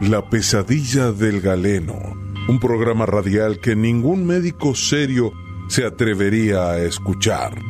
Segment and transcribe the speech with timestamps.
[0.00, 2.16] La pesadilla del galeno,
[2.48, 5.34] un programa radial que ningún médico serio
[5.68, 7.60] se atrevería a escuchar.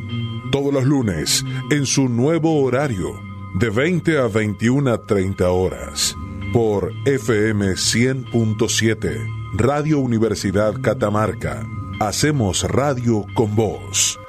[0.49, 3.19] Todos los lunes, en su nuevo horario,
[3.59, 6.15] de 20 a 21 a 30 horas,
[6.53, 11.67] por FM 100.7, Radio Universidad Catamarca.
[11.99, 14.20] Hacemos radio con vos.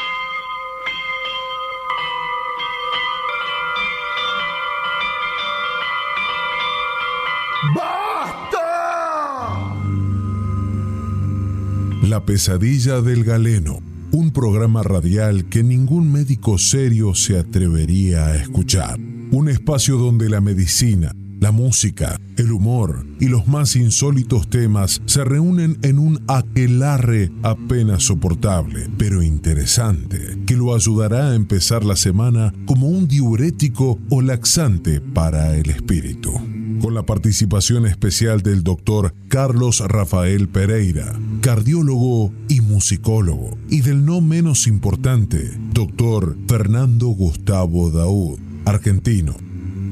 [12.12, 13.78] La pesadilla del galeno,
[14.10, 19.00] un programa radial que ningún médico serio se atrevería a escuchar.
[19.30, 25.24] Un espacio donde la medicina, la música, el humor y los más insólitos temas se
[25.24, 32.52] reúnen en un aquelarre apenas soportable, pero interesante, que lo ayudará a empezar la semana
[32.66, 39.78] como un diurético o laxante para el espíritu con la participación especial del doctor Carlos
[39.86, 49.36] Rafael Pereira, cardiólogo y musicólogo, y del no menos importante, doctor Fernando Gustavo Daud, argentino,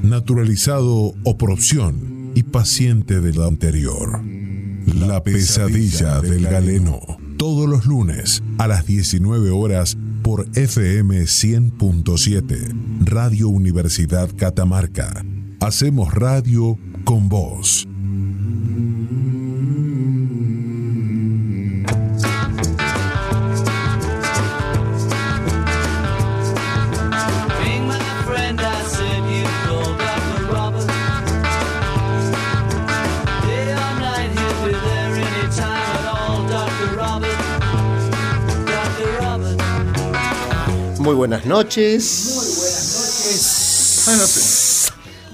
[0.03, 4.20] naturalizado o por opción y paciente de la anterior.
[4.98, 7.00] La pesadilla del galeno,
[7.37, 15.25] todos los lunes a las 19 horas por FM 100.7, Radio Universidad Catamarca
[15.61, 17.86] Hacemos radio con vos.
[40.98, 42.25] Muy buenas noches.
[42.33, 44.59] Muy buenas noches.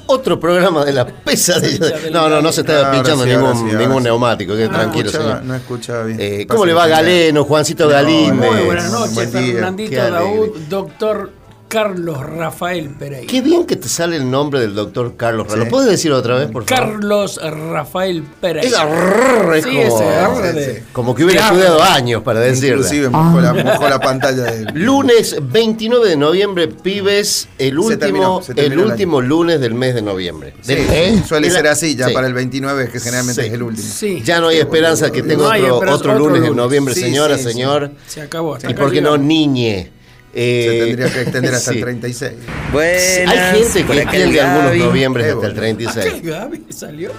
[0.06, 1.94] Otro programa de la pesadilla.
[2.12, 5.42] No, no, no se está pinchando ningún, ningún neumático, que tranquilo, señor.
[5.42, 6.18] No escuchaba bien.
[6.20, 8.52] Eh, ¿Cómo le va Galeno, Juancito Galíndez?
[8.52, 9.30] Muy buenas noches.
[9.30, 10.10] Fernandito.
[10.10, 11.30] Daud, doctor
[11.68, 13.26] Carlos Rafael Pereira.
[13.26, 15.48] Qué bien que te sale el nombre del doctor Carlos.
[15.50, 15.58] Sí.
[15.58, 16.84] ¿Lo puedes decir otra vez, por favor?
[16.92, 18.68] Carlos Rafael Pereira.
[18.68, 21.56] Esa rrr, es Sí, como, ese de- como que hubiera Claro.
[21.56, 22.76] estudiado años para decirlo.
[22.76, 28.42] Inclusive mojó la, mojó la pantalla de Lunes 29 de noviembre, pibes, el último, terminó,
[28.42, 30.54] se el terminó el último lunes del mes de noviembre.
[30.62, 31.20] Sí, ¿eh?
[31.26, 32.14] suele Era- ser así, ya sí.
[32.14, 33.48] para el 29, que generalmente Sí.
[33.48, 33.88] es el último.
[33.88, 36.56] Sí, Ya no hay esperanza que tenga No otro, otro otro lunes en lunes.
[36.56, 37.50] noviembre, Sí, señora, sí, sí.
[37.52, 37.90] señor.
[38.06, 38.56] se acabó.
[38.68, 39.95] Y por qué no niñe.
[40.38, 41.78] Eh, Se tendría que extender hasta sí.
[41.78, 42.32] el 36.
[42.72, 45.78] Buenas, Hay gente que el algunos noviembres hasta el bueno.
[45.78, 46.06] 36.
[46.06, 47.10] Aquel Gaby salió.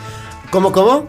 [0.49, 1.05] ¿Cómo, cómo?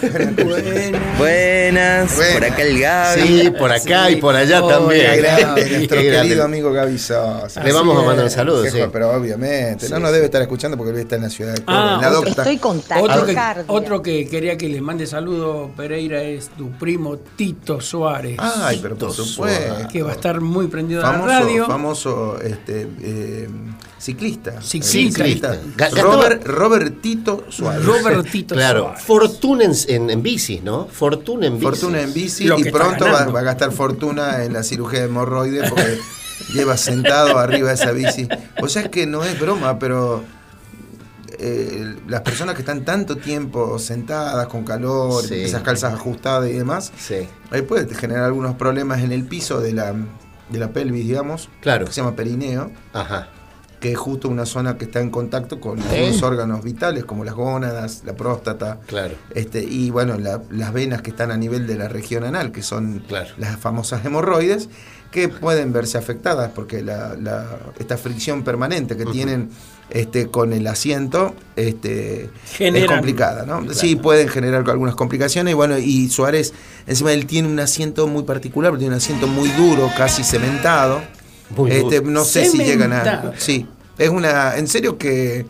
[0.00, 0.98] Bueno.
[1.18, 2.32] Buenas, Buenas.
[2.34, 3.20] por acá el Gaby.
[3.42, 4.12] Sí, por acá Sí.
[4.12, 5.20] y por allá también.
[5.20, 6.10] Nuestro grande.
[6.22, 7.64] querido amigo Gaby Sosa.
[7.64, 8.78] Le vamos a mandar un saludo, sí.
[8.92, 11.96] Pero obviamente, no nos debe estar escuchando porque él está en la ciudad de Córdoba,
[11.96, 12.30] Ah, la otro-.
[12.30, 13.64] Estoy con Otro que, taquicardia.
[13.66, 18.36] otro que quería que le mande saludo, Pereira, es tu primo Tito Suárez.
[18.38, 19.88] Ay, pero por supuesto.
[19.92, 21.66] que va a estar muy prendido a la famoso, radio.
[21.66, 23.48] famoso este, eh,
[23.98, 24.62] ciclista.
[24.62, 25.24] Ciclista.
[25.24, 25.58] Ciclista.
[26.02, 27.84] Robert, Robertito Suárez.
[27.84, 29.02] Robertito Claro, Suárez.
[29.04, 30.86] fortuna en, en, en bici, ¿no?
[30.86, 31.64] Fortuna en bici.
[31.64, 35.68] Fortuna en bici Lo y pronto va, a gastar fortuna en la cirugía de hemorroides
[35.70, 35.98] porque
[36.54, 38.28] lleva sentado arriba de esa bici.
[38.62, 40.22] O sea, es que no es broma, pero
[41.40, 45.34] eh, las personas que están tanto tiempo sentadas con calor, Sí.
[45.42, 49.72] esas calzas ajustadas y demás, Sí, ahí puede generar algunos problemas en el piso de
[49.72, 49.94] la,
[50.48, 51.86] de la pelvis, digamos, claro.
[51.86, 53.28] que se llama perineo, Ajá.
[53.80, 55.82] Que es justo una zona que está en contacto con ¿Eh?
[55.90, 58.80] algunos órganos vitales como las gónadas, la próstata.
[58.86, 59.14] Claro.
[59.34, 62.62] Este, y bueno, la- las venas que están a nivel de la región anal, que
[62.62, 63.30] son Claro.
[63.38, 64.68] las famosas hemorroides,
[65.12, 67.46] que pueden verse afectadas porque la, la-
[67.78, 69.48] esta fricción permanente que tienen
[69.90, 72.28] este, con el asiento este,
[72.58, 73.72] es complicada, ¿no?
[73.72, 75.52] Sí, pueden generar algunas complicaciones.
[75.52, 76.52] Y bueno, y Suárez,
[76.86, 81.00] encima él tiene un asiento muy particular, porque tiene un asiento muy duro, casi cementado.
[81.56, 83.32] Muy Este, no sé si llegan a.
[83.38, 83.66] Sí,
[83.98, 84.56] es una.
[84.56, 85.46] En serio que.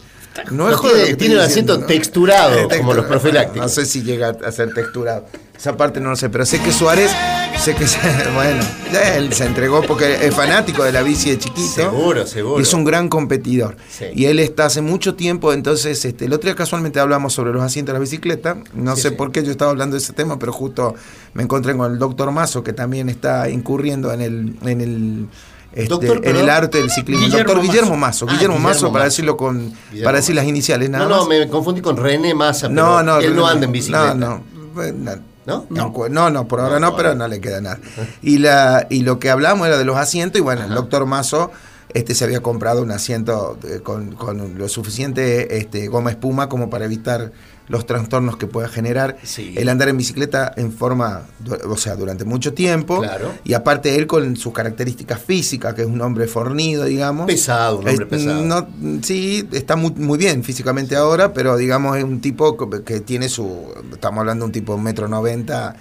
[0.52, 3.60] No es No, tiene- tiene el diciendo, asiento texturado, como los profilácticos.
[3.62, 5.26] No sé si llega a ser texturado.
[5.56, 7.10] Esa parte no lo sé, pero sé que Suárez,
[7.58, 7.84] sé que
[8.36, 8.62] bueno,
[8.92, 11.68] ya él se entregó porque es fanático de la bici de chiquito.
[11.74, 12.60] Seguro, seguro.
[12.60, 13.76] Y es un gran competidor.
[13.90, 14.04] Sí.
[14.14, 17.60] Y él está hace mucho tiempo, entonces, este, el otro día casualmente hablamos sobre los
[17.60, 18.58] asientos de la bicicleta.
[18.74, 19.14] No Sí, sé sí.
[19.16, 20.94] por qué yo estaba hablando de ese tema, pero justo
[21.34, 25.26] me encontré con el doctor Mazo, que también está incurriendo en el, en el,
[25.72, 27.24] este, Doctor, en el arte del ciclismo.
[27.26, 28.24] Guillermo doctor Guillermo Mazo.
[28.24, 28.26] Mazo.
[28.28, 29.58] Ah, Guillermo, Guillermo Mazo, para decirlo con,
[29.90, 31.28] Guillermo para decir las iniciales, nada No, no, más.
[31.28, 32.68] me confundí con René Massa.
[32.68, 34.14] pero No, no, Él no no, anda en bicicleta.
[34.14, 34.42] No,
[34.74, 35.28] no.
[35.46, 35.66] ¿No?
[35.70, 37.20] No, no, no, por ahora no, No, pero no.
[37.20, 37.78] no le queda nada.
[38.22, 41.50] Y, la, y lo que hablamos era de los asientos, y bueno, el doctor Mazo
[41.94, 46.68] este, se había comprado un asiento eh, con, con lo suficiente este, goma espuma como
[46.68, 47.32] para evitar
[47.68, 49.54] los trastornos que pueda generar Sí.
[49.56, 51.22] el andar en bicicleta en forma,
[51.68, 53.00] o sea, durante mucho tiempo.
[53.00, 53.32] Claro.
[53.44, 57.26] Y aparte él con sus características físicas, que es un hombre fornido, digamos.
[57.26, 58.42] Pesado, un hombre Es- pesado.
[58.44, 58.68] no,
[59.02, 63.72] sí, está muy, muy bien físicamente ahora, pero digamos es un tipo que- tiene su,
[63.92, 65.76] estamos hablando de un tipo de un metro noventa,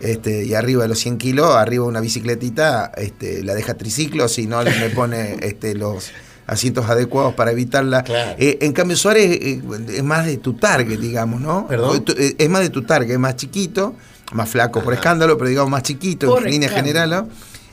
[0.00, 4.28] este, y arriba de los 100 kilos, arriba de una bicicletita, este, la deja triciclo,
[4.28, 6.10] si no le pone este, los
[6.48, 8.02] asientos adecuados para evitarla.
[8.02, 8.34] Claro.
[8.38, 9.62] Eh, en cambio Suárez eh,
[9.94, 11.66] es más de tu target, digamos, ¿no?
[11.68, 12.02] ¿Perdón?
[12.18, 13.94] Eh, Es más de tu target, es más chiquito,
[14.32, 17.10] más flaco por escándalo, pero digamos más chiquito Por en línea general.
[17.10, 17.28] ¿no?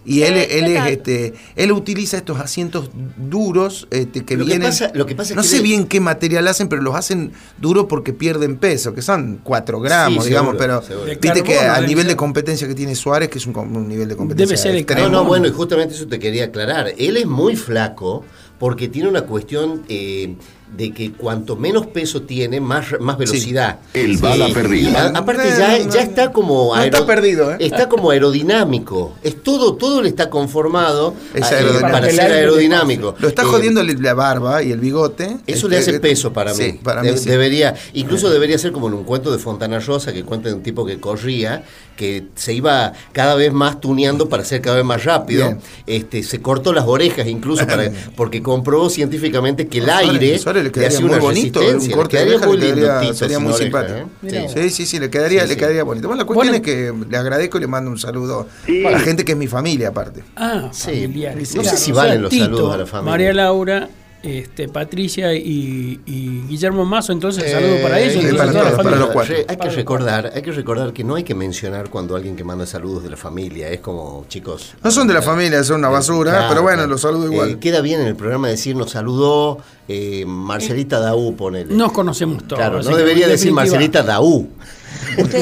[0.07, 4.45] Y él, Eh, él ¿qué es este, él utiliza estos asientos duros este, que Lo
[4.45, 4.69] que vienen.
[4.69, 6.95] pasa- lo que pasa es no que sé él- bien qué material hacen, pero los
[6.95, 11.19] hacen duros porque pierden peso, que son 4 gramos, Sí, digamos, seguro, pero seguro.
[11.19, 14.45] Viste que al nivel de competencia que tiene Suárez, que es un, nivel de competencia
[14.55, 15.09] Debe ser extremo.
[15.09, 16.93] No, no, bueno, y justamente eso te quería aclarar.
[16.97, 18.23] Él es muy flaco
[18.59, 20.35] porque tiene una cuestión eh,
[20.75, 23.79] de que cuanto menos peso tiene, más, más velocidad.
[23.93, 24.49] El bala.
[24.49, 27.57] Y a- aparte No, ya, no, ya está como no está perdido, ¿eh?
[27.59, 29.15] está como aerodinámico.
[29.23, 31.91] Es todo, todo le está conformado Es a- eh, aerodinámico.
[31.91, 33.15] para ser aerodinámico.
[33.19, 35.37] Lo está Eh, jodiendo la barba y el bigote.
[35.47, 36.57] Eso le Este, hace peso para mí.
[36.63, 37.29] Sí, para De- mí sí.
[37.29, 40.63] Debería, incluso debería ser como en un cuento de Fontana Rosa que cuenta de un
[40.63, 41.63] tipo que corría,
[41.95, 45.45] que se iba cada vez más tuneando para ser cada vez más rápido.
[45.45, 45.59] Bien.
[45.87, 50.99] Este, se cortó las orejas incluso para, porque comprobó científicamente que el aire Le quedaría
[50.99, 53.97] muy bonito, un corte de le quedaría oreja le quedaría- Tito sería muy oreja, simpático.
[54.23, 54.47] ¿eh?
[54.53, 54.61] Sí.
[54.63, 56.07] Sí, sí, sí, le quedaría, Sí, le quedaría bonito.
[56.07, 56.55] Bueno, la cuestión Bueno.
[56.55, 58.47] es que le agradezco y le mando un saludo
[58.85, 60.23] a la gente que es mi familia aparte.
[60.35, 61.07] Ah, Sí.
[61.07, 63.11] No sé si o sea, valen los Tito, saludos a la familia.
[63.11, 63.89] María Laura,
[64.25, 68.23] este, Patricia y, y Guillermo Mazo, entonces saludo para Eh, ellos.
[68.25, 69.35] entonces, para todos, los cuatro.
[69.47, 72.65] Hay que recordar, hay que recordar que no hay que mencionar cuando alguien que manda
[72.65, 74.73] saludos de la familia, es como chicos.
[74.83, 76.91] No son de la familia, son una basura, Claro, pero bueno, claro.
[76.91, 77.49] los saludo igual.
[77.51, 81.73] Eh, queda bien en el programa decir nos saludó eh, Marcelita Daú, ponele.
[81.73, 82.59] Nos conocemos todos.
[82.59, 84.49] claro, no debería decir Marcelita Daú.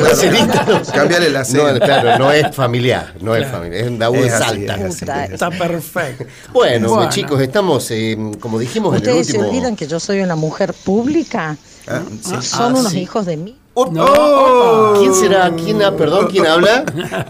[0.01, 0.81] Marcelita no.
[0.93, 1.43] Cambiale la.
[1.43, 4.75] No, claro, no es familiar, no es familiar, es Daú Es de Salta.
[4.75, 4.99] es así.
[4.99, 5.25] Puta.
[5.25, 6.25] Está perfecto.
[6.53, 7.09] Bueno, Bueno.
[7.09, 9.49] chicos, estamos, eh, como dijimos en el Ustedes se último.
[9.49, 11.57] olvidan que yo soy una mujer pública.
[11.87, 12.35] Ah, sí.
[12.41, 12.99] Son Ah, unos sí.
[12.99, 13.57] hijos de mí.
[13.73, 15.51] Oh, No, oh, ¿Quién será?
[15.55, 16.85] ¿Quién ha- perdón, quién habla?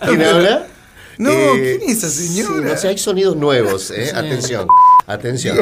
[0.05, 0.67] ¿Quién habla?
[1.17, 2.55] No, Eh, ¿quién es esa señora?
[2.57, 4.11] sí, no sé, hay sonidos nuevos, ¿eh?
[4.13, 4.67] Atención,
[5.07, 5.57] atención.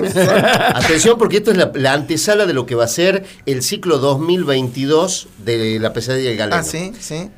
[0.75, 3.97] atención porque esto es la, la antesala de lo que va a ser el ciclo
[3.99, 6.57] 2022 de la pesadilla del galeno.
[6.57, 7.29] Ah, sí, sí.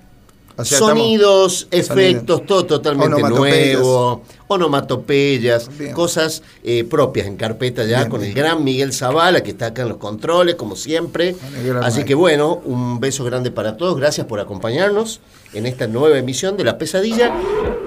[0.56, 2.40] O sea, estamos- Sonidos, efectos, Sonido.
[2.42, 3.80] todo totalmente Onomatopeyas.
[3.80, 5.94] nuevo, onomatopeyas, Bien.
[5.94, 9.82] cosas eh, propias en carpeta ya Bien, con el gran Miguel Zavala que está acá
[9.82, 11.36] en los controles, como siempre.
[11.66, 12.08] Gran Así Mike.
[12.10, 15.22] que bueno, un beso grande para todos, gracias por acompañarnos
[15.54, 17.34] en esta nueva emisión de La Pesadilla.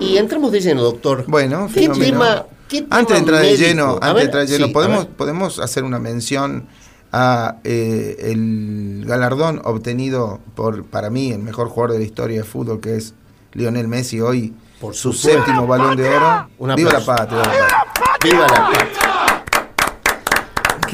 [0.01, 1.25] Y entramos de lleno, doctor.
[1.29, 2.47] Bueno, ¿qué tema?
[2.91, 5.99] Antes de entrar de lleno, antes de entrar de lleno, sí, podemos, podemos hacer una
[5.99, 6.67] mención
[7.13, 12.45] a eh, el galardón obtenido por, para mí, el mejor jugador de la historia de
[12.45, 13.15] fútbol, que es
[13.53, 16.49] Lionel Messi, hoy Por su séptimo balón de oro.
[16.59, 17.23] Un Viva la aplauso.
[17.27, 17.43] patria.
[17.43, 18.33] viva la patria.
[18.33, 19.06] ¡Viva la patria!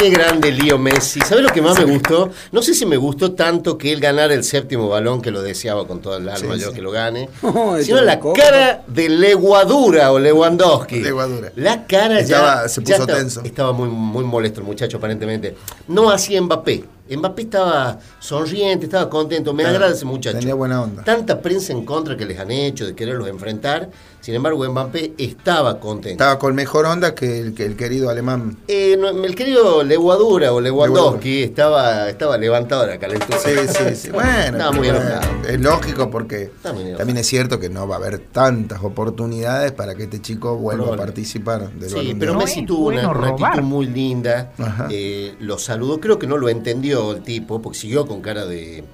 [0.02, 1.20] Qué grande Lío Messi.
[1.20, 2.28] ¿Sabes lo que más me gustó?
[2.50, 5.87] No sé si me gustó tanto que él ganara el séptimo balón, que lo deseaba
[5.87, 6.75] con todo el alma Sí, yo sí.
[6.75, 7.28] que lo gane,
[7.84, 10.99] sino la cara de Leguadura o Lewandowski.
[10.99, 11.52] Leguadura.
[11.54, 13.43] La cara Estaba- ya, se puso tenso.
[13.44, 15.54] estaba muy, muy molesto el muchacho aparentemente.
[15.87, 16.82] No hacía Mbappé.
[17.17, 19.53] Mbappé estaba sonriente, estaba contento.
[19.53, 20.38] Me Claro, agrada ese muchacho.
[20.38, 21.03] tenía buena onda.
[21.05, 23.90] Tanta prensa en contra que les han hecho de quererlos enfrentar.
[24.21, 26.11] Sin embargo, Mbappé estaba contento.
[26.23, 28.57] Estaba con mejor onda que el, que el querido alemán.
[28.69, 33.38] Eh, no, el querido Leguadura o Lewandowski estaba, estaba levantado de la calentura.
[33.38, 34.11] Sí, sí, sí.
[34.12, 38.83] Bueno, Estaba muy es lógico porque también es cierto que no va a haber tantas
[38.85, 42.35] oportunidades para que este chico vuelva a participar del Sí, pero.
[42.35, 44.52] Messi tuvo una, una actitud muy linda.
[44.90, 48.85] Eh, lo saludó, creo que no lo entendió el tipo, porque siguió con cara de,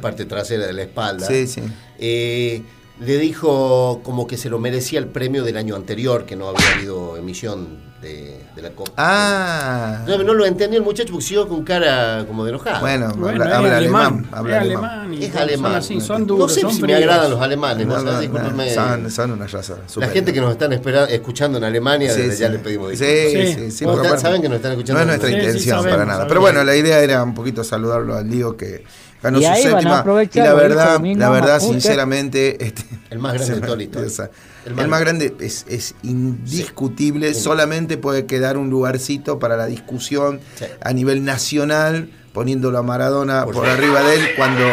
[0.00, 1.26] parte trasera de la espalda.
[1.26, 1.60] Sí, sí.
[1.98, 2.62] Eh,
[3.00, 6.72] le dijo como que se lo merecía el premio del año anterior, que no había
[6.76, 8.92] habido emisión de, de la Copa.
[8.96, 12.80] Ah, No, no lo entendió el muchacho porque siguió con cara como de enojado.
[12.80, 14.28] bueno, Bueno, habla, es habla alemán, alemán.
[14.32, 15.14] Habla es alemán.
[15.14, 15.74] y es son alemán.
[15.74, 18.02] así, son no duros, sé son si me agradan los alemanes, No, ¿no?
[18.02, 18.28] no, ¿Sabes?
[18.30, 18.74] no, Discúlpeme.
[18.74, 22.40] son, son una raza La gente que nos están escuchando en Alemania, Sí, desde sí.
[22.42, 23.48] ya le pedimos Sí, disculpas.
[23.54, 23.70] sí, Sí.
[23.70, 26.04] sí, Porque saben que nos están escuchando No es nuestra Sí, sí, intención sabemos, para
[26.04, 26.12] nada.
[26.18, 26.28] sabemos.
[26.28, 28.84] Pero bueno, la idea era un poquito saludarlo al Lío que
[29.22, 30.22] ganó Y su ahí van a séptima.
[30.32, 34.10] Y la verdad, la verdad, sinceramente, este, El más grande de toda la o historia.
[34.10, 34.30] sea,
[34.64, 35.94] El el, más más grande es, es
[36.50, 37.40] indiscutible, Sí.
[37.40, 40.64] solamente puede quedar un lugarcito para la discusión Sí.
[40.80, 44.64] a nivel nacional, poniéndolo a Maradona Por arriba de él cuando,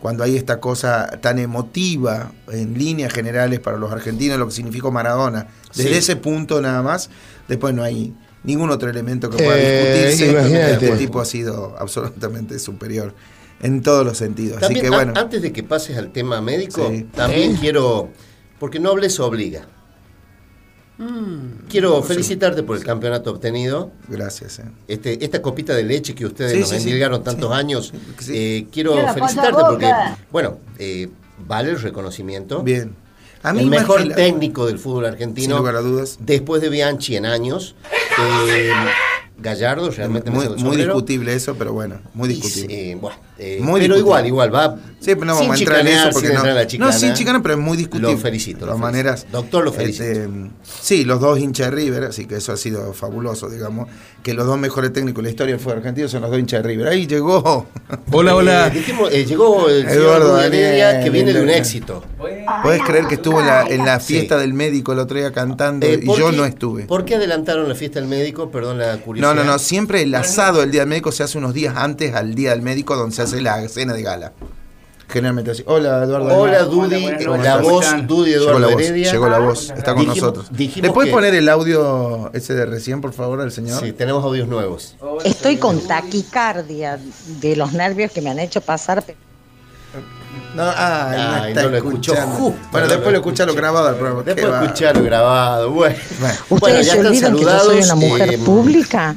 [0.00, 4.90] cuando hay esta cosa tan emotiva en líneas generales para los argentinos, lo que significó
[4.90, 5.46] Maradona.
[5.74, 5.96] Desde Sí.
[5.98, 7.08] ese punto nada más,
[7.48, 8.14] después no hay
[8.44, 10.72] ningún otro elemento que pueda Eh, discutirse.
[10.72, 13.14] Este tipo ha sido absolutamente superior
[13.60, 14.62] en todos los sentidos.
[14.62, 17.06] Así que a- bueno, antes de que pases al tema médico, Sí.
[17.14, 18.08] también quiero,
[18.58, 19.66] porque no hables obliga.
[21.68, 23.92] Quiero felicitarte por el campeonato obtenido.
[24.08, 24.58] gracias.
[24.58, 24.64] eh.
[24.88, 26.82] Este, esta copita de leche que ustedes Sí, nos sí, sí.
[26.88, 27.56] endilgaron tantos Sí.
[27.58, 28.32] años, Sí.
[28.34, 29.88] eh, quiero felicitarte porque,
[30.32, 31.08] bueno, eh,
[31.46, 32.62] vale el reconocimiento.
[32.64, 32.96] Bien.
[33.44, 36.18] A el mejor técnico del fútbol Sin argentino, lugar a dudas.
[36.20, 37.76] después de Bianchi en años.
[38.50, 38.72] Eh,
[39.40, 42.90] Gallardo realmente me Muy, muy discutible eso, pero bueno, muy Y, discutible.
[42.90, 43.98] eh, bueno, eh, Muy pero discutible.
[43.98, 44.76] igual, igual, va.
[45.00, 46.44] Sí, pero no vamos a entrar en chicanear, eso porque sin no.
[46.54, 46.90] la chicana.
[46.92, 48.10] no, sin chicana, pero es muy discutible.
[48.12, 48.66] Lo felicito.
[48.66, 49.26] De maneras.
[49.30, 50.02] Doctor, lo felicito.
[50.04, 50.28] este,
[50.80, 53.88] sí, los dos hinchas de River, así que eso ha sido fabuloso, digamos.
[54.24, 56.64] Que los dos mejores técnicos de la historia del fútbol argentino son los dos hinchas
[56.64, 56.88] de River.
[56.88, 57.68] Ahí llegó.
[58.10, 58.70] Hola, Eh, hola.
[58.70, 62.02] dijimos, eh, llegó el Eduardo Daniel, que viene de un el- éxito.
[62.64, 64.14] Puedes creer que estuvo en la, en la Sí.
[64.14, 66.84] fiesta del médico el otro día cantando Eh, y ¿por yo qué- no estuve.
[66.86, 68.50] ¿Por qué adelantaron la fiesta del médico?
[68.50, 69.34] Perdón la No, curiosidad.
[69.36, 72.34] no, no, siempre el asado del día del médico se hace unos días antes al
[72.34, 74.32] día del médico donde se hace la cena de gala.
[75.10, 75.62] Generalmente así.
[75.66, 76.36] Hola, Eduardo.
[76.38, 77.44] Hola, noches.
[77.44, 78.06] la ¿Cómo voz están?
[78.06, 79.10] Dudy Llegó Eduardo la voz, Heredia.
[79.12, 80.46] llegó la voz, está con Dijimos- nosotros.
[80.50, 83.80] dijimos ¿Le puedes que- poner el audio ese de recién, por favor, al señor?
[83.82, 84.96] Sí, tenemos audios nuevos.
[85.24, 86.98] Estoy con taquicardia
[87.40, 89.02] de los nervios que me han hecho pasar.
[90.58, 93.86] No, ah, no Ay, está no lo escuchó justo, Bueno, no después lo escucharon grabado
[93.86, 94.22] al programa.
[94.24, 95.70] Después escucharon grabado.
[95.70, 99.16] Bueno, Bueno, Ustedes Bueno, ya se están olvidan que yo soy una mujer eh, pública.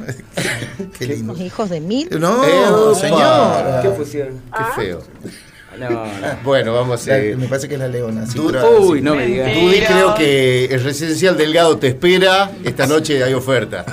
[0.98, 1.32] qué lindo.
[1.32, 2.08] Los hijos de mil.
[2.20, 2.94] No, Epa.
[2.94, 3.82] señor.
[3.82, 4.40] ¿Qué pusieron?
[4.56, 5.02] qué feo.
[5.78, 6.06] No, no.
[6.44, 8.26] Bueno, vamos a Me parece que es la leona.
[8.26, 9.54] sí, Du- pero- Uy, no me digas.
[9.54, 12.50] Dudy, creo que el residencial Delgado te espera.
[12.64, 13.84] Esta noche hay oferta.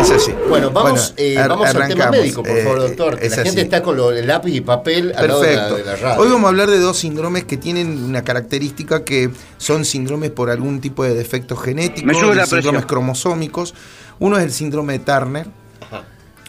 [0.00, 0.32] Es así.
[0.48, 3.14] Bueno, vamos, eh, ar- vamos al tema médico, por favor, Eh, doctor.
[3.14, 3.60] la gente así.
[3.60, 5.76] está con lo- el lápiz y papel al lado de la, Perfecto.
[5.76, 6.22] de la radio.
[6.22, 10.50] Hoy vamos a hablar de dos síndromes que tienen una característica que son síndromes por
[10.50, 12.82] algún tipo de defecto genético, síndromes presión.
[12.82, 13.74] cromosómicos.
[14.18, 15.46] Uno es el síndrome de Turner.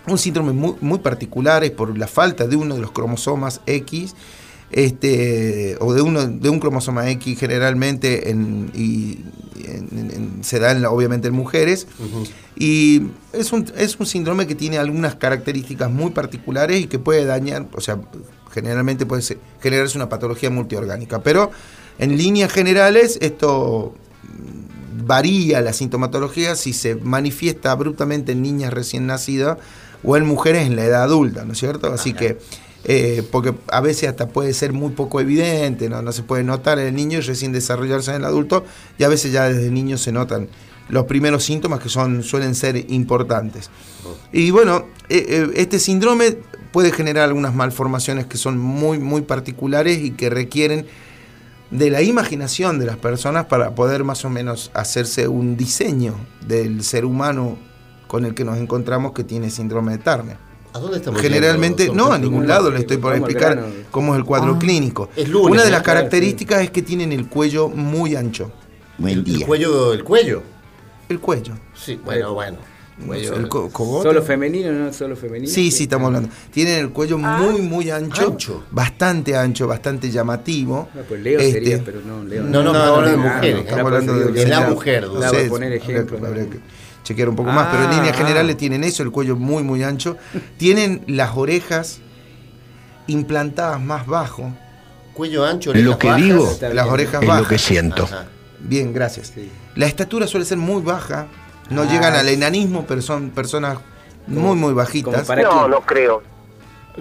[0.08, 4.16] Un síndrome muy, muy particular es por la falta de uno de los cromosomas X,
[4.72, 9.20] este, o de uno de un cromosoma X generalmente en- y
[9.66, 11.88] en- en- se da en obviamente en mujeres.
[12.56, 17.26] Y es un, es un síndrome que tiene algunas características muy particulares y que puede
[17.26, 18.00] dañar, o sea,
[18.54, 21.22] generalmente puede ser- generarse una patología multiorgánica.
[21.24, 21.52] Pero
[22.00, 23.94] en líneas generales esto
[25.06, 29.58] varía la sintomatología si se manifiesta abruptamente en niñas recién nacidas
[30.04, 31.92] o en mujeres en la edad adulta, ¿no es cierto?
[31.94, 32.38] Así que,
[32.86, 36.12] eh, porque a veces hasta puede ser muy poco evidente, ¿no?
[36.12, 38.66] se puede notar en el niño y recién desarrollarse en el adulto,
[38.98, 40.50] y a veces ya desde niño se notan
[40.90, 43.70] los primeros síntomas que son, suelen ser importantes.
[44.32, 46.38] Y bueno, eh, eh, este síndrome
[46.72, 50.88] puede generar algunas malformaciones que son muy, muy particulares y que requieren
[51.72, 56.16] de la imaginación de las personas para poder más o menos hacerse un diseño
[56.48, 57.58] del ser humano
[58.08, 60.49] con el que nos encontramos que tiene síndrome de Turner.
[60.74, 63.68] ¿A dónde estamos Generalmente, yendo, no, a ningún lado le estoy por explicar grano.
[63.90, 65.10] cómo es el cuadro clínico.
[65.16, 65.76] Es lunes, Una de ¿no?
[65.78, 68.52] las características es que tienen el cuello muy ancho.
[69.04, 70.44] El, el cuello, el cuello.
[71.08, 71.54] El cuello.
[71.74, 72.58] Sí, bueno, bueno.
[73.04, 73.34] Cuello.
[73.36, 74.10] El co- cogote.
[74.10, 74.92] Solo femenino, ¿no?
[74.92, 75.50] Solo femenino.
[75.50, 76.30] Sí, sí, estamos hablando.
[76.52, 78.64] Tienen el cuello muy, muy ancho, Ancho.
[78.72, 80.90] Bastante ancho, bastante llamativo.
[80.94, 83.60] No, pues Leo Este, sería, pero no, Leo No, no, estamos hablando de mujeres.
[83.62, 85.26] estamos hablando de, De la señora- mujer, no Dulce.
[85.26, 86.50] Daba sé, por poner habría- ejemplo, habría ¿no?
[87.00, 88.18] Que chequear un poco más, pero en Ah, líneas ah.
[88.18, 90.18] generales tienen eso, el cuello muy, muy ancho.
[90.58, 92.00] Tienen las orejas
[93.08, 94.52] implantadas más bajo,
[95.14, 96.24] Cuello ancho, Lo orejas que bajas.
[96.24, 97.48] digo las orejas es lo bajas.
[97.48, 98.04] que siento.
[98.06, 98.26] Ajá.
[98.60, 99.32] Bien, gracias.
[99.36, 99.50] Sí.
[99.76, 101.28] La estatura suele ser muy baja,
[101.70, 103.80] no Ah, llegan al enanismo, pero son personas
[104.28, 105.26] muy, muy bajitas.
[105.28, 105.72] para quién.
[105.86, 106.24] creo.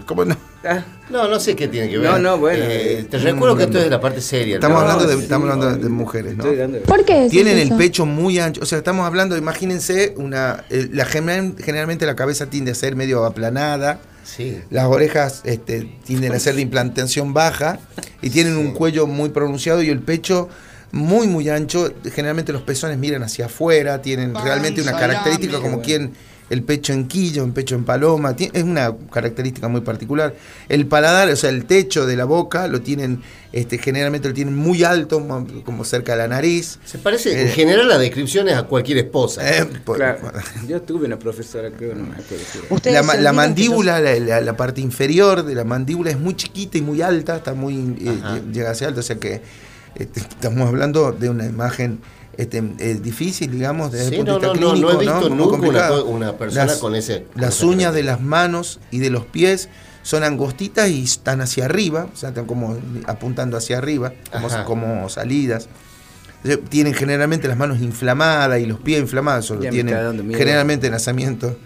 [0.07, 0.37] ¿Cómo no?
[0.65, 2.11] Ah, No, no sé qué tiene que ver.
[2.11, 4.57] No, no, bueno, Eh, te recuerdo que esto es de la parte seria.
[4.57, 4.83] Estamos ¿no?
[4.91, 6.45] hablando de, sí, estamos hablando de, mujeres, ¿no?
[6.85, 7.29] ¿Por qué?
[7.31, 12.05] Tienen el pecho muy ancho, o sea, estamos hablando, imagínense, una, eh, la, general- generalmente
[12.07, 14.59] la cabeza tiende a ser medio aplanada, Sí.
[14.71, 17.79] las orejas este, tienden a ser de implantación baja
[18.21, 20.51] y tienen un cuello muy pronunciado y el pecho
[20.93, 21.91] muy, muy ancho.
[22.15, 26.13] Generalmente los pezones miran hacia afuera, tienen realmente una característica como quien
[26.51, 30.35] el pecho en quillo, un pecho en paloma, es una característica muy particular.
[30.69, 33.21] El paladar, o sea, el techo de la boca lo tienen,
[33.53, 36.79] este, generalmente lo tienen muy alto, mo- como cerca de la nariz.
[36.85, 39.43] Se parece, en Eh, general, la descripción es a cualquier esposa.
[39.59, 40.33] Eh, por- Claro.
[40.67, 43.05] Yo tuve una profesora, creo, no me acuerdo.
[43.05, 46.83] La, la mandíbula, la, la- la parte inferior de la mandíbula es muy chiquita y
[46.83, 49.43] muy alta, está muy eh, llega hacia alto, o sea que
[49.95, 51.99] este, estamos hablando de una imagen
[52.39, 55.01] este, eh, difícil, digamos, desde Sí, el punto no, de vista no, no, clínico, no
[55.01, 56.05] he visto nunca una, complicado.
[56.05, 57.25] co- una persona con ese.
[57.25, 59.69] con Las uñas de las manos y de los pies
[60.03, 65.09] son angostitas y están hacia arriba, o sea, están como apuntando hacia arriba, como, como
[65.11, 65.69] salidas.
[66.45, 69.95] Eh, Tienen generalmente las manos inflamadas y los pies inflamados, solo Ya tienen
[70.35, 71.59] generalmente nacimiento.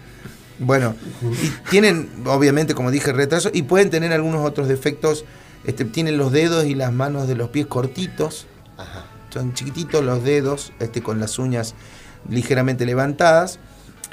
[0.59, 0.95] Bueno,
[1.41, 5.23] y tienen, obviamente, como dije, retraso, y pueden tener algunos otros defectos.
[5.65, 8.47] Este, tienen los dedos y las manos de los pies cortitos.
[8.77, 9.05] Ajá.
[9.33, 11.73] Son chiquititos los dedos, este, con las uñas
[12.29, 13.59] ligeramente levantadas.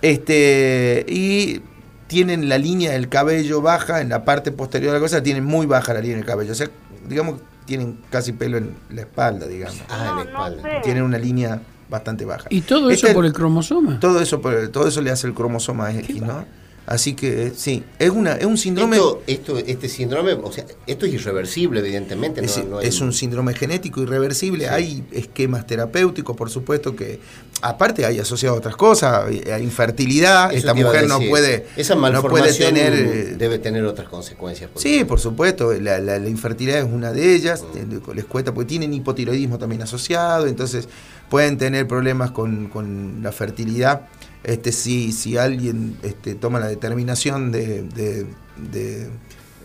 [0.01, 1.61] Este, y
[2.07, 5.67] tienen la línea del cabello baja en la parte posterior de la cosa, tienen muy
[5.67, 6.53] baja la línea del cabello.
[6.53, 6.69] O sea,
[7.07, 9.81] digamos, tienen casi pelo en la espalda, digamos.
[9.89, 10.83] Ah, en la espalda.
[10.83, 12.47] Tienen una línea bastante baja.
[12.51, 14.01] ¿Y todo eso Este- por el cromosoma?
[14.01, 16.45] Todo eso, por- todo eso le hace el cromosoma X, ¿no?
[16.91, 20.65] Así que eh, sí, es una es un síndrome Esto, esto, este síndrome, o sea,
[20.89, 22.45] esto es irreversible, evidentemente.
[22.45, 24.69] es, no, no hay- es un síndrome genético irreversible.
[24.69, 27.21] Hay esquemas terapéuticos, por supuesto, que
[27.63, 30.49] aparte hay asociado a otras cosas, hay hay infertilidad.
[30.51, 32.93] Eso Esta a mujer no puede, Esa no puede malformación tener.
[32.93, 34.69] eh, debe tener otras consecuencias.
[34.69, 38.53] por Sí, por supuesto, la, la- la infertilidad es una de ellas, eh, les cuesta
[38.53, 40.89] porque tienen hipotiroidismo también asociado, entonces
[41.29, 44.09] pueden tener problemas con, con la fertilidad.
[44.43, 48.27] Este, si, si alguien este, toma la determinación de, de-
[48.73, 49.09] de,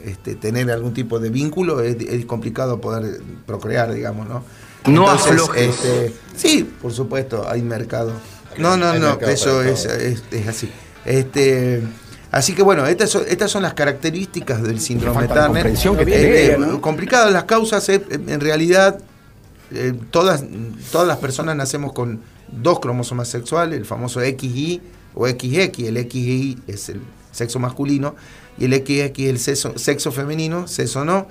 [0.03, 4.43] este, tener algún tipo de vínculo, es, es complicado poder procrear, digamos, ¿no?
[4.85, 5.69] No Entonces, aflojes.
[5.69, 8.11] este, sí, por supuesto, hay mercado.
[8.57, 9.95] No, no, no, eso es, todo.
[9.95, 10.69] es, es así.
[11.05, 11.81] Este,
[12.31, 15.67] así que bueno, estas son, estas son las características del síndrome Turner.
[15.67, 16.81] Eh, eh, ¿no?
[16.81, 18.99] Complicadas las causas, eh, en realidad
[19.71, 20.43] eh, todas,
[20.91, 22.21] todas las personas nacemos con
[22.61, 24.81] dos cromosomas sexuales, el famoso XY
[25.13, 25.79] o XX.
[25.79, 28.15] El XY es el sexo masculino
[28.57, 31.27] y el XX es el sexo, sexo femenino, sexo no.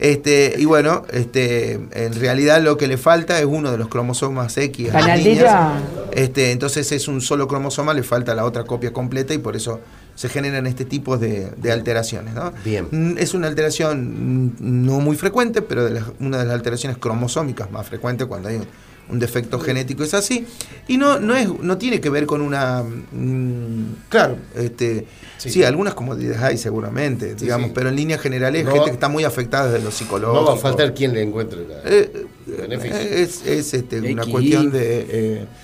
[0.00, 4.56] Este, y bueno, este, en realidad lo que le falta es uno de los cromosomas
[4.56, 4.94] X.
[4.94, 5.82] a las niñas.
[6.12, 9.80] Este, entonces es un solo cromosoma, le falta la otra copia completa y por eso
[10.14, 12.32] se generan este tipo de, de alteraciones.
[12.34, 12.52] ¿no?
[12.64, 12.86] Bien.
[12.92, 16.96] Mm, Es una alteración mm, no muy frecuente, pero de las- una de las alteraciones
[16.98, 18.66] cromosómicas más frecuentes cuando hay un,
[19.10, 20.46] un defecto genético es así.
[20.86, 22.82] Y no, no, es, no tiene que ver con una...
[22.82, 25.06] mm, claro, este,
[25.38, 25.62] sí.
[25.64, 27.72] algunas comodidades hay seguramente, digamos, sí.
[27.74, 30.40] pero en líneas generales No gente que está muy afectada desde lo psicológico.
[30.40, 32.96] No va a faltar quien le encuentre la- Eh, beneficio.
[32.96, 35.06] eh, es es, este, una cuestión de...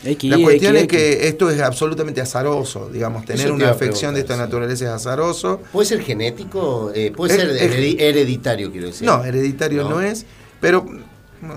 [0.05, 4.21] eh, la cuestión es que esto es absolutamente azaroso, digamos, tener te una afección de
[4.21, 4.41] esta sí.
[4.41, 5.61] naturaleza es azaroso.
[5.73, 6.93] ¿Puede ser genético?
[6.95, 9.07] Eh, ¿Puede Es- ser hereditario, quiero decir?
[9.07, 9.91] No, hereditario No.
[9.91, 10.27] no, es,
[10.61, 10.87] pero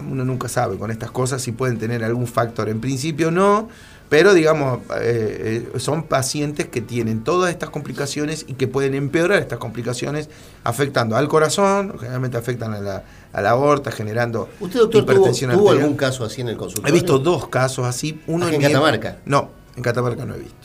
[0.10, 2.69] uno nunca sabe con estas cosas si pueden tener algún factor.
[2.69, 3.69] En principio no,
[4.10, 9.39] pero digamos, eh, eh, son pacientes que tienen todas estas complicaciones y que pueden empeorar
[9.41, 10.30] estas complicaciones
[10.63, 15.52] afectando al corazón, generalmente afectan a la, a la aorta, generando ¿Usted, doctor, tuvo, hipertensión
[15.52, 15.84] tuvo arterial.
[15.84, 16.89] algún caso así en el consultorio?
[16.89, 18.21] He visto dos casos así.
[18.28, 19.17] Uno ¿Aquí en mi- Catamarca?
[19.26, 20.56] No, en Catamarca no he visto.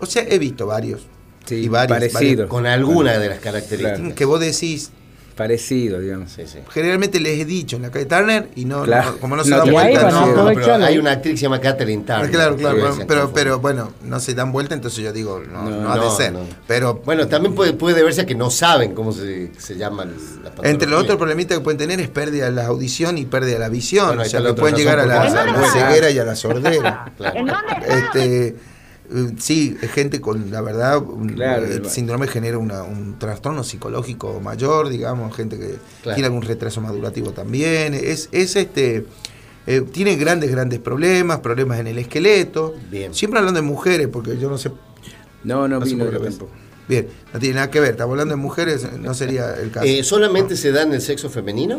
[0.00, 1.02] O sea, he visto varios.
[1.44, 2.46] Sí, y varios, parecido.
[2.48, 3.98] Con alguna de las características.
[4.00, 4.90] varios, que vos decís,
[5.38, 6.32] Parecido, digamos.
[6.32, 6.58] Sí, sí.
[6.70, 9.12] generalmente les he dicho en la calle Turner y no, Claro.
[9.12, 10.10] no- como no se No dan vuelta.
[10.10, 10.84] No- No, pero aprovecharlo.
[10.84, 12.30] hay una actriz que se llama Catherine Ah, Turner.
[12.32, 12.56] Claro,
[13.06, 16.10] claro, pero, bueno, no se dan vuelta, entonces yo digo, no, no, No, ha de
[16.10, 16.32] ser.
[16.32, 16.40] no.
[16.66, 20.50] Pero Bueno, también puede, puede verse a que no saben cómo se, se llama la
[20.50, 20.70] patología.
[20.70, 23.60] entre los otros problemitas que pueden tener es pérdida de la audición y pérdida de
[23.60, 24.08] la visión.
[24.08, 27.12] Bueno, o sea, que pueden llegar a la, a ceguera y a la sordera.
[27.16, 27.46] Claro.
[27.86, 28.56] este,
[29.38, 31.02] sí, es gente con, la verdad,
[31.34, 36.14] Claro, el síndrome genera una- un trastorno psicológico mayor, digamos, gente que Claro.
[36.16, 37.94] tiene algún retraso madurativo también.
[37.94, 39.06] Es, es este.
[39.66, 42.74] eh, tiene grandes, grandes problemas, problemas en el esqueleto.
[42.90, 43.12] Bien.
[43.14, 44.70] Siempre hablando de mujeres, porque yo no sé
[45.44, 46.06] No, no No vino.
[46.88, 47.90] Bien, no tiene nada que ver.
[47.90, 49.86] Estamos hablando de mujeres, no sería el caso.
[49.86, 51.78] Eh, ¿Solamente se da en el sexo femenino?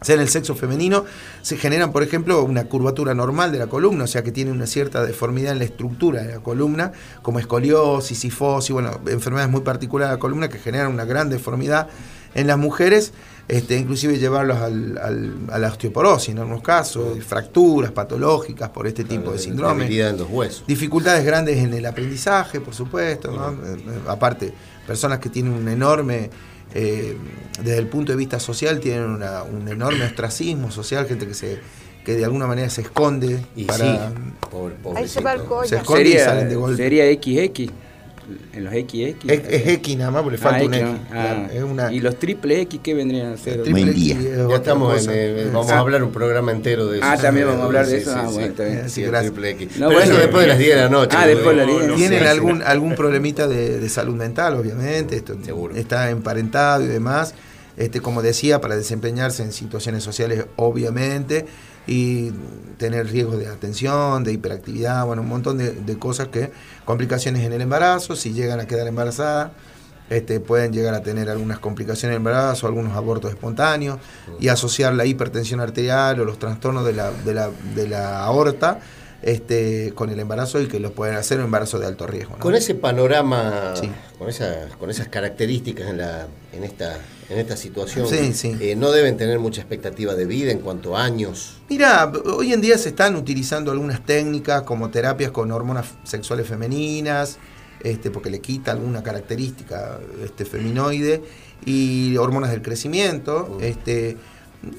[0.00, 1.04] O sea, en el sexo femenino
[1.42, 4.66] se generan, por ejemplo, una curvatura normal de la columna, o sea que tiene una
[4.66, 10.10] cierta deformidad en la estructura de la columna, como escoliosis, sifosis, bueno, enfermedades muy particulares
[10.10, 11.88] de la columna que generan una gran deformidad
[12.34, 13.14] en las mujeres,
[13.48, 19.04] este, inclusive llevarlos al- al- a la osteoporosis en algunos casos, fracturas patológicas por este
[19.04, 19.84] tipo de síndrome.
[19.84, 20.64] Debilidad en los huesos.
[20.66, 23.30] Dificultades grandes en el aprendizaje, por supuesto.
[23.30, 23.50] ¿no?
[23.52, 24.52] Eh, eh, aparte,
[24.86, 26.28] personas que tienen un enorme,
[26.74, 27.16] eh,
[27.62, 31.58] desde el punto de vista social, tienen una- un enorme ostracismo social, gente que se
[32.04, 33.98] que de alguna manera se esconde Y para sí,
[34.52, 34.76] pobre,
[35.68, 36.76] se esconde y Sería, salen de golpe.
[36.76, 37.72] sería XX.
[38.52, 38.94] En los XX.
[39.28, 40.86] es, es X nada más, porque le falta Ah, un X.
[40.86, 40.98] ¿no?
[41.12, 43.62] Ah, es una ¿Y los triple X qué vendrían a ser?
[43.62, 44.16] triple Buen X
[44.48, 47.06] Ya estamos en, eh, vamos a hablar un programa entero de eso.
[47.08, 48.10] Ah, también vamos a hablar de Sí, eso.
[48.12, 48.34] sí, Ah, sí.
[48.34, 48.88] bueno.
[48.88, 49.32] Sí, el Gracias.
[49.32, 49.76] triple X.
[49.78, 50.22] No, Pero eso bueno.
[50.22, 51.16] después de las 10 de la noche.
[51.18, 52.00] Ah, después de las 10 de la noche.
[52.00, 55.74] Tienen Sí, algún, algún problemita de, de salud mental, obviamente, esto Seguro.
[55.76, 57.34] está emparentado y demás.
[57.76, 61.44] Este, como decía, para desempeñarse en situaciones sociales, obviamente,
[61.86, 62.32] y
[62.78, 66.50] tener riesgos de atención, de hiperactividad, bueno, un montón de, de cosas que,
[66.84, 69.52] complicaciones en el embarazo, si llegan a quedar embarazadas,
[70.08, 73.98] este, pueden llegar a tener algunas complicaciones en el embarazo, algunos abortos espontáneos,
[74.38, 78.80] y asociar la hipertensión arterial o los trastornos de la, de la, de la aorta
[79.22, 82.34] este, con el embarazo y que lo pueden hacer un embarazo de alto riesgo.
[82.36, 82.40] ¿no?
[82.40, 83.90] Con ese panorama, Sí.
[84.18, 86.98] con, esa, con esas características en, la, en, esta,
[87.28, 88.56] en esta situación, Sí, sí.
[88.60, 91.58] eh, no deben tener mucha expectativa de vida en cuanto a años.
[91.68, 97.38] Mira, hoy en día se están utilizando algunas técnicas como terapias con hormonas sexuales femeninas,
[97.82, 101.22] este, porque le quita alguna característica este, feminoide,
[101.64, 103.58] y hormonas del crecimiento.
[103.60, 104.16] Este, digamos,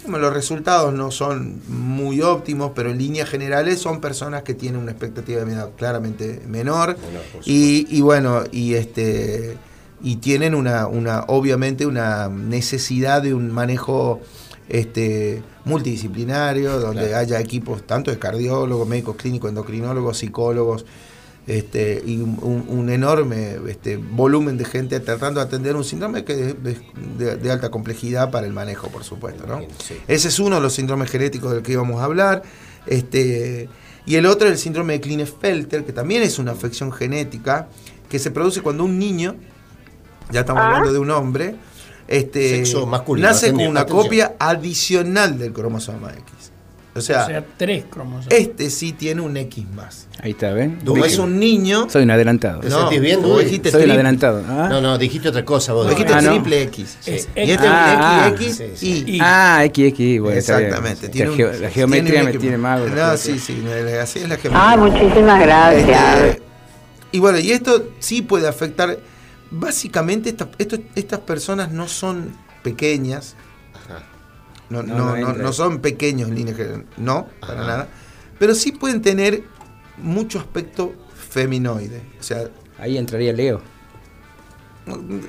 [0.08, 4.92] los resultados no son muy óptimos, pero en líneas generales son personas que tienen una
[4.92, 6.98] expectativa de vida claramente menor.
[7.46, 9.58] Y, y bueno, y este
[10.02, 14.22] y tienen una, una obviamente una necesidad de un manejo
[14.70, 17.18] este multidisciplinario donde Claro.
[17.18, 20.86] haya equipos tanto de cardiólogos, médicos clínicos, endocrinólogos, psicólogos
[21.48, 26.24] este, y un, un- un enorme este, volumen de gente tratando de atender un síndrome
[26.26, 26.78] que es de,
[27.18, 29.46] de- de alta complejidad para el manejo, por supuesto.
[29.48, 29.62] ¿no?
[29.84, 29.96] Sí.
[30.08, 32.44] Ese es uno de los síndromes genéticos del que íbamos a hablar.
[32.86, 33.70] Este,
[34.06, 37.68] y el otro es el síndrome de Klinefelter, que también es una afección genética
[38.10, 39.36] que se produce cuando un niño,
[40.32, 41.56] ya estamos hablando de un hombre,
[42.08, 44.04] este, Sexo masculino, nace con una atención.
[44.04, 46.52] copia adicional del cromosoma X.
[46.98, 48.28] O sea, o sea, tres cromosomas.
[48.34, 50.08] este sí tiene un X más.
[50.22, 50.80] Ahí está, ¿ven?
[50.86, 52.62] Como es un niño, Soy un adelantado.
[52.62, 54.44] ¿Te sentís bien, vos dijiste Soy un adelantado.
[54.48, 54.68] ¿ah?
[54.70, 55.90] No, no, dijiste otra cosa vos.
[55.90, 56.32] dijiste Ah, no.
[56.32, 56.98] triple X.
[57.06, 59.04] Es Y este es Ah, un XX sí, y sí.
[59.08, 60.38] Y- Ah, X, X, bueno.
[60.38, 61.06] Exactamente.
[61.08, 62.80] La, tiene un- geo- la geometría tiene un me tiene más.
[62.82, 62.96] mal.
[62.96, 63.64] No, sí, sí,
[64.02, 64.70] así es la geometría.
[64.72, 66.20] Ay, muchísimas gracias.
[66.22, 66.42] Este,
[67.12, 68.98] y bueno, y esto sí puede afectar.
[69.50, 70.36] Básicamente,
[70.96, 73.36] estas personas no son pequeñas.
[74.70, 77.68] No, No, no, no son pequeños en línea general, No, para Ajá.
[77.68, 77.88] nada.
[78.40, 79.44] Pero sí pueden tener
[79.98, 80.94] mucho aspecto
[81.30, 82.02] feminoide.
[82.20, 82.50] O sea,
[82.80, 83.62] Ahí entraría Leo.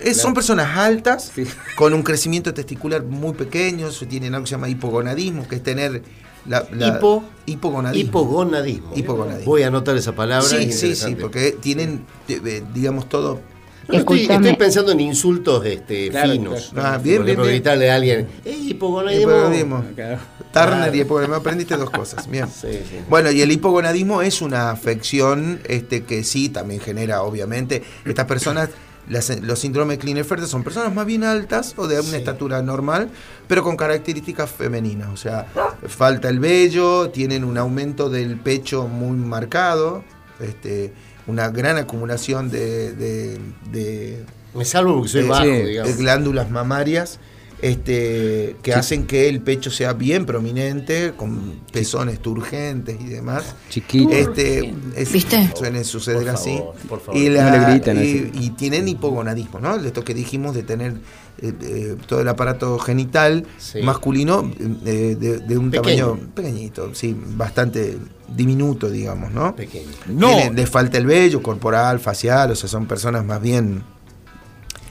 [0.02, 1.44] es- son personas altas, Sí.
[1.76, 3.90] con un crecimiento testicular muy pequeño.
[3.90, 6.02] se Tienen algo que se llama hipogonadismo, que es tener
[6.46, 8.08] la, la- Hipo- hipogonadismo.
[8.08, 8.92] Hipogonadismo.
[8.94, 9.50] Hipogonadismo.
[9.50, 10.46] Voy a anotar esa palabra.
[10.48, 13.40] Sí, es sí, sí, porque tienen, eh, digamos, todo.
[13.88, 16.70] No, estoy, pensando en insultos este, Claro, finos.
[16.72, 16.88] claro.
[16.88, 17.54] Ah, bien, Por bien, ejemplo, bien.
[17.56, 19.30] gritarle a alguien, ¡Ey, hipogonadismo!
[19.32, 19.84] Hipogonadismo.
[19.94, 20.18] Claro.
[20.52, 21.34] Turner y hipogonadismo.
[21.36, 22.28] Aprendiste dos cosas.
[22.30, 22.46] Bien.
[22.48, 22.98] Sí, sí.
[23.08, 28.68] Bueno, y el hipogonadismo es una afección este, que sí también genera, obviamente, estas personas,
[29.08, 32.16] las- los síndromes de Klinefelter son personas más bien altas o de una Sí.
[32.16, 33.08] estatura normal,
[33.46, 35.08] pero con características femeninas.
[35.08, 35.46] O sea,
[35.86, 40.04] falta el vello, tienen un aumento del pecho muy marcado,
[40.40, 40.92] este,
[41.28, 43.38] una gran acumulación de- de-
[43.70, 45.92] de Me salvo porque soy bajo, sí, digamos.
[45.96, 47.18] de glándulas mamarias
[47.62, 48.78] este, que Sí.
[48.78, 53.54] hacen que el pecho sea bien prominente, con pezones turgentes y demás.
[53.68, 54.10] Chiquito.
[54.10, 55.50] Este, es- ¿Viste?
[55.56, 56.56] Suele suceder Por así.
[56.56, 57.20] favor, por favor.
[57.20, 58.30] Y, No le gritan y, así.
[58.34, 59.76] y tienen hipogonadismo, ¿no?
[59.76, 60.94] Esto que dijimos de tener
[61.40, 63.80] eh, eh, todo el aparato genital Sí.
[63.82, 64.50] masculino
[64.84, 66.06] eh, de, de un Pequeño.
[66.08, 67.96] tamaño pequeñito, sí, bastante
[68.34, 69.54] diminuto, digamos, ¿no?
[69.54, 69.86] Pequeño.
[70.04, 73.84] Tienen- les falta el vello corporal, facial, o sea, son personas más bien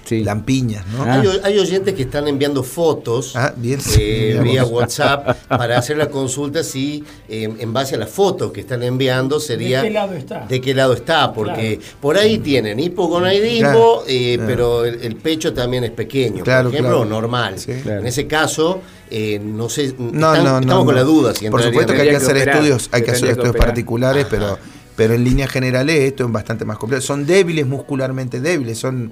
[0.07, 0.23] Sí.
[0.23, 1.03] lampiñas, ¿no?
[1.03, 1.19] Ah.
[1.21, 3.79] Hay, hay oyentes que están enviando fotos Ah, bien.
[3.99, 4.63] eh, vía.
[4.65, 9.39] WhatsApp para hacer la consulta si eh, en base a las fotos que están enviando
[9.39, 10.45] sería ¿De qué lado está?
[10.47, 11.91] de qué lado está, porque Claro.
[11.99, 14.47] por ahí tienen hipogonadismo, Claro, eh, claro.
[14.49, 17.09] pero el, el pecho también es pequeño, Claro, por ejemplo, claro.
[17.09, 17.59] normal.
[17.59, 17.73] Sí.
[17.83, 17.99] Claro.
[18.01, 20.59] En ese caso, eh, no sé, No, están- no, no.
[20.61, 21.33] estamos con la duda.
[21.33, 23.67] Si Por supuesto que hay que hacer operar, estudios, hay que hacer estudios operar.
[23.67, 24.29] particulares, Ajá.
[24.31, 24.57] pero,
[24.95, 27.01] pero en líneas generales esto es bastante más complejo.
[27.01, 29.11] Son débiles muscularmente débiles, son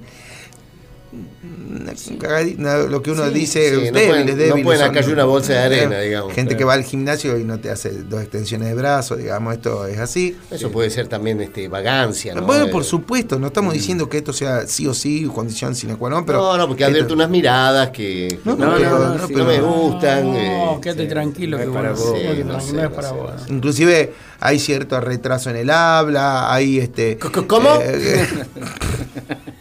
[2.88, 4.64] lo que uno Sí, dice, sí, no pueden- no débiles.
[4.64, 6.32] pueden acá una bolsa de arena, digamos.
[6.34, 6.58] Gente Claro.
[6.58, 9.98] que va al gimnasio y no te hace dos extensiones de brazo, digamos, esto es
[9.98, 10.36] así.
[10.50, 12.34] Eso puede ser también este, vagancia.
[12.34, 12.42] ¿no?
[12.42, 15.96] Bueno, Eh, por supuesto, no estamos diciendo que esto sea sí o sí condición sine
[15.96, 16.38] qua non, pero...
[16.40, 19.60] no, no, porque esto- advierte unas miradas que, No, no, pero- no, no, no, me
[19.60, 20.24] gustan.
[20.32, 22.12] No, eh, quédate sí, tranquilo no que es para vos.
[22.12, 23.30] no no es no para vos.
[23.48, 23.54] no.
[23.56, 27.18] Inclusive hay cierto retraso en el habla, hay este...
[27.46, 27.78] ¿Cómo?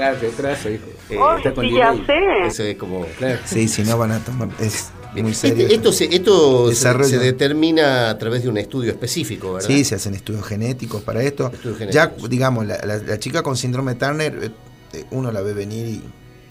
[0.00, 0.86] Claro, retraso, hijo.
[1.10, 2.00] Eh, Está con delay.
[2.46, 3.04] Eso es como.
[3.18, 3.38] Claro.
[3.44, 4.48] sí, si no van a tomar...
[4.58, 5.66] Es muy Este- serio.
[5.68, 9.68] esto se, esto se, determina a través de un estudio específico, ¿verdad?
[9.68, 11.50] Sí, se hacen estudios genéticos para esto.
[11.52, 12.30] Estudios Ya, genéticos.
[12.30, 14.50] digamos, la, la- la chica con síndrome de Turner, eh,
[14.94, 16.02] eh, uno la ve venir y...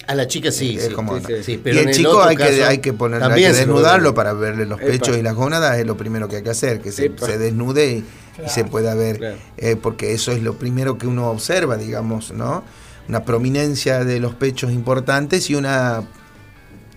[0.08, 0.92] A la chica sí, es sí.
[0.94, 1.44] como- sí, sí.
[1.44, 3.54] sí, pero y en el chico otro hay que, caso hay que poner, hay que
[3.54, 4.92] desnudarlo para verle los Epa.
[4.92, 7.26] pechos y las gónadas, es lo primero que hay que hacer, que se, Epa.
[7.28, 8.06] se desnude y,
[8.46, 9.38] y se pueda ver, Claro.
[9.58, 12.64] eh, porque eso es lo primero que uno observa, digamos, ¿no?
[13.10, 16.04] Una prominencia de los pechos importantes y una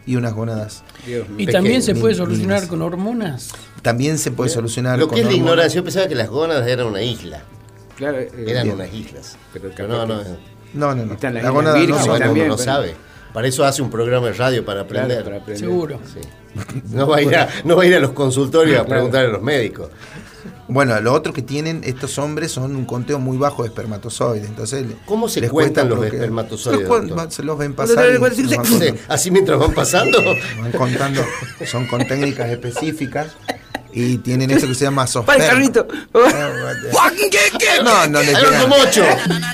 [0.05, 0.85] y unas gónadas.
[1.07, 1.27] Dios.
[1.39, 2.69] Y también se puede solucionar mínimas.
[2.69, 3.51] con hormonas.
[3.83, 5.47] También se puede solucionar Lo con que es la hormonas.
[5.53, 7.43] ignorancia, yo pensaba que las gónadas eran una isla.
[7.97, 8.75] Claro, eh, Eran bien.
[8.77, 9.37] unas islas.
[9.53, 10.23] Pero Pero no, no.
[10.75, 11.15] No, no, no.
[11.15, 12.95] Están las La gónada no son- bueno, también, uno no pero- sabe.
[13.33, 15.25] Para eso hace un programa de radio para Claro, aprender.
[15.25, 15.59] para aprender.
[15.67, 16.01] Seguro.
[16.13, 16.21] Sí.
[16.93, 19.29] No, va a ir a, no va a ir a los consultorios a preguntar a
[19.29, 19.89] los médicos.
[20.69, 24.49] Bueno, lo otro que tienen estos hombres son un conteo muy bajo de espermatozoides.
[24.49, 26.89] Entonces, ¿Cómo se les cuentan los espermatozoides,
[27.35, 28.07] Se los, se ven pasar.
[29.09, 30.19] así mientras van pasando.
[30.61, 31.23] Van contando,
[31.67, 33.37] son con técnicas específicas
[33.93, 35.49] y tienen eso que se llama ¡Para el software.
[35.49, 35.87] carrito!
[37.85, 39.05] No, no les, llegan, mocho.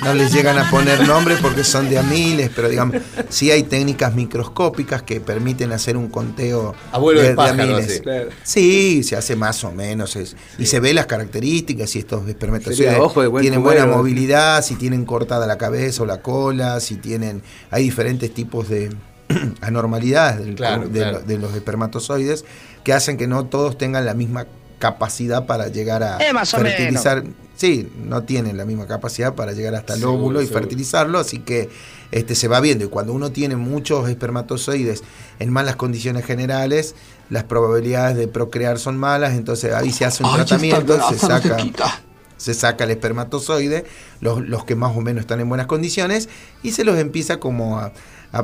[0.03, 2.97] no les llegan a poner nombres porque son de a miles, pero digamos,
[3.29, 7.99] sí hay técnicas microscópicas que permiten hacer un conteo Abuelo de a pájaro, así.
[8.01, 8.29] Claro.
[8.43, 10.15] Sí, se hace más o menos.
[10.15, 12.33] es- Y se ve las características, si estos de
[13.27, 13.97] buen tienen buena cubero.
[13.97, 17.41] movilidad, si tienen cortada la cabeza o la cola, si tienen.
[17.71, 18.89] Hay diferentes tipos de
[19.61, 21.19] anormalidades del- Claro, de, claro.
[21.19, 22.45] lo- de los espermatozoides
[22.83, 24.47] que hacen que no todos tengan la misma
[24.79, 27.23] capacidad para llegar a Eh, más o fertilizar.
[27.55, 30.61] Sí, no tienen la misma capacidad para llegar hasta el Seguro, óvulo y seguro.
[30.61, 31.69] fertilizarlo, así que
[32.11, 32.85] este se va viendo.
[32.85, 35.03] Y cuando uno tiene muchos espermatozoides
[35.39, 36.95] en malas condiciones generales,
[37.29, 41.57] las probabilidades de procrear son malas, entonces ahí se hace un tratamiento, se saca,
[42.37, 43.83] se saca el espermatozoide,
[44.21, 46.29] los, los que más o menos están en buenas condiciones,
[46.63, 47.91] y se los empieza como a, a-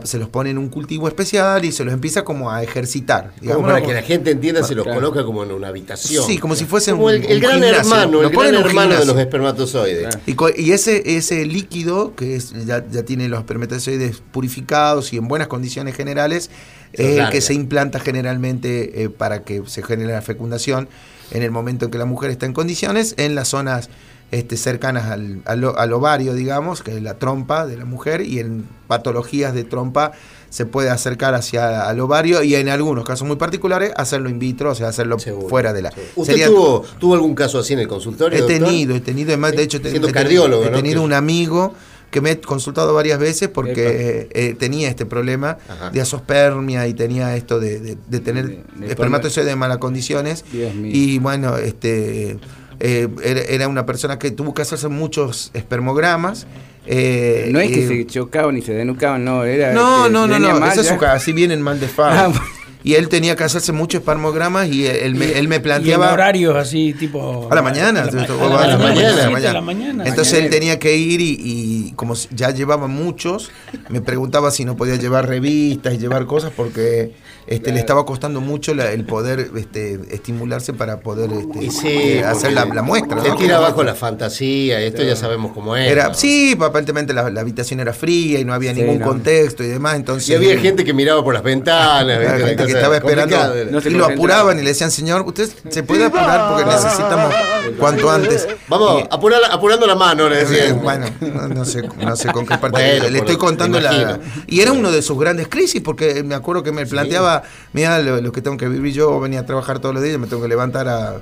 [0.03, 3.33] se los pone en un cultivo especial y se los empieza como a ejercitar.
[3.45, 4.99] Como para que la gente entienda, se los Claro.
[4.99, 6.25] coloca como en una habitación.
[6.25, 7.77] Sí, como si fuese Como un- el, el un gran gimnasio.
[7.79, 10.15] hermano, el gran hermano de los espermatozoides.
[10.25, 10.51] Claro.
[10.57, 15.27] Y, y ese, ese líquido, que es, ya, ya tiene los espermatozoides purificados y en
[15.27, 16.49] buenas condiciones generales,
[16.93, 17.31] es el larga.
[17.31, 20.87] que se implanta generalmente eh, para que se genere la fecundación
[21.31, 23.89] en el momento en que la mujer está en condiciones, en las zonas
[24.31, 28.39] este, cercanas al, al al ovario, digamos, que es la trompa de la mujer, y
[28.39, 30.11] en patologías de trompa
[30.49, 34.71] se puede acercar hacia el ovario y en algunos casos muy particulares hacerlo in vitro,
[34.71, 35.93] o sea, hacerlo Seguro, fuera de la...
[36.15, 38.37] ¿Usted Sería- tuvo, tuvo algún caso así en el consultorio?
[38.37, 38.59] He doctor?
[38.67, 41.73] tenido, he tenido, además, de hecho, te- Siendo he, tenido- cardiólogo, he tenido un amigo
[42.09, 45.89] que me he consultado varias veces porque eh, tenía este problema Ajá.
[45.89, 50.45] de asospermia y tenía esto de, de- de tener De- de espermatozoides de malas condiciones.
[50.53, 52.37] Y bueno, este
[52.79, 56.45] eh, era, era una persona que tuvo que hacerse muchos espermogramas.
[56.87, 59.73] eh, No es que eh, se chocaban ni se denucaban, no, era.
[59.73, 62.23] no, que no, no, no, esa es su ca- así vienen mal de fama.
[62.25, 62.43] Ah, bueno.
[62.87, 66.13] Y él tenía que hacerse muchos espermogramas y él me, él me Y en planteaba...
[66.13, 67.47] horarios así, tipo.
[67.51, 70.03] A la mañana, A la, mañana.
[70.05, 73.49] Entonces él tenía que ir y, y como ya llevaba muchos,
[73.89, 77.13] me preguntaba si no podía llevar revistas y llevar cosas porque
[77.47, 81.87] este, le estaba costando mucho la- el poder este, estimularse para poder este, Y sí,
[81.87, 83.21] eh, hacer la, muestra.
[83.21, 83.35] Se ¿no?
[83.35, 85.89] tira abajo la fantasía, esto ya sabemos cómo es.
[85.91, 86.13] Era, ¿no?
[86.13, 89.05] sí, aparentemente la, la habitación era fría y no había Sí, ningún no.
[89.07, 90.29] contexto y demás, entonces...
[90.29, 93.37] Y había gente que miraba por las ventanas, Una gente que estaba esperando.
[93.71, 97.33] No y lo apuraban y le decían, señor, usted se puede apurar porque necesitamos
[97.79, 98.47] cuanto antes.
[98.67, 100.79] Vamos, Y- apurar apurando la mano, le decían.
[100.83, 102.69] Bueno, no, no sé, no sé con qué parte.
[102.99, 104.19] Bueno, le estoy contando la.
[104.47, 108.21] Y era uno de sus grandes crisis, porque me acuerdo que me planteaba: mira, lo,
[108.21, 110.47] lo que tengo que vivir yo, venía a trabajar todos los días, me tengo que
[110.49, 111.15] levantar a,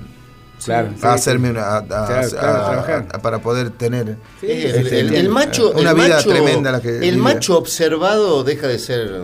[0.63, 1.61] Claro, a sí, hacerme una.
[1.63, 3.05] a- a- Claro, claro, a- trabajar.
[3.13, 4.17] a- para poder tener.
[4.39, 7.01] Sí, Es se el, el- el macho, Una el vida macho- tremenda la que El
[7.01, 7.17] vive.
[7.17, 9.21] macho observado deja de ser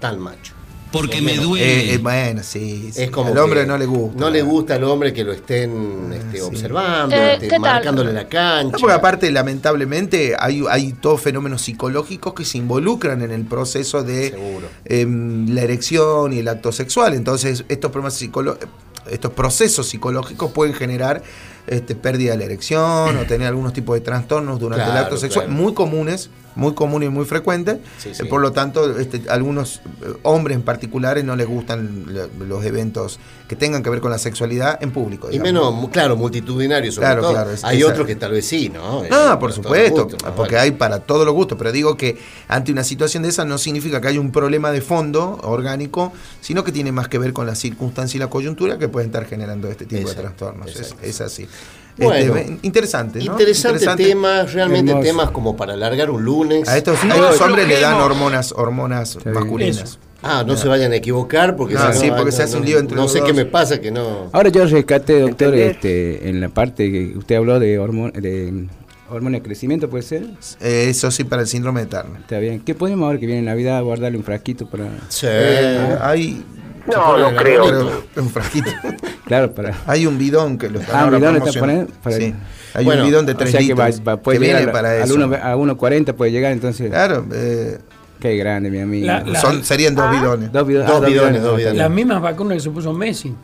[0.00, 0.54] tan macho.
[0.92, 1.94] Porque me Eh, duele.
[1.94, 2.90] eh, bueno, sí.
[2.92, 3.02] sí.
[3.04, 4.20] Es como Al hombre no le gusta.
[4.20, 6.42] No le gusta al hombre que lo estén este, sí.
[6.42, 8.72] observando, Eh, este, marcándole la cancha.
[8.72, 14.02] No, porque aparte, lamentablemente, hay, hay todos fenómenos psicológicos que se involucran en el proceso
[14.02, 14.34] de
[14.84, 17.14] em, la erección y el acto sexual.
[17.14, 18.58] Entonces, estos problemas psicolo-
[19.10, 21.22] estos procesos psicológicos pueden generar
[21.66, 25.46] este, pérdida de la erección o tener algunos tipos de trastornos durante el acto sexual,
[25.46, 25.60] claro.
[25.62, 27.26] muy comunes, muy comunes y muy.
[27.98, 28.22] Sí, sí.
[28.22, 32.64] Eh, Por lo tanto, este, algunos eh, hombres en particulares no les gustan lo- los
[32.64, 35.30] eventos que tengan que ver con la sexualidad en público.
[35.30, 37.32] Y menos, claro, multitudinario sobre Claro, todo.
[37.32, 39.04] claro, es- Hay otros que tal vez sí, ¿no?
[39.04, 40.58] Eh, No, por supuesto, porque Vale.
[40.58, 44.00] hay para todos los gustos, pero digo que ante una situación de esa no significa
[44.00, 47.54] que haya un problema de fondo orgánico, sino que tiene más que ver con la
[47.54, 50.92] circunstancia y la coyuntura que pueden estar generando este tipo Exacto, de trastornos.
[51.02, 51.46] Es así.
[51.98, 52.36] Bueno.
[52.36, 53.32] Este, interesante, ¿no?
[53.32, 55.08] Interesante, tema, realmente Hermoso.
[55.08, 56.68] temas como para alargar un lunes.
[56.68, 59.82] A estos, a No estos hombres le dan hormonas, hormonas masculinas.
[59.82, 59.98] Eso.
[60.22, 62.56] Ah, no se vayan a equivocar porque No, si sí, no, porque no, se hace
[62.56, 63.26] un lío entre No los sé dos.
[63.26, 64.30] qué me pasa que no.
[64.32, 68.68] Ahora yo rescaté, doctor, este, en la parte que usted habló de hormona de,
[69.10, 70.22] hormona de crecimiento, ¿puede ser?
[70.60, 72.20] Eh, eso sí, para el síndrome de Turner.
[72.20, 72.60] Está bien.
[72.60, 74.84] ¿Qué podemos ahora que viene Navidad guardarle un frasquito para...
[75.08, 75.26] Sí.
[75.28, 76.44] Eh, hay
[76.86, 77.64] No, no creo.
[77.64, 78.70] pero un frasquito.
[79.24, 79.74] Claro, para...
[79.86, 82.34] Hay un bidón que lo están Ah, ahora bidón está poniendo para- Sí.
[82.74, 84.62] Hay Bueno, un bidón de o 3 sea que va, litros va- puede que viene
[84.64, 85.14] a- para al eso.
[85.14, 86.90] uno- a 1.40 puede llegar, entonces...
[86.90, 87.78] Claro, eh,
[88.20, 89.06] Qué grande, mi amigo.
[89.06, 90.52] La- la- son, serían dos bidones.
[90.52, 90.88] Dos bidones.
[90.88, 91.78] Dos ah, bidones, dos no, bidones.
[91.78, 93.34] Las mismas vacunas que se puso Messi.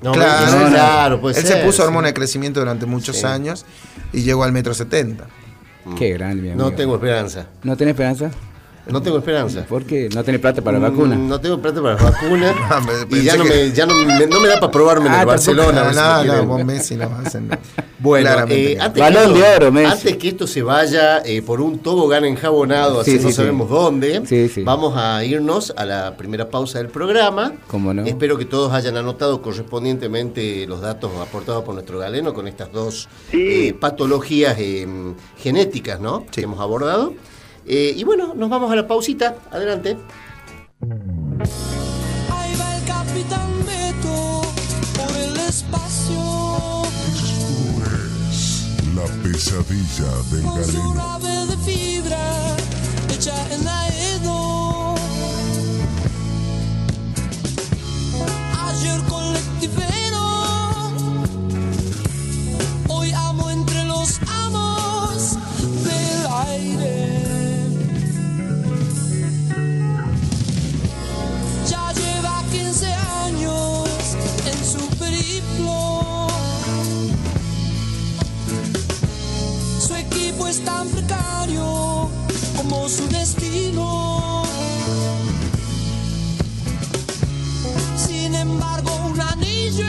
[0.00, 0.70] No, Claro, no, no, no.
[0.70, 1.82] claro, puede Él ser, se puso sí.
[1.82, 3.26] hormona de crecimiento durante muchos Sí.
[3.26, 3.66] años
[4.12, 5.24] y llegó al metro setenta.
[5.98, 6.64] Qué grande, mi amigo.
[6.70, 7.46] No tengo esperanza.
[7.62, 8.30] ¿No tenés esperanza?
[8.86, 9.64] No tengo esperanza.
[9.64, 10.08] ¿Por qué?
[10.14, 11.16] ¿No tenés plata para la Mm, vacuna?
[11.16, 12.54] No tengo plata para la vacuna.
[12.70, 15.22] Ah, y ya, no me, ya no, me, no me da para probarme en Ah,
[15.22, 15.56] el tampoco.
[15.56, 16.24] Barcelona.
[16.24, 17.60] no, no, vos Messi no vas a hacer nada.
[17.98, 18.84] Bueno, eh, no.
[18.84, 19.92] antes, Balón que esto, de oro, Messi.
[19.92, 23.36] antes que esto se vaya eh, por un tobogán enjabonado, Sí, así sí, no sí.
[23.36, 24.62] sabemos dónde, Sí, sí.
[24.62, 27.52] vamos a irnos a la primera pausa del programa.
[27.68, 28.04] ¿Cómo no?
[28.04, 33.08] Espero que todos hayan anotado correspondientemente los datos aportados por nuestro galeno con estas dos
[33.32, 34.86] eh, patologías eh,
[35.38, 36.26] genéticas ¿no?
[36.30, 37.14] que hemos abordado.
[37.66, 39.36] Eh, y bueno, nos vamos a la pausita.
[39.50, 39.96] Adelante.
[42.30, 44.42] Ahí va el capitán Beto
[44.96, 46.82] por el espacio
[48.94, 50.94] La pesadilla del con su galeno.
[50.94, 52.56] nave de fibra
[53.10, 54.94] hecha en Aedo.
[58.66, 60.22] Ayer colectivero,
[62.88, 65.36] hoy amo entre los amos
[65.84, 67.03] del aire.
[80.60, 82.08] Tan precario
[82.56, 84.44] como su destino.
[87.96, 89.88] Sin embargo, un anillo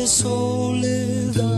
[0.00, 1.49] de soledad.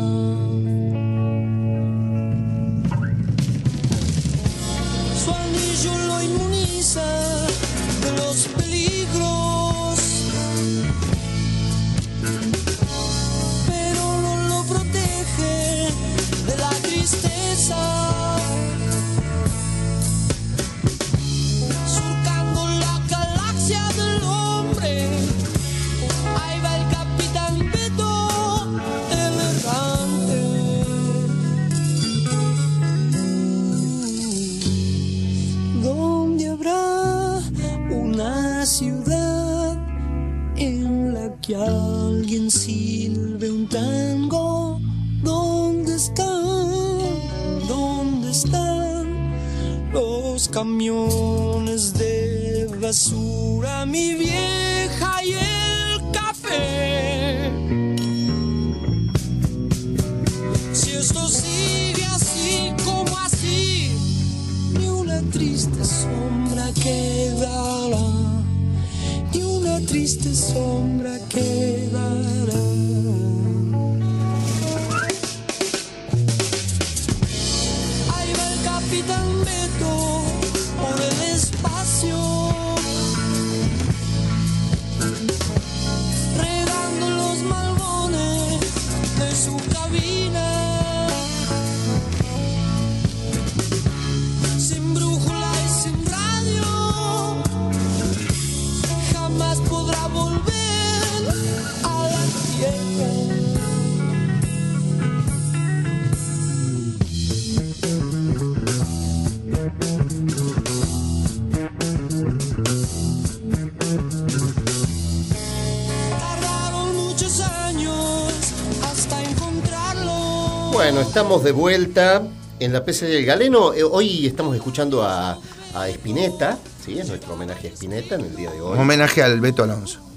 [121.13, 122.23] Estamos de vuelta
[122.59, 123.75] en la PC del Galeno.
[123.75, 125.39] Eh, hoy estamos escuchando a,
[125.75, 126.99] a Spinetta, ¿sí?
[126.99, 128.79] Es nuestro homenaje a Spinetta en el día de hoy.
[128.79, 130.01] Homenaje al Beto Alonso.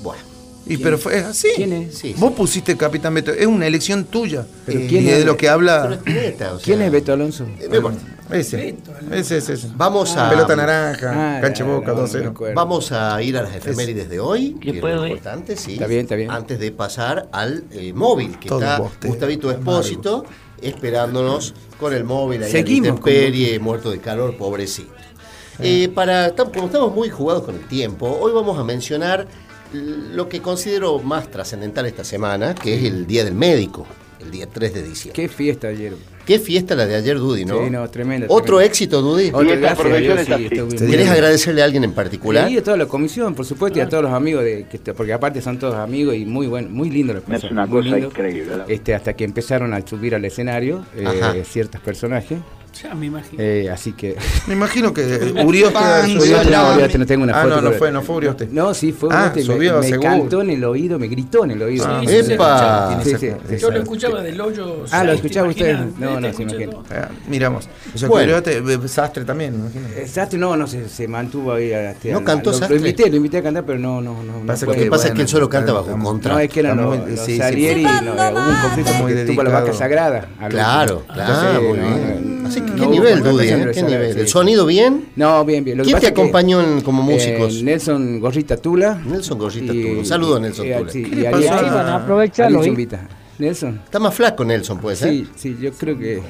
[0.00, 0.22] Bueno,
[0.64, 1.48] Y pero fue es así.
[1.56, 1.98] ¿Quién es?
[1.98, 4.46] Sí, Vos pusiste Capitán Beto, es una elección tuya.
[4.64, 5.18] Pero y ¿quién es es?
[5.18, 7.44] de lo que Pero habla Spinetta, o sea, ¿Quién es Beto Alonso?
[7.58, 7.98] eh, no importa.
[8.30, 8.76] Ese.
[9.10, 9.68] Ese, ese, ese.
[9.76, 12.20] Vamos a Pelota naranja, Ah, cancha no, boca, no, 2-0.
[12.20, 12.54] me acuerdo.
[12.54, 15.12] Vamos a ir a las efemérides de hoy, que es lo puedo ir?
[15.12, 15.74] importante, sí.
[15.74, 16.30] Está bien, está bien.
[16.30, 20.24] Antes de pasar al eh, móvil, que Todo está Gustavito Espósito
[20.60, 24.92] esperándonos con el móvil ahí Seguimos en muerto de calor, pobrecito.
[25.60, 29.26] Eh, para, como estamos muy jugados con el tiempo, hoy vamos a mencionar
[29.72, 33.86] lo que considero más trascendental esta semana, que es el Día del Médico,
[34.20, 35.22] el día 3 de diciembre.
[35.22, 35.94] Qué fiesta ayer.
[36.28, 37.64] Qué fiesta la de ayer, Dudy, ¿no?
[37.64, 38.66] Sí, no, tremenda, Otro tremenda.
[38.66, 39.28] éxito, Dudy.
[39.28, 41.08] Sí, ¿Querés bien.
[41.08, 42.50] agradecerle a alguien en particular?
[42.50, 45.14] Y a toda la comisión, por supuesto, y a todos los amigos, de, que, porque
[45.14, 47.50] aparte son todos amigos y muy buen, muy lindos los personajes.
[47.50, 52.38] una muy cosa increíble, Este, hasta que empezaron a subir al escenario eh, ciertos personajes.
[52.82, 53.42] Ya me imagino.
[53.42, 54.16] eh, así que.
[54.46, 55.02] Me imagino que
[55.44, 55.78] Urioste.
[56.16, 58.48] Urioste, no, Urioste, no tengo una Ah, foto, no, no pero- fue, no fue Urioste.
[58.52, 61.50] No, sí, fue Ah, Urioste, subió, me, me cantó en el oído, me gritó en
[61.52, 61.84] el oído.
[61.88, 63.00] Ah, Sí, ¡Epa!
[63.02, 63.30] Sí, sí.
[63.58, 64.84] Yo lo escuchaba del hoyo.
[64.92, 65.76] Ah, ¿lo escuchaba ¿te usted?
[65.98, 66.72] No, no, se imagina.
[66.90, 67.68] Ah, miramos.
[67.94, 68.42] O sea, Bueno.
[68.42, 69.88] que Urioste, eh, Sastre también, me imagino.
[69.96, 71.72] Eh, Sastre no, no se, se mantuvo ahí.
[71.72, 72.78] este, ¿No cantó lo, Sastre?
[72.78, 74.44] Lo invité, lo invité a cantar, pero no, no, no.
[74.44, 74.66] no fue.
[74.68, 76.36] Lo que pasa es que él solo canta bajo contrato.
[76.36, 80.28] No, es que eran los, no, eh, hubo un conflicto Muy tuvo la vaca sagrada.
[80.48, 82.46] Claro, claro, muy no, bien.
[82.60, 83.48] No ¿qué nivel, Dudy?
[83.48, 83.70] eh?
[83.74, 84.14] ¿Qué nivel?
[84.14, 84.20] sí.
[84.20, 85.06] ¿El sonido bien?
[85.16, 85.78] No, bien, bien.
[85.78, 87.56] Lo que ¿Quién te pasa es que, acompañó en- como músicos?
[87.56, 89.00] eh, Nelson Gorrita Tula.
[89.04, 89.98] Nelson Gorrita y- Tula.
[90.00, 90.90] Un saludo a Nelson y- Tula.
[90.90, 91.56] sí, ¿Qué y le pasó a-.
[92.96, 92.98] ¿eh?
[93.38, 93.80] Nelson.
[93.84, 95.10] Está más flaco Nelson, puede ser.
[95.10, 96.20] Sí, sí, yo creo que.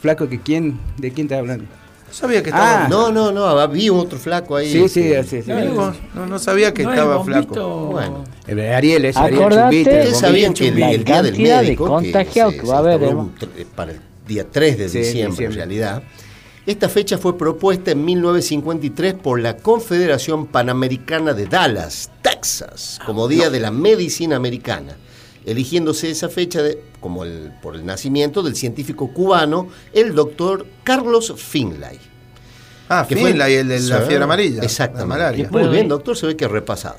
[0.00, 1.64] Flaco, que quién, ¿de quién estás hablando?
[1.64, 2.84] No sabía que estaba.
[2.84, 2.88] Ah.
[2.88, 4.70] No, no, no, vi un otro flaco ahí.
[4.70, 5.42] Sí, sí, que- sí.
[5.42, 5.50] sí.
[6.14, 7.86] No, no sabía que No, estaba flaco.
[7.92, 8.24] Bueno.
[8.46, 12.12] Eh, Ariel, es Ariel el Ustedes sabían que el, Día del cantidad de Médico, que
[12.12, 12.24] que
[12.60, 15.44] se va a haber, tr- para el día 3 de Sí, diciembre, diciembre.
[15.46, 16.02] en realidad,
[16.66, 23.50] esta fecha fue propuesta en 1953 por la Confederación Panamericana de Dallas, Texas, como Día
[23.50, 24.96] de la Medicina Americana,
[25.44, 31.32] eligiéndose esa fecha de- como el, por el nacimiento del científico cubano, el doctor Carlos
[31.36, 31.98] Finlay.
[32.88, 34.62] Ah, que fue- Finlay, el de la fiebre amarilla.
[34.62, 35.00] Exactamente.
[35.02, 35.48] La malaria.
[35.50, 36.96] Muy bien, doctor, se ve que ha repasado.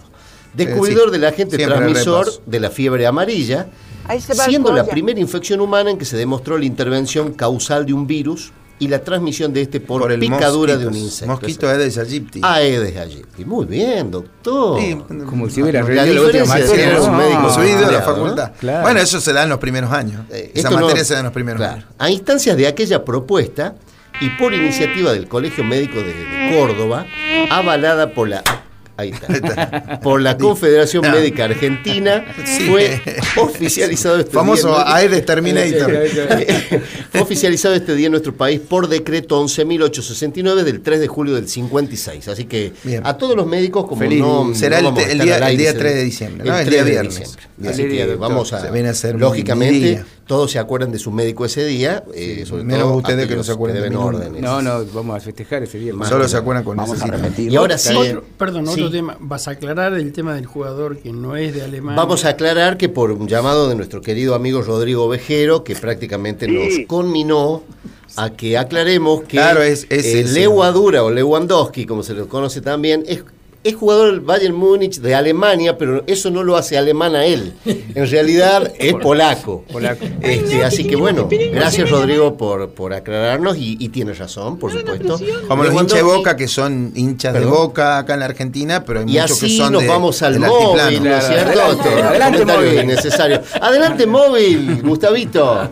[0.53, 1.11] Descubridor Eh, sí.
[1.11, 2.41] del agente Siempre transmisor repaso.
[2.45, 3.67] de la fiebre amarilla,
[4.45, 8.51] Siendo la primera infección humana en que se demostró la intervención causal de un virus
[8.79, 11.31] y la transmisión de este por, Por el picadura de un insecto.
[11.33, 12.41] Mosquito Aedes aegypti.
[12.43, 13.43] Aedes aegypti.
[13.43, 14.79] Muy bien, doctor.
[14.79, 14.95] Sí,
[15.27, 17.01] Como si hubiera La rendido la última materia.
[17.01, 17.17] un No,
[17.57, 18.49] médico a la facultad.
[18.51, 18.57] ¿no?
[18.59, 18.81] Claro.
[18.83, 20.21] Bueno, eso se da en los primeros años.
[20.29, 21.73] Eh, Esa no- materia se da en los primeros claro.
[21.73, 21.85] años.
[21.97, 23.73] A instancias de aquella propuesta
[24.21, 27.07] y por iniciativa del Colegio Médico de, de Córdoba,
[27.49, 28.43] avalada por la
[28.97, 31.03] ahí está, por la Confederación.
[31.09, 32.67] Médica Argentina, Sí.
[32.69, 33.01] fue
[33.37, 34.95] oficializado este Famoso día.
[34.95, 35.91] Aedes Terminator.
[37.11, 41.47] fue oficializado este día en nuestro país por decreto 11.869 del 3 de julio del
[41.47, 42.27] 56.
[42.27, 43.01] Así que Bien.
[43.05, 44.19] a todos los médicos, como Feliz.
[44.19, 44.53] no.
[44.53, 46.53] Será no el el día- el día será 3 de diciembre, ¿no?
[46.55, 47.13] El El 3 día de viernes.
[47.19, 47.69] diciembre.
[47.69, 48.61] Así que vamos a.
[48.61, 50.03] se viene a ser lógicamente.
[50.27, 52.03] Todos se acuerdan de su médico ese día.
[52.13, 54.41] eh, sobre menos todo ustedes que no se acuerdan de órdenes.
[54.41, 55.89] No, no, vamos a festejar ese día.
[55.89, 56.09] hermano.
[56.09, 57.23] Solo se acuerdan cuando Vamos a necesitan.
[57.23, 57.51] repetir.
[57.51, 57.95] Y ahora sí.
[57.95, 58.73] Otro- perdón, Sí.
[58.73, 59.17] otro tema.
[59.19, 61.95] Vas a aclarar el tema del jugador que no es de Alemania.
[61.95, 66.47] Vamos a aclarar que por un llamado de nuestro querido amigo Rodrigo Vejero, que prácticamente
[66.47, 67.63] nos conminó
[68.15, 70.33] a que aclaremos que Claro, es- es eh, ese.
[70.33, 73.23] Lewadura o Lewandowski, como se lo conoce también, es,
[73.67, 77.53] es jugador del Bayern Múnich de Alemania, pero eso no lo hace alemán a él.
[77.65, 79.63] En realidad es polaco.
[79.71, 80.05] Polaco.
[80.21, 85.19] Este, así que bueno, gracias Rodrigo por, por aclararnos y, y tienes razón, por supuesto.
[85.47, 87.45] Como los hinchas de Boca, que son hinchas de.
[87.45, 90.21] Boca acá en la Argentina, pero hay Y muchos que así son nos de, vamos
[90.21, 91.03] al móvil.
[91.03, 91.61] ¿no es cierto?
[91.61, 92.83] adelante, adelante, móvil.
[92.83, 93.41] innecesario.
[93.61, 95.69] Adelante, móvil, Gustavito.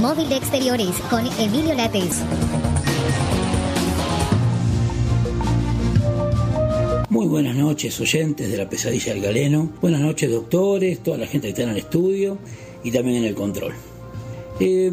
[0.00, 2.22] Móvil de exteriores con Emilio Lates.
[7.08, 9.70] Muy buenas noches, oyentes de la pesadilla del galeno.
[9.80, 12.36] Buenas noches, doctores, toda la gente que está en el estudio
[12.82, 13.74] y también en el control.
[14.58, 14.90] Eh,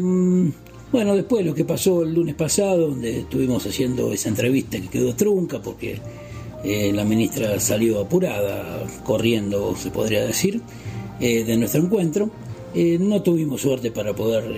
[0.92, 4.86] bueno, después de lo que pasó el lunes pasado, donde estuvimos haciendo esa entrevista que
[4.86, 5.98] quedó trunca porque
[6.62, 10.62] eh, la ministra salió apurada, corriendo, se podría decir,
[11.18, 12.30] eh, de nuestro encuentro.
[12.76, 14.54] Eh, no tuvimos suerte para poder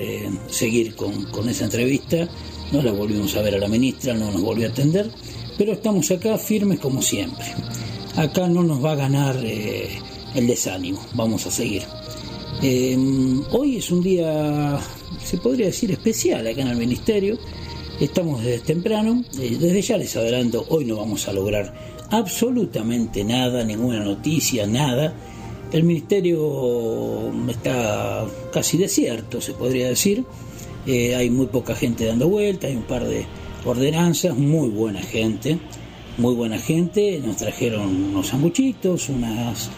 [0.50, 2.28] seguir con, con esa entrevista,
[2.70, 5.10] no la volvimos a ver a la ministra, no nos volvió a atender,
[5.56, 7.46] pero estamos acá firmes como siempre.
[8.16, 9.98] Acá no nos va a ganar eh,
[10.34, 11.82] el desánimo, vamos a seguir.
[12.62, 12.96] Eh,
[13.50, 14.78] hoy es un día,
[15.22, 17.38] se podría decir, especial acá en el Ministerio.
[18.00, 21.74] Estamos desde temprano, eh, desde ya les adelanto, hoy no vamos a lograr
[22.10, 25.14] absolutamente nada, ninguna noticia, nada.
[25.72, 30.24] El Ministerio está casi desierto, se podría decir.
[30.86, 33.26] Eh, hay muy poca gente dando vuelta, hay un par de
[33.66, 35.58] ordenanzas, muy buena gente.
[36.18, 39.68] muy buena gente, nos trajeron unos sanguchitos, unas,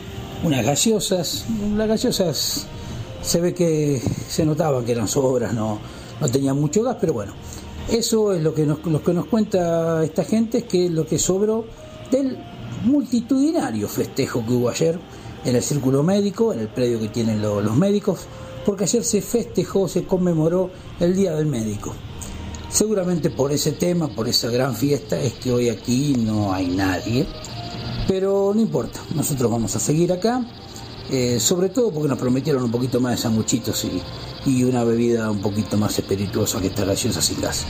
[0.45, 1.47] unas gaseosas.
[1.77, 2.67] Las gaseosas
[3.23, 5.81] se ve que se notaba que eran sobras, no,
[6.21, 7.33] no tenían mucho gas, pero bueno,
[7.91, 11.19] eso es lo que nos, lo que nos cuenta esta gente, es que lo que
[11.19, 11.65] sobró
[12.13, 12.39] del
[12.85, 14.97] multitudinario festejo que hubo ayer
[15.45, 18.21] en el círculo médico, en el predio que tienen lo- los médicos,
[18.65, 20.71] porque ayer se festejó, se conmemoró
[21.01, 21.95] el Día del Médico.
[22.71, 27.27] Seguramente por ese tema, por esa gran fiesta, es que hoy aquí no hay nadie.
[28.07, 30.45] Pero no importa, nosotros vamos a seguir acá,
[31.11, 34.03] eh, sobre todo porque nos prometieron un poquito más de sanguchitos y,
[34.47, 37.67] y una bebida un poquito más espirituosa que esta gaseosa sin gas.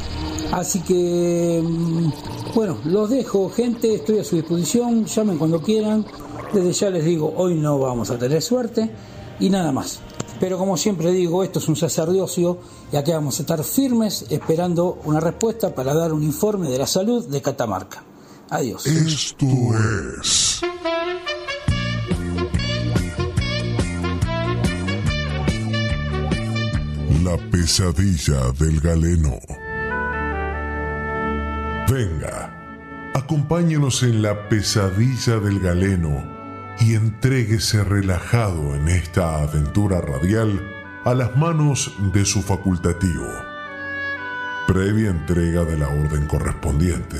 [0.52, 6.06] Así que, mm, bueno, los dejo, gente, estoy a su disposición, llamen cuando quieran.
[6.52, 8.90] Desde ya les digo, hoy no vamos a tener suerte
[9.38, 10.00] y nada más.
[10.40, 12.58] Pero como siempre digo, esto es un sacerdocio
[12.92, 16.86] y aquí vamos a estar firmes esperando una respuesta para dar un informe de la
[16.86, 18.04] salud de Catamarca.
[18.50, 18.86] Adiós.
[18.86, 19.46] Esto
[20.20, 20.60] es
[27.24, 29.38] La pesadilla del galeno.
[31.90, 36.37] Venga, acompáñenos en la pesadilla del galeno
[36.80, 40.60] y entréguese relajado en esta aventura radial
[41.04, 43.26] a las manos de su facultativo.
[44.66, 47.16] Previa entrega de la orden correspondiente,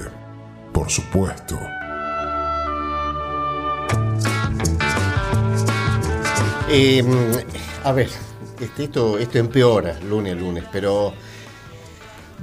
[0.72, 1.58] por supuesto.
[6.70, 7.02] Eh,
[7.84, 8.10] a ver,
[8.60, 11.14] este, esto, esto empeora lunes a lunes, pero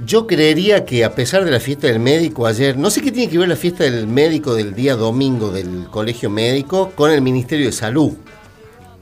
[0.04, 3.30] yo creería que a pesar de la fiesta del médico ayer, no sé qué tiene
[3.30, 7.66] que ver la fiesta del médico del día domingo del colegio médico con el Ministerio
[7.66, 8.12] de Salud.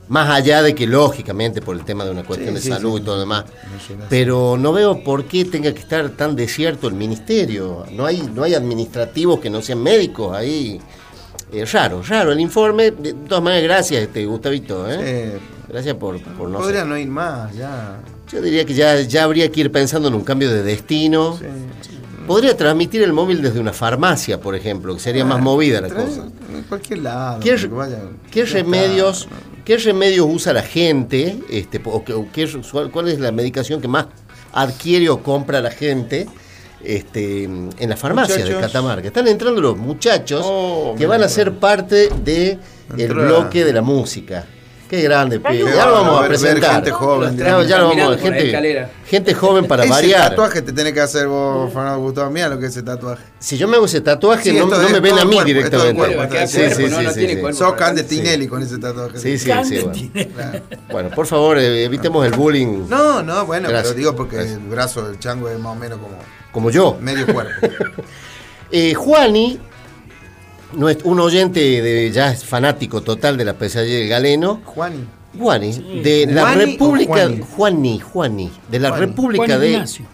[0.07, 2.97] Más allá de que lógicamente por el tema de una cuestión Sí, de sí, salud
[2.97, 3.03] sí.
[3.03, 3.45] y todo lo demás.
[4.11, 7.87] Pero no veo por qué tenga que estar tan desierto el ministerio.
[7.91, 10.79] No hay, no hay administrativos que no sean médicos ahí.
[11.53, 12.91] Eh, raro, raro el informe.
[12.91, 14.87] De todas maneras, gracias, este, Gustavito.
[14.91, 15.39] ¿eh?
[15.75, 17.99] Gracias por, por no Podría ser- no ir más, ya.
[18.31, 21.37] Yo diría que ya, ya habría que ir pensando en un cambio de destino.
[22.29, 26.27] Podría transmitir el móvil desde una farmacia, por ejemplo, que sería más movida la cosa.
[26.55, 27.41] En cualquier lado.
[27.41, 27.99] ¿Qué, que vaya-
[28.31, 28.57] qué ya está.
[28.59, 29.29] remedios,
[29.65, 31.39] ¿Qué remedios usa la gente?
[31.51, 32.49] Este, o, qué- o qué-
[32.93, 34.07] ¿Cuál es la medicación que más
[34.53, 36.29] adquiere o compra la gente?
[36.85, 38.61] Este, en la farmacia de Muchachos.
[38.63, 39.09] Catamarca.
[39.09, 42.61] Están entrando los muchachos Oh, que van a ser parte del
[42.97, 44.47] la- bloque de la música.
[44.89, 45.73] Qué grande, pibe.
[45.75, 46.75] Ya lo vamos a presentar.
[46.75, 47.37] gente joven.
[47.37, 48.91] Ya, ya lo vamos a gente, escalera.
[49.07, 50.29] gente joven para ese variar.
[50.31, 52.31] tatuaje te tenés que hacer vos, Fernando Gustavo.
[52.31, 53.23] Mira lo que es ese tatuaje.
[53.39, 55.95] Si yo me hago ese tatuaje, Sí, no, no me ven a mí cuerpo, directamente.
[55.95, 57.53] cuerpo, Sí, sí, sí, no, no sí, sí.
[57.55, 59.19] Sos Cande Tinelli con ese tatuaje.
[59.19, 59.81] Sí, sí, sí,
[60.15, 60.61] bueno.
[60.91, 62.87] Bueno, por favor, eh, evitemos el bullying.
[62.89, 63.93] No, no, bueno, Gracias.
[63.95, 66.17] pero digo porque el brazo del chango es más o menos como
[66.53, 66.97] Como yo.
[67.01, 67.53] medio cuerpo.
[68.71, 69.61] Eh, Juani,
[70.77, 74.61] un oyente de, ya es fanático total de la pesadilla del galeno.
[74.65, 75.05] Juani.
[75.39, 77.13] Juani, de la ¿Juani o República.
[77.15, 77.41] Juani?
[77.41, 79.07] Juani, Juani, de la Juani.
[79.07, 79.71] República Juan de.
[79.73, 80.07] Ignacio.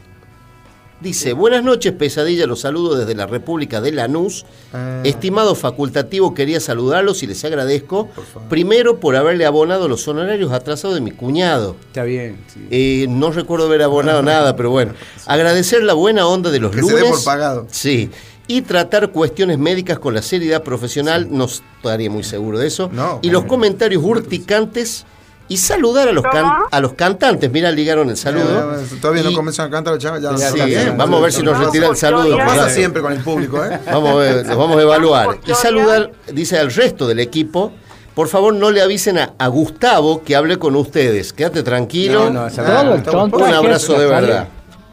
[1.01, 4.45] Dice, buenas noches, pesadilla, los saludo desde la República de Lanús.
[4.75, 5.01] Ah.
[5.03, 8.11] Estimado facultativo, quería saludarlos y les agradezco.
[8.51, 11.75] Primero por haberle abonado los honorarios atrasados de mi cuñado.
[11.87, 12.37] Está bien.
[12.53, 12.67] sí.
[12.71, 14.93] Eh, no recuerdo haber abonado nada, pero bueno.
[15.25, 17.03] Agradecer la buena onda de los Que se lunes.
[17.03, 17.67] dé por pagado.
[17.71, 18.11] Sí.
[18.53, 22.91] Y tratar cuestiones médicas con la seriedad profesional, no estaría muy seguro de eso.
[22.93, 25.07] No, y los comentarios urticantes
[25.47, 27.49] y saludar a los, can- a los cantantes.
[27.51, 28.77] Mira, ligaron el saludo.
[28.77, 30.21] Eh, Todavía Y- no comenzaron a cantar los changos.
[30.23, 32.37] Ya Sí, ya- eh, ya- vamos a ver si nos Pasa- retira el saludo.
[32.39, 32.71] Pasa Claro.
[32.71, 33.79] siempre con el público, ¿eh?
[33.87, 35.39] Vamos a ver, los vamos a evaluar.
[35.47, 37.73] Y saludar, dice al resto del equipo.
[38.15, 41.33] Por favor, no le avisen a, a Gustavo que hable con ustedes.
[41.33, 42.31] Quédate tranquilo.
[42.31, 42.99] No, no, Ah,
[43.33, 44.49] Un abrazo de verdad.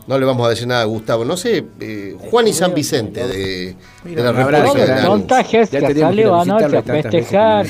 [0.08, 1.26] No le vamos a decir nada a Gustavo.
[1.26, 4.88] No sé, eh, Juan y San Vicente de, de la República de.
[4.88, 5.06] Lanús.
[5.06, 7.68] Tontajes Ya que salió anoche a festejar.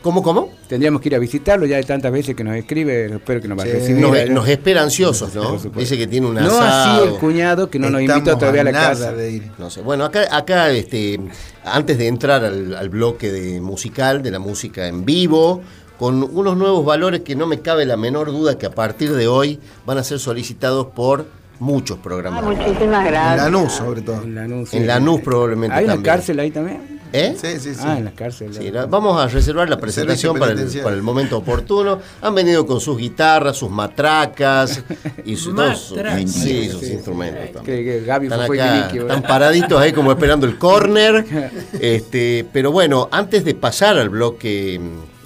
[0.00, 0.50] ¿Cómo, cómo?
[0.68, 3.06] Tendríamos que ir a visitarlo ya de tantas veces que nos escribe.
[3.16, 4.00] Espero que nos va a recibir.
[4.00, 5.58] Nos, nos espera ansiosos, ¿no?
[5.76, 8.72] Dice que tiene un No así el cuñado que no nos invitó todavía a la
[8.72, 9.12] casa.
[9.12, 9.50] de ir.
[9.58, 9.82] No sé.
[9.82, 11.20] Bueno, acá, acá este,
[11.64, 15.62] antes de entrar al, al bloque de musical, de la música en vivo,
[15.98, 19.26] con unos nuevos valores que no me cabe la menor duda que a partir de
[19.26, 21.26] hoy van a ser solicitados por
[21.60, 22.42] muchos programas.
[22.44, 23.36] Muchísimas En gracias.
[23.52, 24.22] Lanús, sobre todo.
[24.22, 24.86] En Lanús, En.
[24.86, 26.14] Lanús probablemente ¿Hay una también.
[26.14, 26.98] cárcel ahí también?
[27.10, 27.34] ¿Eh?
[27.40, 27.80] Sí, sí, sí.
[27.82, 28.52] Ah, en la cárcel.
[28.52, 30.84] Sí, la- vamos a reservar la presentación para el, penitenciario.
[30.84, 32.00] para el momento oportuno.
[32.20, 34.82] Han venido con sus guitarras, sus matracas
[35.24, 36.30] y sus, todos sus- Matracas.
[36.30, 37.78] sí, sus instrumentos también.
[37.78, 41.24] Que, que Gaby Están fue acá, Quiliqui, están paraditos ahí como esperando el corner.
[41.80, 44.78] Este, pero bueno, antes de pasar al bloque,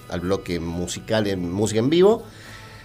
[0.09, 2.23] al bloque musical en música en vivo,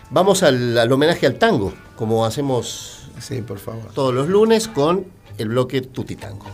[0.10, 3.92] vamos al, al homenaje al tango, como hacemos Sí, por favor.
[3.94, 5.06] todos los lunes con
[5.38, 6.46] el bloque Tuti Tango.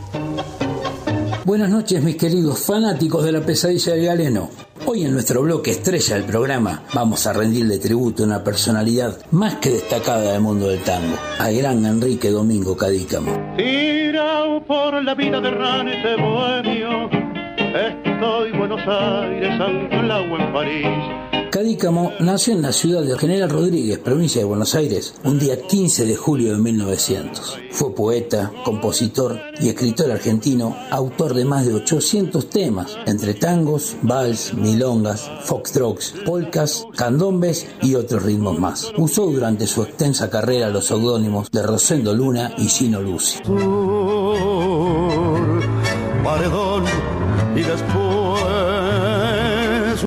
[1.45, 4.49] Buenas noches mis queridos fanáticos de la pesadilla del galeno.
[4.85, 9.55] Hoy en nuestro bloque estrella del programa vamos a rendirle tributo a una personalidad más
[9.55, 13.55] que destacada del mundo del tango, al gran Enrique Domingo Cadícamo.
[13.57, 17.09] Tirado por la vida de ranete bohemio,
[17.57, 21.42] estoy Buenos Aires, anclado en París.
[21.53, 26.07] Cadícamo nació en la ciudad de General Rodríguez, provincia de Buenos Aires, un día 15
[26.07, 27.59] de julio de 1900.
[27.69, 34.55] Fue poeta, compositor y escritor argentino, autor de más de 800 temas, entre tangos, vals,
[34.55, 38.91] milongas, foxtrots, polcas, candombes y otros ritmos más.
[38.97, 43.37] Usó durante su extensa carrera los seudónimos de Rosendo Luna y Gino Luci.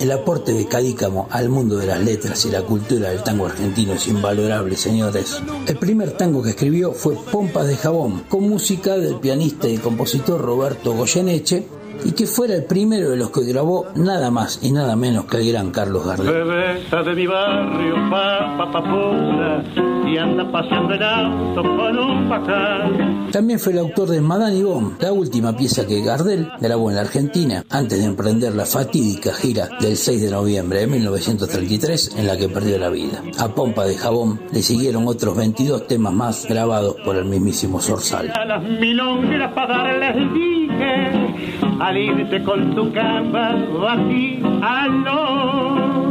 [0.07, 3.95] El aporte de Cadícamo al mundo de las letras y la cultura del tango argentino
[3.95, 5.43] es invalorable, señores.
[5.67, 10.41] El primer tango que escribió fue Pompas de Jabón, con música del pianista y compositor
[10.41, 11.67] Roberto Goyeneche,
[12.05, 15.39] y que fuera el primero de los que grabó nada más y nada menos que
[15.39, 16.33] el gran Carlos Gardel.
[16.33, 19.65] Bebesa de mi barrio, papa papura,
[20.07, 22.17] y anda paseando el auto con un.
[23.33, 27.03] También fue el autor de Madame Yvonne, la última pieza que Gardel grabó en la
[27.03, 32.37] Argentina antes de emprender la fatídica gira del 6 de noviembre de 1933 en la
[32.37, 33.23] que perdió la vida.
[33.39, 38.33] A Pompa de Jabón le siguieron otros 22 temas más grabados por el mismísimo Zorzal.
[38.35, 41.16] A las milongueras para darles dique,
[41.81, 46.06] al irte con tu capa, batí aló.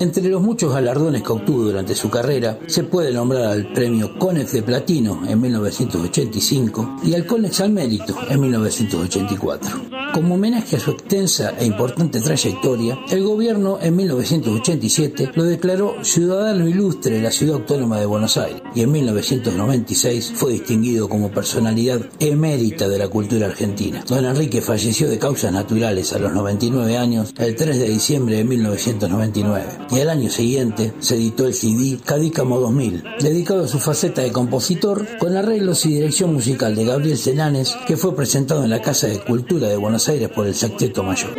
[0.00, 4.52] Entre los muchos galardones que obtuvo durante su carrera, se puede nombrar al premio Conex
[4.52, 9.80] de Platino en 1985 y al Conex al Mérito en 1984.
[10.12, 16.66] Como homenaje a su extensa e importante trayectoria, el gobierno en 1987 lo declaró ciudadano
[16.66, 22.00] ilustre de la ciudad autónoma de Buenos Aires y en 1996 fue distinguido como personalidad
[22.18, 24.04] emérita de la cultura argentina.
[24.08, 28.44] Don Enrique falleció de causas naturales a los 99 años el 3 de diciembre de
[28.44, 29.59] 1999
[29.90, 34.32] y al año siguiente se editó el CD Cadícamo 2000, dedicado a su faceta de
[34.32, 39.06] compositor con arreglos y dirección musical de Gabriel Senanes, que fue presentado en la Casa
[39.06, 41.34] de Cultura de Buenos Aires por el Sexteto Mayor.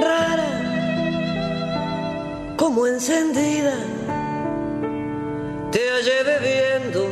[2.57, 3.73] como encendida,
[5.71, 7.07] te hallé bebiendo,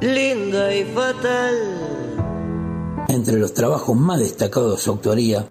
[0.00, 1.54] linda y fatal.
[3.08, 5.46] Entre los trabajos más destacados de su autoría,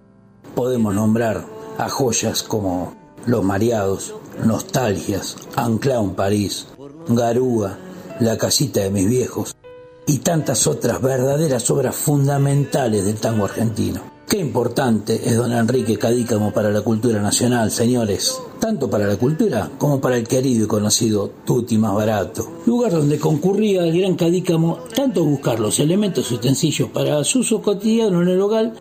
[0.55, 1.45] podemos nombrar
[1.77, 4.13] a joyas como Los Mareados,
[4.45, 6.67] Nostalgias, Anclao en París,
[7.07, 7.77] Garúa,
[8.19, 9.55] La Casita de mis Viejos
[10.05, 14.01] y tantas otras verdaderas obras fundamentales del tango argentino.
[14.27, 19.69] Qué importante es don Enrique Cadícamo para la cultura nacional, señores, tanto para la cultura
[19.77, 24.79] como para el querido y conocido Tutti más barato, lugar donde concurría el gran Cadícamo
[24.95, 28.73] tanto a buscar los elementos y utensilios para su uso cotidiano en el hogar,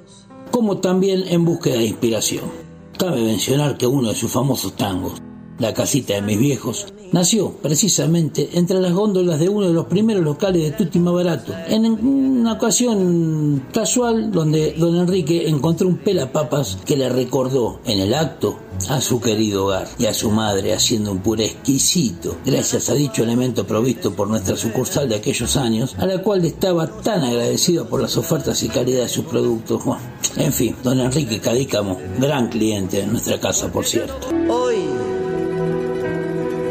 [0.50, 2.71] como también en búsqueda de inspiración.
[3.02, 5.20] Cabe mencionar que uno de sus famosos tangos,
[5.58, 10.24] La casita de mis viejos, nació precisamente entre las góndolas de uno de los primeros
[10.24, 16.78] locales de Tutti más barato, en una ocasión casual donde don Enrique encontró un pelapapas
[16.84, 18.56] que le recordó en el acto
[18.88, 23.22] a su querido hogar y a su madre haciendo un puré exquisito gracias a dicho
[23.22, 28.00] elemento provisto por nuestra sucursal de aquellos años a la cual estaba tan agradecido por
[28.00, 29.84] las ofertas y calidad de sus productos.
[29.84, 30.02] Bueno,
[30.36, 34.28] en fin, don Enrique Cadícamo, gran cliente en nuestra casa por cierto.
[34.48, 35.01] Hoy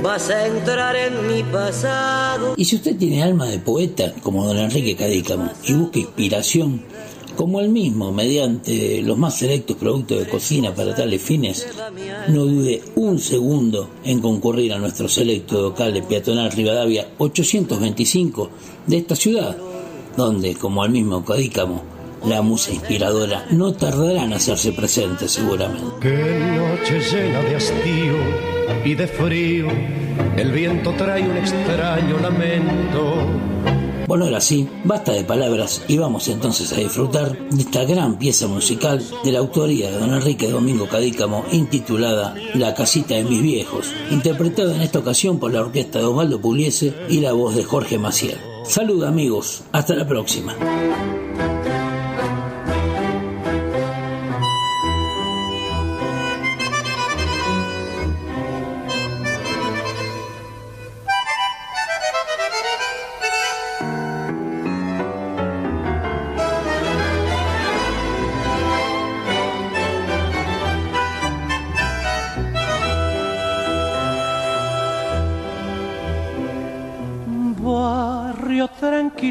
[0.01, 2.53] vas a entrar en mi pasado.
[2.57, 6.81] Y si usted tiene alma de poeta, como don Enrique Cadícamo, y busca inspiración,
[7.35, 11.67] como él mismo, mediante los más selectos productos de cocina para tales fines,
[12.27, 18.49] no dude un segundo en concurrir a nuestro selecto local de peatonal Rivadavia 825
[18.87, 19.55] de esta ciudad,
[20.17, 21.83] donde, como el mismo Cadícamo,
[22.25, 25.95] la musa inspiradora no tardará en hacerse presente seguramente.
[26.01, 28.50] Qué noche llena de hastío
[28.83, 29.67] y de frío,
[30.37, 33.15] el viento trae un extraño lamento.
[34.07, 38.45] Bueno, ahora sí, basta de palabras y vamos entonces a disfrutar de esta gran pieza
[38.47, 43.93] musical de la autoría de don Enrique Domingo Cadícamo intitulada La casita de mis viejos,
[44.09, 47.97] interpretada en esta ocasión por la orquesta de Osvaldo Pugliese y la voz de Jorge
[47.97, 48.37] Maciel.
[48.65, 50.57] Salud amigos, hasta la próxima.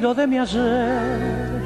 [0.01, 1.63] Tranquilo de mi ayer,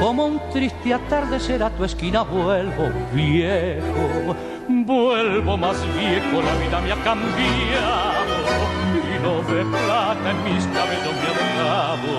[0.00, 4.34] como un triste atardecer a tu esquina vuelvo viejo,
[4.66, 8.34] vuelvo más viejo, la vida me ha cambiado
[8.90, 12.10] y lo de plata en mis cabellos me ha dejado.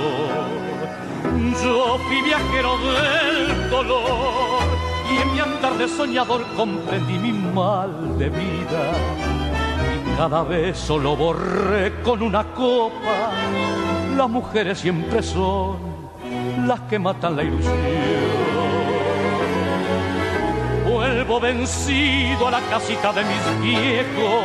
[1.61, 4.63] Yo fui viajero del dolor
[5.11, 8.93] y en mi andar de soñador comprendí mi mal de vida
[10.05, 13.33] y cada vez solo borré con una copa.
[14.17, 15.77] Las mujeres siempre son
[16.65, 17.75] las que matan la ilusión.
[20.89, 24.43] Vuelvo vencido a la casita de mis viejos.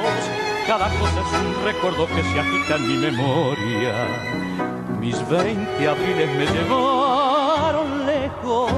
[0.66, 3.94] Cada cosa es un recuerdo que se agita en mi memoria.
[5.00, 8.70] Mis veinte abriles me llevaron lejos,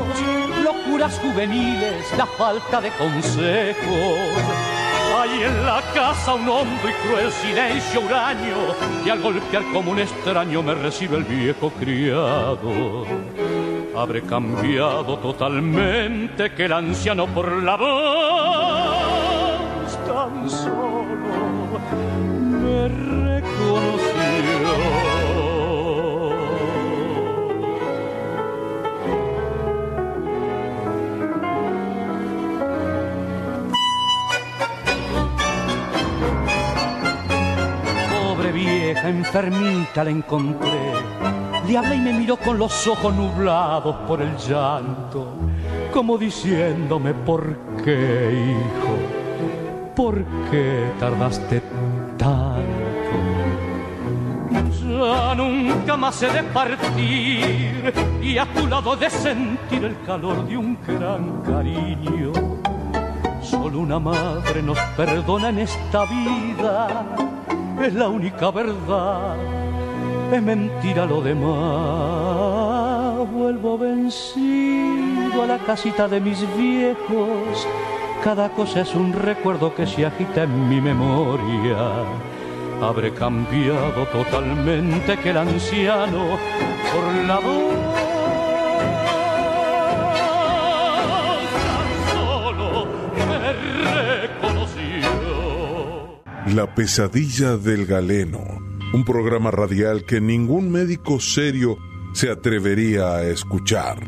[0.62, 4.83] locuras juveniles, la falta de consejos.
[5.16, 8.56] Hay en la casa un hondo y cruel silencio huraño
[9.06, 13.06] y al golpear como un extraño me recibe el viejo criado.
[13.96, 18.94] Habré cambiado totalmente que el anciano por la voz
[38.92, 40.92] enfermita la encontré.
[41.66, 45.34] Le hablé y me miró con los ojos nublados por el llanto,
[45.92, 49.94] como diciéndome, ¿por qué, hijo?
[49.96, 51.62] ¿Por qué tardaste
[52.18, 52.74] tanto?
[54.82, 60.56] Ya nunca más he de partir y a tu lado de sentir el calor de
[60.56, 62.32] un gran cariño.
[63.40, 67.04] Solo una madre nos perdona en esta vida,
[67.82, 69.36] es la única verdad,
[70.32, 72.34] es mentira lo demás.
[73.30, 77.66] Vuelvo vencido a la casita de mis viejos,
[78.22, 82.04] cada cosa es un recuerdo que se agita en mi memoria.
[82.82, 86.38] Habré cambiado totalmente que el anciano
[86.92, 88.03] por la voz
[96.54, 98.38] La pesadilla del galeno,
[98.92, 101.78] un programa radial que ningún médico serio
[102.12, 103.98] se atrevería a escuchar.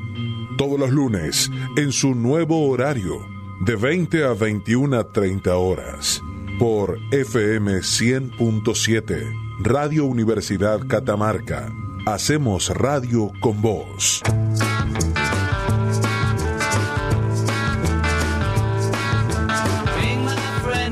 [0.57, 3.27] Todos los lunes, en su nuevo horario,
[3.65, 6.23] de 20 a 21 a 30 horas,
[6.61, 11.73] por FM 100.7, Radio Universidad Catamarca.
[12.07, 14.23] Hacemos radio con vos.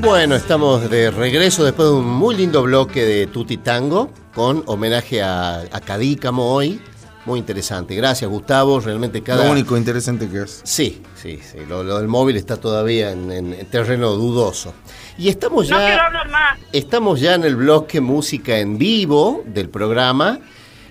[0.04, 5.22] Bueno, estamos de regreso después de un muy lindo bloque de Tutti Tango con homenaje
[5.22, 6.80] a, a Cadícamo hoy.
[7.24, 7.94] Muy interesante.
[7.94, 8.80] Gracias, Gustavo.
[8.80, 9.46] Realmente cada.
[9.46, 10.60] Lo único interesante que es.
[10.64, 11.58] Sí, sí, sí.
[11.66, 14.74] Lo, lo del móvil está todavía en, en- en terreno dudoso.
[15.16, 15.86] Y estamos No ya.
[15.86, 16.58] quiero hablar más.
[16.72, 20.38] Estamos ya en el bloque música en vivo del programa.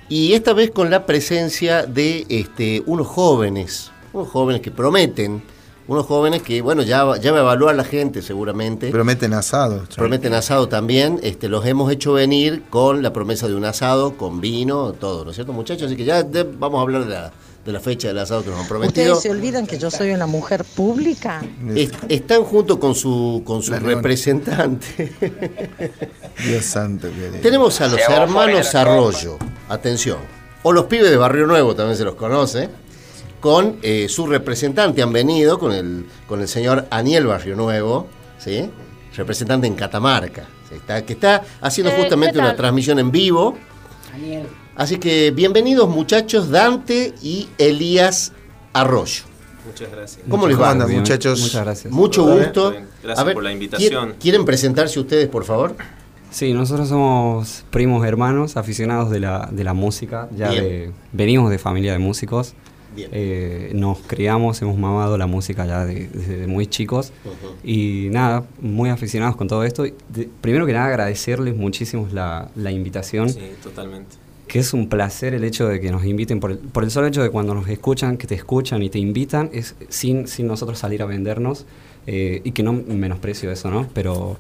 [0.09, 3.91] Y esta vez con la presencia de este, unos jóvenes.
[4.11, 5.43] Unos jóvenes que prometen.
[5.87, 8.89] Unos jóvenes que, bueno, ya, va- ya va a evaluar la gente seguramente.
[8.89, 9.83] Prometen asado.
[9.95, 11.19] Prometen asado también.
[11.23, 15.31] Este, los hemos hecho venir con la promesa de un asado, con vino, todo, ¿no
[15.31, 15.87] es cierto, muchachos?
[15.87, 17.31] Así que ya de- vamos a hablar de la,
[17.65, 19.13] de la fecha del asado que nos han prometido.
[19.17, 21.41] ¿Ustedes se olvidan que yo soy una mujer pública?
[21.75, 25.11] Es- están junto con su, con su representante.
[26.47, 27.09] Dios santo.
[27.09, 29.37] que- Tenemos a los hermanos Arroyo.
[29.69, 30.17] Atención.
[30.63, 32.69] O los pibes de Barrio Nuevo también se los conoce.
[33.43, 38.69] Con eh, su representante han venido, con el, con el señor Aniel Barrio Nuevo, ¿sí?
[39.17, 40.75] representante en Catamarca, ¿sí?
[40.75, 43.57] Está- que está haciendo Eh, justamente una transmisión en vivo.
[44.13, 44.47] Daniel.
[44.77, 48.31] Así que bienvenidos muchachos, Dante y Elías
[48.71, 49.23] Arroyo.
[49.67, 50.25] Muchas gracias.
[50.29, 50.69] ¿Cómo les va?
[50.71, 51.41] andan, muchachos?
[51.41, 51.91] Muchas gracias.
[51.93, 52.71] Mucho gusto.
[52.71, 52.85] bien.
[53.03, 53.89] Gracias A ver, por la invitación.
[53.89, 55.75] ¿quieren- ¿Quieren presentarse ustedes, por favor?
[56.31, 60.29] Sí, nosotros somos primos hermanos, aficionados de la, de la música.
[60.33, 62.53] Ya de, venimos de familia de músicos.
[62.95, 63.09] Bien.
[63.11, 67.11] Eh, nos criamos, hemos mamado la música ya de- desde muy chicos.
[67.25, 67.53] Ujú.
[67.63, 69.83] Y nada, muy aficionados con todo esto.
[69.83, 73.29] De- primero que nada, agradecerles muchísimo la, la invitación.
[73.29, 74.15] Sí, totalmente.
[74.47, 77.07] Que es un placer el hecho de que nos inviten, por el, por el solo
[77.07, 80.77] hecho de cuando nos escuchan, que te escuchan y te invitan, es sin, sin nosotros
[80.79, 81.65] salir a vendernos.
[82.05, 83.87] eh, y que no menosprecio eso, ¿no?
[83.93, 84.37] Pero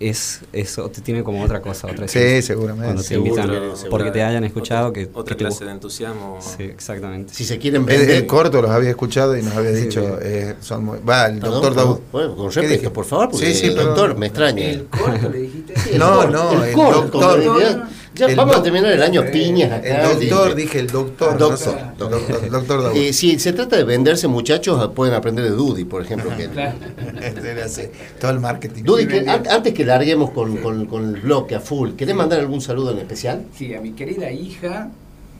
[0.00, 2.54] es eso te tiene como otra cosa, otra Sí, esencia.
[2.54, 2.84] seguramente.
[2.86, 5.72] Cuando te Seguro, invitan, porque te hayan escuchado, que, Otra que te clase gu- de
[5.72, 6.38] entusiasmo.
[6.40, 7.34] Sí, exactamente.
[7.34, 8.10] Si se quieren El, vender.
[8.10, 10.12] el corto los había escuchado y nos había Sí, dicho, sí.
[10.22, 10.98] eh, son muy...
[11.00, 11.74] Va, el Perdón, doctor.
[11.74, 11.98] Daud.
[12.12, 12.90] Bueno, con ¿Qué respeto, dije?
[12.90, 13.94] por favor, porque Sí, sí, el perdón.
[13.94, 14.64] doctor me extraña.
[14.70, 15.74] El corto le dijiste.
[15.80, 17.82] Sí, el No, corto, no, el el corto, doctor.
[18.18, 20.10] Ya El vamos a terminar el año a piñas acá.
[20.12, 21.38] El doctor, dije el doctor.
[21.38, 22.10] Doctor, doctor.
[22.10, 22.96] Doctor, doctor Daud.
[22.96, 26.30] Eh, si se trata de venderse, muchachos, pueden aprender de Dudy, por ejemplo.
[26.36, 26.48] que-
[28.20, 28.82] todo el marketing.
[28.82, 32.40] Dudy, que an- antes que larguemos con, con- con el bloque a full, ¿querés mandar
[32.40, 33.44] algún saludo en especial?
[33.56, 34.90] Sí, a mi querida hija,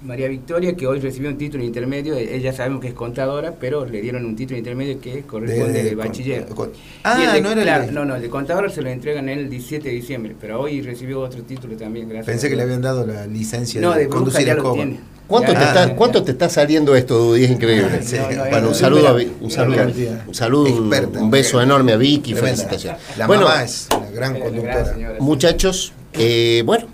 [0.02, 4.00] María Victoria, que hoy recibió un título intermedio, ella sabemos que es contadora, pero le
[4.00, 6.44] dieron un título intermedio que corresponde De- de, bachiller.
[6.46, 6.72] con- con- Y
[7.02, 9.28] Ah, el de- no era el claro, no, no, el de contadora se lo entregan
[9.28, 12.26] el 17 de diciembre, pero hoy recibió otro título también, gracias.
[12.26, 14.74] Pensé que le habían dado la licencia No, de, conducir ya lo escoba.
[14.76, 15.00] tiene.
[15.26, 15.96] ¿Cuánto, Ya, te está, ya.
[15.96, 17.44] ¿Cuánto te está saliendo esto, Dudy?
[17.44, 18.00] Es increíble.
[18.02, 19.82] Sí, no, no, bueno, un saludo, a, un saludo,
[20.28, 21.20] un, saludo un, Experta.
[21.20, 23.00] un beso enorme a Vicky, felicitaciones.
[23.18, 24.84] La bueno, mamá es una gran Eh, conductora.
[24.94, 25.16] señora.
[25.20, 26.86] muchachos, eh, bueno,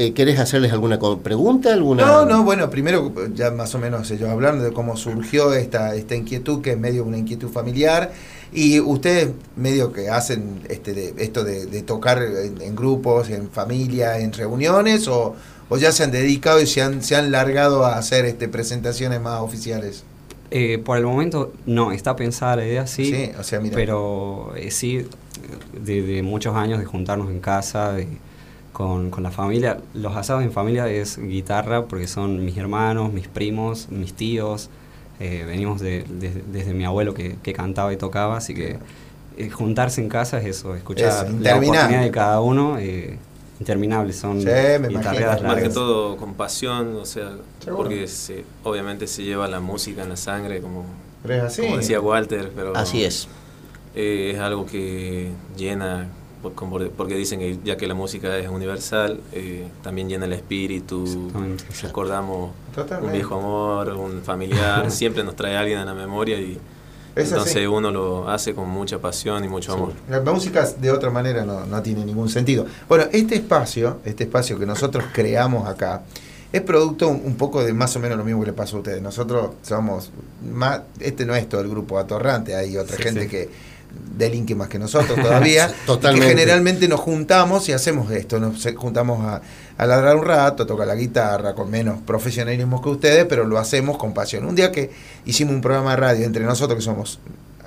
[0.00, 1.72] eh, ¿querés hacerles alguna pregunta?
[1.72, 2.06] Alguna...
[2.06, 6.14] No, no, bueno, primero ya más o menos ellos hablando de cómo surgió esta, esta
[6.14, 8.12] inquietud, que es medio una inquietud familiar,
[8.52, 13.50] y ustedes medio que hacen este de, esto de, de tocar en, en grupos, en
[13.50, 15.36] familia, en reuniones, o,
[15.68, 19.20] o ya se han dedicado y se han, se han largado a hacer este presentaciones
[19.20, 20.04] más oficiales.
[20.50, 23.04] Eh, por el momento no, está pensada la idea, sí.
[23.04, 23.76] Sí, o sea, mira.
[23.76, 25.06] Pero eh, sí,
[25.80, 28.08] de, de muchos años de juntarnos en casa, de-
[28.72, 29.78] con, con la familia.
[29.94, 34.70] Los asados en familia es guitarra porque son mis hermanos, mis primos, mis tíos.
[35.18, 38.78] eh, venimos de, de- desde mi abuelo que, que cantaba y tocaba, así que
[39.36, 42.78] eh, juntarse en casa es eso, escuchar la oportunidad de cada uno.
[42.78, 43.18] eh,
[43.58, 44.48] interminables, son Sí,
[44.88, 47.82] guitarreadas Más que todo con pasión, o sea, Seguro.
[47.84, 50.86] porque se, obviamente se lleva la música en la sangre, como,
[51.22, 51.60] Pero es así.
[51.60, 53.28] como decía Walter, pero Así es.
[53.94, 56.08] eh, es algo que llena,
[56.42, 61.64] porque dicen que ya que la música es universal, eh, también llena el espíritu, Exactamente.
[61.82, 63.06] recordamos Totalmente.
[63.06, 66.58] un viejo amor, un familiar, siempre nos trae a alguien a la memoria y
[67.14, 67.66] Es entonces así.
[67.66, 69.92] uno lo hace con mucha pasión y mucho amor.
[70.08, 72.66] La música de otra manera no, no tiene ningún sentido.
[72.88, 76.02] Bueno, este espacio, este espacio que nosotros creamos acá,
[76.52, 78.80] es producto un, un poco de más o menos lo mismo que le pasó a
[78.80, 79.00] ustedes.
[79.02, 80.10] Nosotros somos
[80.52, 83.28] más, este no es todo el grupo atorrante, hay otra Sí, gente sí.
[83.28, 83.48] que
[84.16, 86.26] delinque más que nosotros todavía, totalmente.
[86.26, 89.40] que generalmente nos juntamos y hacemos esto, nos juntamos a,
[89.76, 93.58] a ladrar un rato, a tocar la guitarra con menos profesionalismo que ustedes, pero lo
[93.58, 94.44] hacemos con pasión.
[94.44, 94.90] Un día que
[95.24, 97.18] hicimos un programa de radio entre nosotros que somos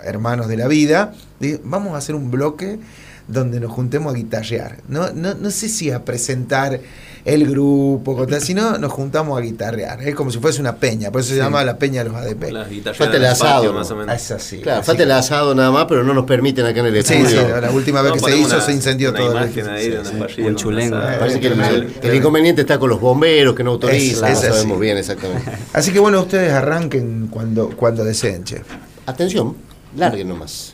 [0.04, 2.80] hermanos de la vida, dije, vamos a hacer un bloque
[3.28, 4.78] donde nos juntemos a guitarrear.
[4.88, 6.80] No, no, no sé si a presentar
[7.26, 10.02] el grupo, con tal, sino nos juntamos a guitarrear.
[10.04, 11.40] Es como si fuese una peña, por eso se Sí.
[11.42, 12.52] llama la peña de los ADP.
[12.52, 13.80] Las guitarras Falta el asado, patio, ¿no?
[13.80, 14.16] más o menos.
[14.16, 14.58] Es así.
[14.60, 17.04] Claro, así falta el que- asado nada más, pero no nos permiten acá en el
[17.06, 17.42] Sí, estudio.
[17.46, 19.28] sí, la última vez No, que se hizo una- se incendió una todo.
[19.32, 19.72] el imagen edificio.
[19.74, 20.20] ahí de una Sí, sí.
[20.20, 20.98] parrilla, Un chulengo.
[21.00, 24.28] Parece que el, Eh, el inconveniente está con los bomberos, que no autorizan, Es- no
[24.28, 24.48] es así.
[24.60, 25.50] sabemos bien exactamente.
[25.72, 28.62] Así que bueno, ustedes arranquen cuando, cuando deseen, che.
[29.06, 29.56] Atención,
[29.96, 30.74] larguen nomás.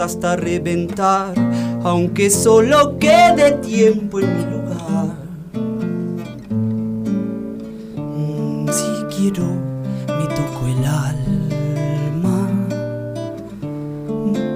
[0.00, 1.34] Hasta reventar,
[1.82, 5.16] aunque solo quede tiempo en mi lugar.
[7.96, 9.44] Mm, Si quiero,
[10.08, 11.14] me toco el alma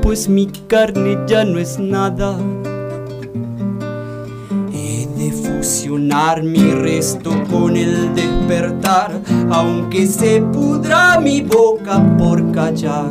[0.02, 2.38] pues mi carne ya no es nada.
[4.72, 9.20] He de fusionar mi resto con el despertar,
[9.50, 13.10] aunque se pudra mi boca por callar.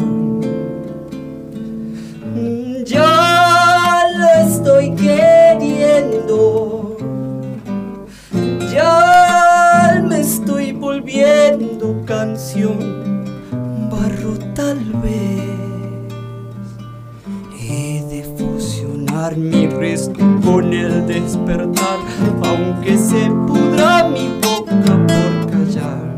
[22.78, 26.15] Aunque se pudra mi boca por callar.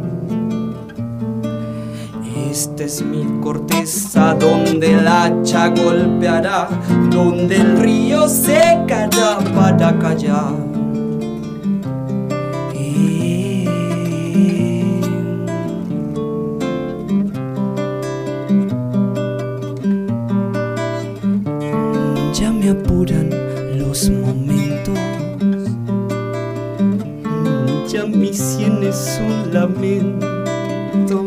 [2.49, 6.67] Esta es mi corteza donde el hacha golpeará,
[7.09, 10.53] donde el río secará para callar.
[22.33, 23.29] Ya me apuran
[23.77, 24.58] los momentos,
[28.11, 31.23] ya mi sien es un lamento.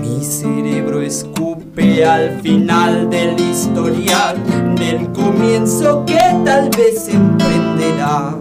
[0.00, 4.36] Mi cerebro escupe al final del historial,
[4.76, 8.36] del comienzo que tal vez emprenderá.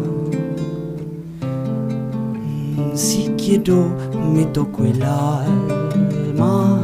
[2.94, 3.96] Si quiero
[4.34, 6.82] me toco el alma,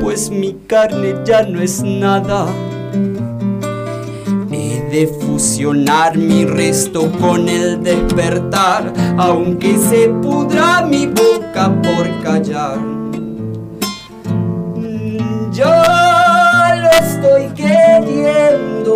[0.00, 2.46] pues mi carne ya no es nada.
[4.90, 12.78] De fusionar mi resto con el despertar, aunque se pudra mi boca por callar.
[15.52, 18.92] Yo lo estoy queriendo,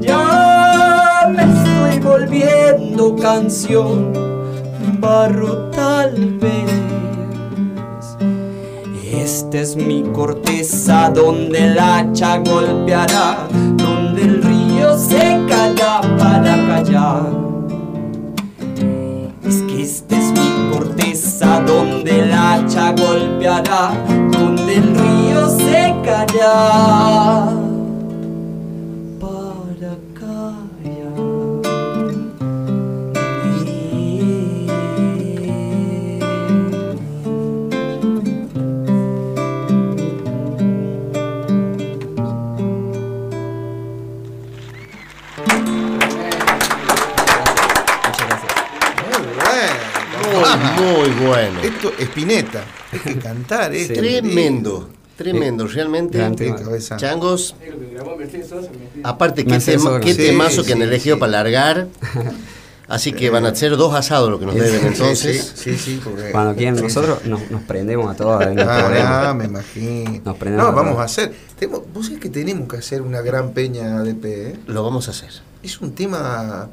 [0.00, 4.12] ya me estoy volviendo canción,
[4.98, 6.50] barro tal vez.
[9.12, 13.48] Esta es mi corteza donde el hacha golpeará,
[15.80, 17.22] para callar.
[19.44, 23.92] Es que esta es mi corteza donde el hacha golpeará,
[24.30, 25.94] donde el río se
[51.82, 52.62] Esto, Espineta.
[52.92, 53.86] Hay que cantar, ¿eh?
[53.88, 56.18] Tremendo, tremendo, realmente.
[56.98, 58.52] Changos, Es
[59.02, 61.20] aparte, qué, tema- qué Sí, temazo que han elegido sí.
[61.20, 61.88] para largar.
[62.86, 65.52] Así que van a ser dos asados lo que nos deben entonces.
[65.54, 66.32] Sí, sí, sí, porque.
[66.32, 68.40] Cuando quieran, nosotros nos, nos prendemos a todos.
[68.54, 69.34] no Ah, problema.
[69.34, 70.20] me imagino.
[70.24, 71.32] Nos prendemos No, a vamos a hacer.
[71.94, 74.56] Vos sabés que tenemos que hacer una gran peña de P, ¿eh?
[74.66, 75.30] Lo vamos a hacer.
[75.62, 76.68] Es un tema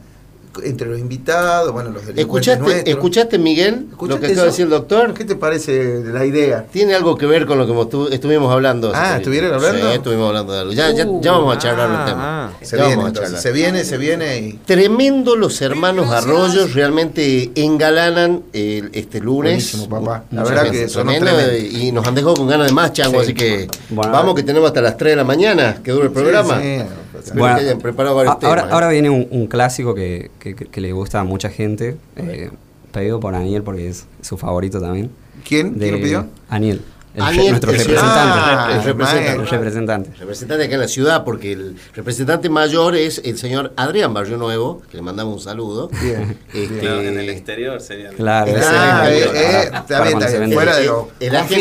[0.63, 2.87] entre los invitados, bueno, los delincuentes ¿Escuchaste, nuestros.
[2.95, 5.13] ¿Escuchaste Miguel, lo ¿Escuchaste que acaba de decir el doctor?
[5.13, 6.65] ¿Qué te parece la idea?
[6.71, 8.91] Tiene algo que ver con lo que estu- estuvimos hablando.
[8.93, 9.89] Ah, ¿estuvieron hablando?
[9.89, 10.73] Sí, estuvimos hablando de algo.
[10.73, 12.53] Ya, ya, ya vamos a charlar el tema.
[12.61, 13.41] Se Ya viene, vamos a entonces, charlar.
[13.43, 14.53] se viene, se viene y.
[14.65, 19.71] Tremendo los hermanos Arroyos, realmente engalanan el- este lunes.
[19.73, 20.23] Buenísimo, papá.
[20.31, 21.31] La verdad que tremendo.
[21.71, 23.23] y nos han dejado con ganas de más, Chango, Sí.
[23.25, 26.11] así que Bueno, vamos que tenemos hasta las 3 de la mañana que dure el
[26.11, 26.59] programa.
[26.61, 26.83] Sí, sí.
[27.19, 28.71] Espero Bueno, que hayan preparado varios a- ahora, temas.
[28.71, 28.73] ¿eh?
[28.73, 32.49] ahora viene un, un clásico que, que- que- que le gusta a mucha gente, eh,
[32.91, 35.09] pedido por Aniel porque es su favorito también.
[35.47, 35.75] ¿Quién?
[35.75, 36.27] ¿Quién lo pidió?
[36.49, 36.81] Aniel,
[37.17, 38.13] el re- Aniel, nuestro el- representante.
[38.15, 39.51] Ah, el el representante.
[39.51, 40.09] representante.
[40.19, 44.81] representante acá en la ciudad, porque el representante mayor es el señor Adrián Barrio Nuevo,
[44.89, 45.89] que le mandamos un saludo.
[46.01, 46.37] Bien.
[46.53, 48.09] Este, en el exterior sería.
[48.11, 50.41] Claro, Ah, eh, el- eh, para- está para bien, cuando está se bien.
[50.41, 50.55] vende.
[50.55, 51.55] Fuera de El- los el agente-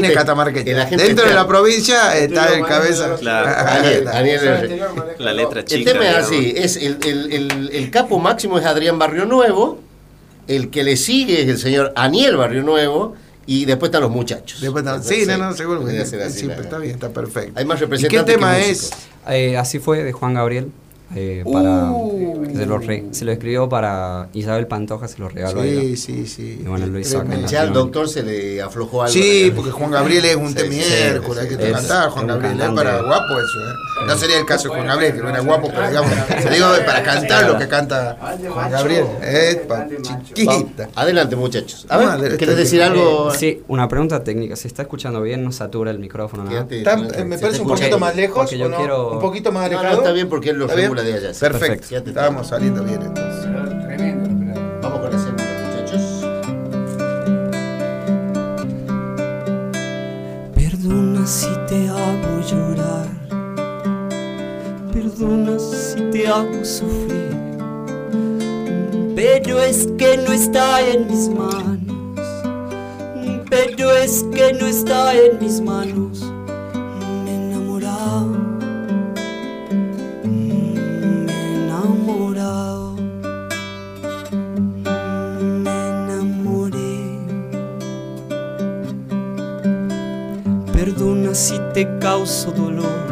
[0.95, 3.09] el Dentro de la provincia está el cabeza.
[3.23, 4.05] Daniel,
[5.19, 5.93] La letra El chica.
[5.93, 9.81] tema es así, es el, el- el- el capo máximo es Adrián Barrio Nuevo,
[10.49, 13.15] el que le sigue es el señor Aniel Barrio Nuevo,
[13.47, 14.61] y después están los muchachos.
[14.61, 15.81] Después sí, no, no, seguro.
[15.81, 17.53] Podría que ser así, sí, la- está bien, está perfecto.
[17.59, 18.91] Hay más ¿Y qué tema que es?
[19.29, 20.71] Eh, así fue de Juan Gabriel.
[21.15, 22.47] Eh, para, Uh.
[22.55, 25.81] se, lo re- se lo escribió para Isabel Pantoja, se lo regaló a ella.
[25.81, 26.61] Sí, sí, sí.
[26.65, 29.13] Y bueno, lo hizo acá Ya al doctor se le aflojó algo.
[29.13, 32.11] Sí, porque Juan Gabriel es un Sí, tema sí, miércoles, hay que cantar.
[32.11, 32.83] Juan Gabriel es cantante.
[32.91, 34.05] para guapo eso, ¿eh?
[34.07, 36.11] No sería el caso de Juan Gabriel, que no era guapo, pero digamos,
[36.43, 38.17] se digo para cantar lo que canta
[38.53, 39.07] Juan Gabriel.
[39.69, 39.87] Pa-
[40.23, 40.89] chiquita.
[40.95, 41.87] Adelante, muchachos.
[41.89, 42.93] A ver, ¿querés decir bien.
[42.93, 43.31] algo?
[43.33, 44.57] Sí, una pregunta técnica.
[44.57, 45.45] ¿Se está escuchando bien?
[45.45, 46.45] ¿No satura el micrófono?
[46.45, 46.67] nada?
[46.71, 49.99] Eh, me parece un poquito más lejos, un poquito más alejado.
[49.99, 50.67] está bien porque él lo
[50.97, 51.39] Regula de allá.
[51.39, 53.43] Perfecto, estábamos saliendo bien entonces.
[53.87, 54.31] Tremendo.
[54.83, 56.25] Vamos con la segunda, muchachos.
[60.55, 63.09] Perdona si te hago llorar,
[64.93, 67.37] perdona si te hago sufrir,
[69.15, 72.23] pero es que no está en mis manos,
[73.51, 76.36] pero es que no está en mis manos.
[91.37, 93.05] Si te causo dolor.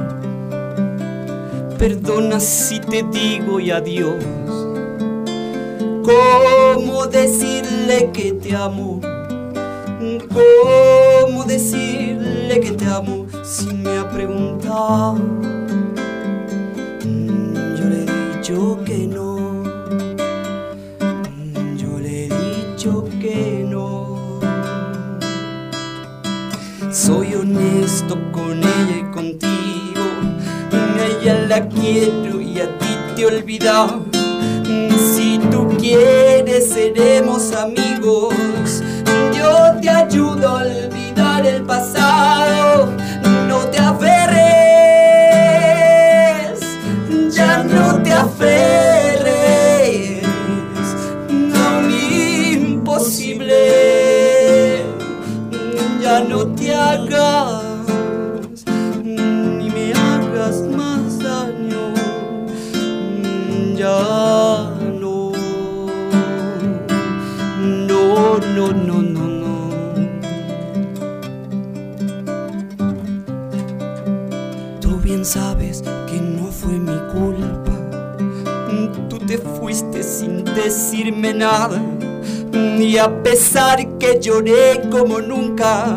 [1.79, 4.25] Perdona si te digo y adiós.
[6.03, 9.01] ¿Cómo decirle que te amo?
[10.33, 15.17] ¿Cómo decirle que te amo si me ha preguntado?
[17.05, 19.24] Mm, Yo le he dicho que no.
[27.57, 30.03] honesto con ella y contigo.
[31.23, 32.87] Ella la quiero y a ti
[33.17, 34.01] te olvidaba.
[35.15, 38.35] Si tú quieres, seremos amigos.
[39.37, 42.34] Yo te ayudo a olvidar el pasado.
[82.79, 85.95] Y a pesar que lloré como nunca,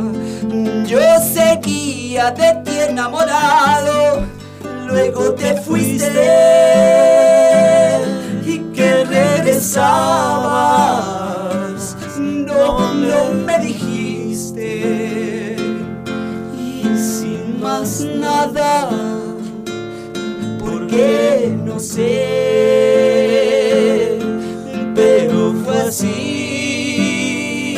[0.85, 0.99] yo
[1.33, 4.25] seguía de ti enamorado.
[4.87, 6.07] Luego te fuiste
[8.45, 9.87] y que regresabas.
[12.19, 15.55] No, no me dijiste.
[16.57, 18.89] Y sin más nada,
[20.59, 22.86] porque no sé,
[25.88, 27.77] así,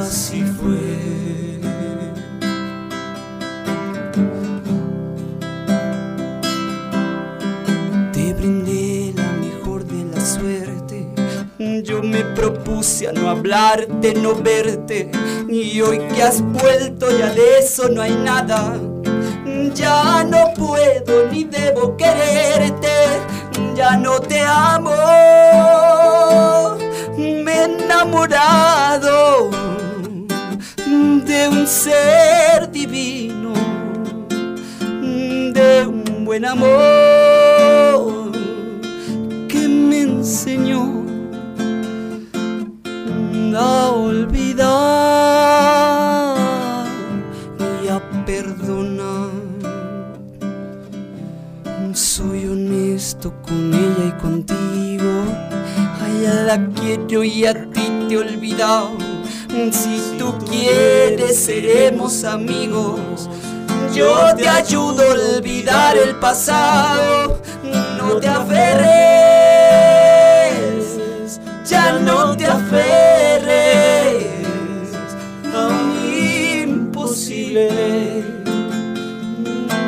[0.00, 0.78] así fue.
[8.12, 11.08] Te brindé la mejor de la suerte.
[11.84, 15.10] Yo me propuse a no hablarte, no verte.
[15.48, 18.76] Y hoy que has vuelto ya de eso no hay nada.
[19.74, 22.88] Ya no puedo ni debo quererte.
[23.76, 26.19] Ya no te amo.
[27.16, 29.50] Me he enamorado
[31.26, 33.52] de un ser divino,
[35.52, 38.32] de un buen amor
[39.48, 41.00] que me enseñó
[43.56, 44.60] a olvidar
[47.84, 49.30] y a perdonar.
[51.92, 55.49] Soy honesto con ella y contigo.
[56.20, 58.90] A ella la quiero y a ti te he olvidado.
[59.72, 63.30] Si tú quieres, seremos amigos.
[63.94, 67.40] Yo te ayudo a olvidar el pasado.
[67.96, 68.60] No te aferres,
[71.64, 74.26] ya no te aferres
[75.54, 75.94] a un
[76.66, 77.70] imposible.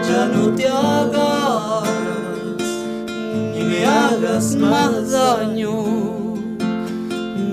[0.09, 1.89] Ya no te hagas
[3.55, 6.12] ni me hagas más daño.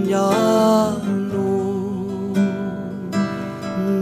[0.10, 0.26] Ya no,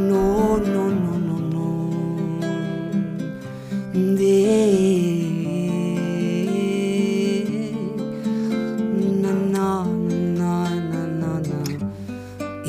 [0.07, 0.23] no,
[0.57, 1.67] no, no, no, no.
[4.15, 4.39] De
[9.21, 9.69] na na
[10.39, 10.53] na
[10.89, 11.59] na na na.
[12.63, 12.65] Y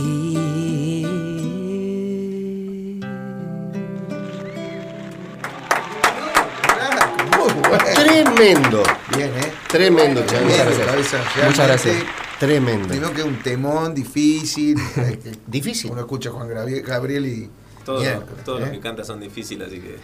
[7.95, 8.83] Tremendo.
[9.17, 9.53] Bien, ¿eh?
[9.69, 10.79] Tremendo, Bien, Chávez.
[10.79, 12.05] de cabeza, realmente.
[12.39, 12.89] Tremendo.
[12.89, 14.77] Primero que un temón difícil.
[15.47, 15.91] Difícil.
[15.91, 17.51] Uno escucha a Juan Gabriel, y.
[17.85, 18.63] Todos, miércoles, todos ¿eh?
[18.65, 19.97] los que cantan son difíciles, así que.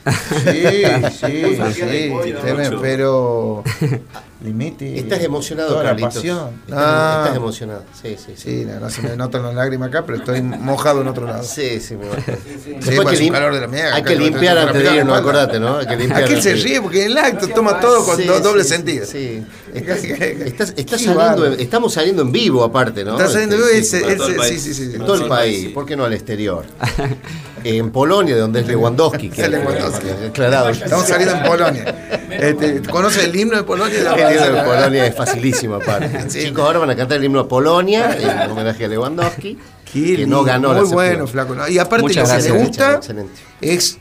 [1.11, 2.80] Sí, sí, sí, Tiene tremendo, mucho.
[2.80, 3.62] pero
[4.45, 6.51] Estás emocionado, toda la pasión.
[6.66, 7.82] Estás, Ah, estás emocionado.
[8.01, 8.42] Sí, sí, sí.
[8.42, 11.42] Sí, no, no se me notan las lágrimas acá, pero estoy mojado en otro lado.
[11.42, 12.05] Sí, sí, me.
[12.05, 14.97] Sí, pues, que un lim- calor de la mierda, Hay que limpiar te antes de
[14.97, 15.78] irnos, acordate, ¿no?
[15.78, 18.68] Hay que limpiar Aquel se ríe porque en el acto toma todo con doble sí,
[18.68, 19.07] sentido.
[19.07, 19.45] Sí.
[19.72, 23.12] Estás, estás- estás saliendo, estamos saliendo en vivo aparte, ¿no?
[23.18, 24.62] Está saliendo en vivo, el sí, país.
[24.62, 24.96] sí, sí, sí.
[24.96, 26.64] En todo el país, ¿por qué no al exterior?
[27.64, 29.30] en Polonia, de donde es Lewandowski.
[29.30, 30.07] que- Es Lewandowski.
[30.29, 30.68] Aclarado.
[30.68, 32.21] Estamos saliendo en Polonia.
[32.49, 33.99] Este, ¿Conoce el himno de Polonia?
[33.99, 36.26] El himno de Polonia es facilísimo aparte.
[36.29, 39.58] Chicos, ahora van a cantar el himno de Polonia en homenaje a Lewandowski,
[39.92, 41.54] que no ganó Muy la bueno, flaco.
[41.54, 41.68] ¿no?
[41.68, 43.33] Y aparte Muchas lo que me gusta Excelente.
[43.61, 43.99] es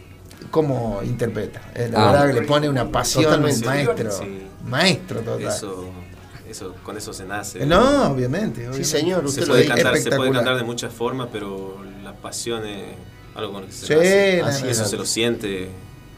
[0.51, 1.61] cómo interpreta.
[1.75, 2.11] Eh, La Ah.
[2.11, 3.65] verdad que le pone una pasión, Totalmente.
[3.65, 4.11] maestro.
[4.11, 4.39] Sí.
[4.65, 5.47] Maestro total.
[5.47, 5.85] Eso,
[6.49, 7.63] eso, con eso se nace.
[7.63, 8.61] Eh, No, obviamente.
[8.61, 8.83] obviamente.
[8.83, 12.65] señor, Se usted puede, lo cantar, se puede cantar de muchas formas, pero la pasión
[12.65, 12.83] es
[13.35, 14.37] algo con lo que se Sí, nace.
[14.59, 14.87] no, no, Eso no.
[14.87, 15.69] se lo siente.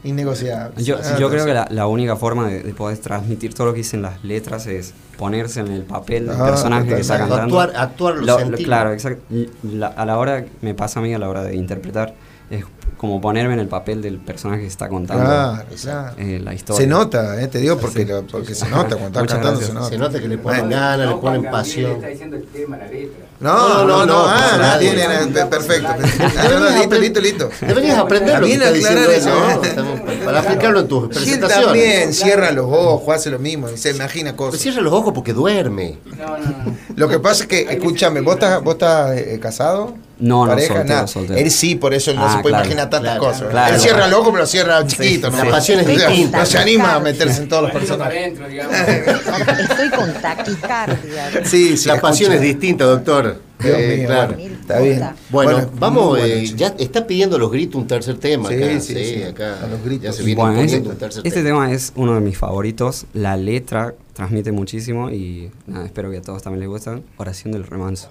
[0.06, 0.82] Innegociable.
[0.82, 3.72] Yo, Ah, yo creo que la, la única forma de, de poder transmitir todo lo
[3.72, 7.58] que dicen las letras es ponerse en el papel del Ah, personaje que está cantando.
[7.60, 8.64] Actuar- actuar lo sentido.
[8.66, 9.22] Claro, exacto.
[9.62, 12.14] La- a la hora, me pasa a mí a la hora de interpretar,
[12.50, 12.64] es
[12.96, 16.14] como ponerme en el papel del personaje que está contando Claro, claro.
[16.18, 16.80] eh, la historia.
[16.80, 18.04] Se nota, eh, te digo, porque, Sí.
[18.06, 19.60] lo- porque se nota cuando estás cantando.
[19.60, 19.88] Se nota.
[19.90, 21.90] Se nota que le ponen ganas, le No, ponen Juan Gabriel pasión.
[21.92, 23.26] Está diciendo el tema, la letra.
[23.38, 24.92] No, no, no, ah, no nadie.
[24.94, 25.88] tiene, eh, perfecto.
[25.88, 27.50] Ah, listo, listo, listo.
[27.60, 29.28] Deberías aprender lo que Bien está diciendo eso,
[29.62, 30.20] eh.
[30.24, 31.64] Para aplicarlo en tus presentaciones.
[31.66, 34.60] también cierra los ojos, hace lo mismo, se imagina Pero cosas.
[34.62, 35.98] cierra los ojos porque duerme.
[36.16, 36.76] No, no, no.
[36.96, 39.94] Lo que pasa es que, escúchame, ¿vos estás, vos estás eh, casado?
[40.18, 41.06] No, no, pareja, soltero, nada.
[41.06, 41.38] soltero.
[41.38, 42.64] Él sí, por eso él no Ah, se puede claro.
[42.64, 43.48] imaginar tantas Claro, cosas.
[43.50, 43.74] claro.
[43.74, 45.30] él cierra loco, pero cierra chiquito.
[45.30, 45.44] sí, ¿no?
[45.44, 46.38] la pasión es O sea, distinta.
[46.38, 48.32] No se anima a meterse en todos los personajes.
[49.70, 51.44] Estoy con taquicardia.
[51.44, 53.40] Sí, sí, La pasión es distinta, doctor.
[53.58, 54.34] Dios Eh, mío, claro.
[54.36, 54.98] bueno, está bien.
[55.30, 58.48] Bueno, Bueno, vamos, eh, ya está pidiendo a los gritos un tercer tema.
[58.50, 59.60] Sí, acá, sí, sí, acá.
[59.62, 60.04] a los gritos.
[60.04, 61.60] Ya se viene Bueno, este, un tercer este tema.
[61.66, 63.06] tema es uno de mis favoritos.
[63.14, 67.02] La letra transmite muchísimo y nada, espero que a todos también les guste.
[67.16, 68.10] Oración del remanso.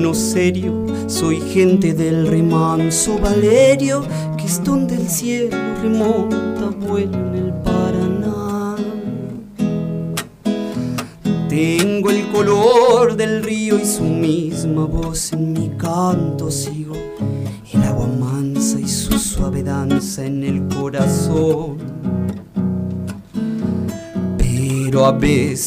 [0.00, 4.02] Paisano serio, soy gente del remanso Valerio,
[4.36, 8.76] que es donde el cielo remonta vuelo en el Paraná.
[11.48, 15.49] Tengo el color del río y su misma voz en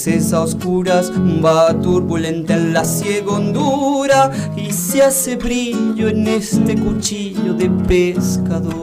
[0.06, 1.12] veces a oscuras
[1.44, 8.83] va turbulenta en la ciega hondura y se hace brillo en este cuchillo de pescador.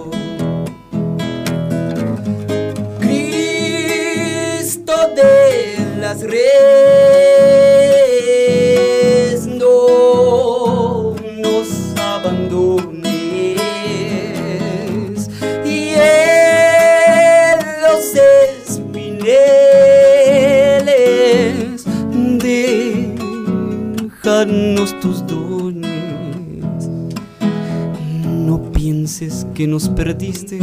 [29.61, 30.59] Que nos perdiste,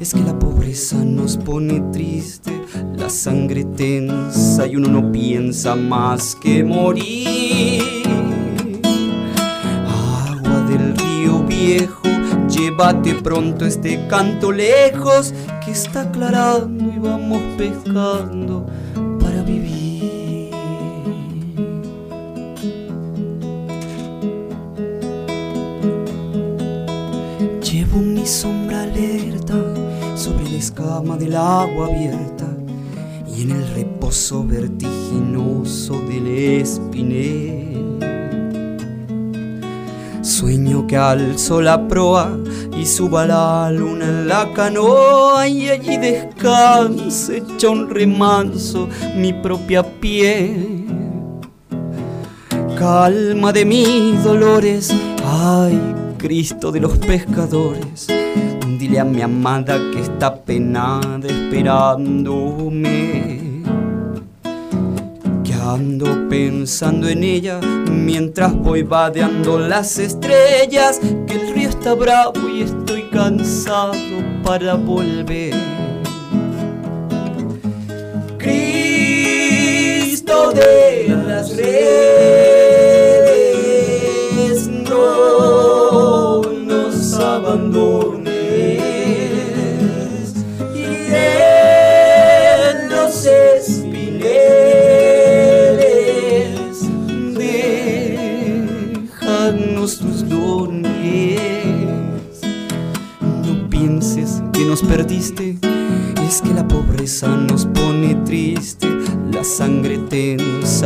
[0.00, 2.50] es que la pobreza nos pone triste,
[2.96, 7.80] la sangre tensa y uno no piensa más que morir.
[9.86, 12.08] Agua del río viejo,
[12.48, 15.32] llévate pronto este canto lejos,
[15.64, 18.66] que está aclarando y vamos pescando
[31.64, 32.46] agua abierta
[33.26, 36.26] y en el reposo vertiginoso del
[36.60, 37.98] espinel.
[40.20, 42.36] Sueño que alzo la proa
[42.76, 49.82] y suba la luna en la canoa y allí descanse hecha un remanso mi propia
[49.82, 50.86] piel.
[52.78, 54.92] Calma de mis dolores,
[55.24, 55.80] ay
[56.18, 58.08] Cristo de los pescadores,
[58.78, 62.92] dile a mi amada que está penada esperándome.
[65.42, 67.58] Que ando pensando en ella
[67.90, 73.94] mientras voy vadeando las estrellas, que el río está bravo y estoy cansado
[74.44, 75.54] para volver.
[78.38, 79.32] Cristo
[80.52, 82.43] de las redes,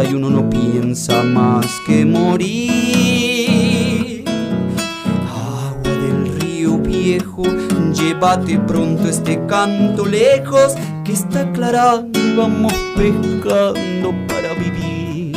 [0.04, 2.68] y uno no piensa más que morir.
[5.28, 7.42] Agua del río viejo,
[7.92, 15.36] llévate pronto este canto lejos, que está aclarando y vamos pescando para vivir.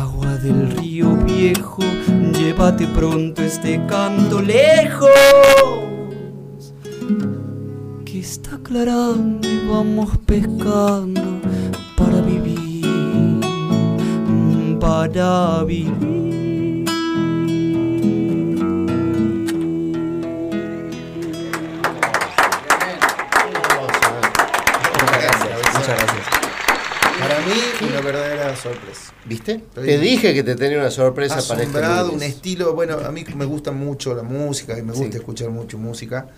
[0.00, 1.82] Agua del río viejo,
[2.32, 5.10] llévate pronto este canto lejos,
[8.06, 11.37] que está aclarando y vamos pescando
[15.08, 15.92] para vivir.
[25.74, 26.26] Muchas gracias.
[27.18, 29.12] Para mí, una verdadera sorpresa.
[29.24, 29.52] ¿Viste?
[29.52, 33.10] Estoy Te dije que te tenía una sorpresa para este asombrado, un estilo, bueno, a
[33.10, 36.28] mí me gusta mucho la música, y me gusta escuchar mucho música.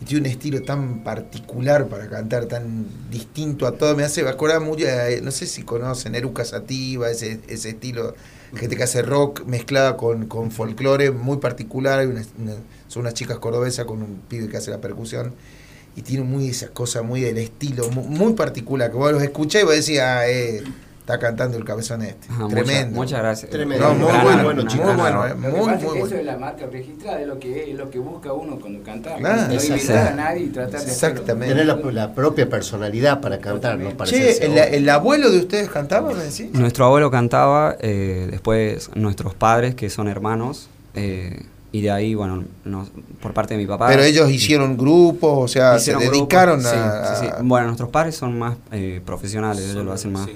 [0.00, 3.94] Y tiene un estilo tan particular para cantar, tan distinto a todo.
[3.96, 8.14] Me hace acordar mucho, eh, no sé si conocen Eruca Sativa, ese, ese estilo,
[8.54, 11.98] gente que hace rock mezclada con, con folclore muy particular.
[12.00, 12.56] Hay una- una-
[12.88, 15.34] son unas chicas cordobesas con un pibe que hace la percusión.
[15.96, 19.62] Y tiene muy esas cosas, muy del estilo, mu- muy, particular, que vos los escuchás
[19.62, 20.62] y vos decís, ah, eh,
[21.10, 22.28] está cantando el cabezón este.
[22.30, 22.94] Ah, Tremendo.
[22.96, 23.50] muchas gracias.
[23.50, 23.88] Tremendo.
[23.88, 25.32] No, muy Gran bueno, muy bueno, arte.
[25.32, 26.06] eh, muy, pasa muy bueno.
[26.06, 29.16] eso es la marca registrada, es lo que, es lo que busca uno cuando canta.
[29.16, 29.52] Claro.
[29.52, 30.86] no imitar a nadie y tratar de.
[30.90, 31.54] Exactamente.
[31.54, 36.24] Tener la, la propia personalidad para cantar, no Che, ¿el, abuelo de ustedes cantaba, me
[36.24, 36.52] decís?
[36.52, 41.42] Nuestro abuelo cantaba, eh, después nuestros padres, que son hermanos, eh,
[41.72, 42.90] y de ahí, bueno, nos-
[43.22, 43.86] por parte de mi papá.
[43.88, 47.14] Pero ellos hicieron grupos, o sea, Hicieron se grupos, dedicaron sí, a...
[47.16, 47.32] sí, sí.
[47.42, 50.28] Bueno, nuestros padres son más eh, profesionales, ellos lo hacen más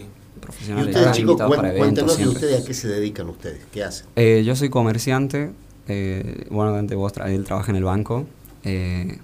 [0.61, 0.87] Y profesionales.
[0.87, 4.07] ustedes, están chicos, cuéntenos de ustedes a qué se dedican ustedes, qué hacen.
[4.17, 5.51] Eh, yo soy comerciante,
[5.89, 8.27] eh, bueno, Dante, vos tra- él trabaja en el banco,
[8.65, 9.19] eh,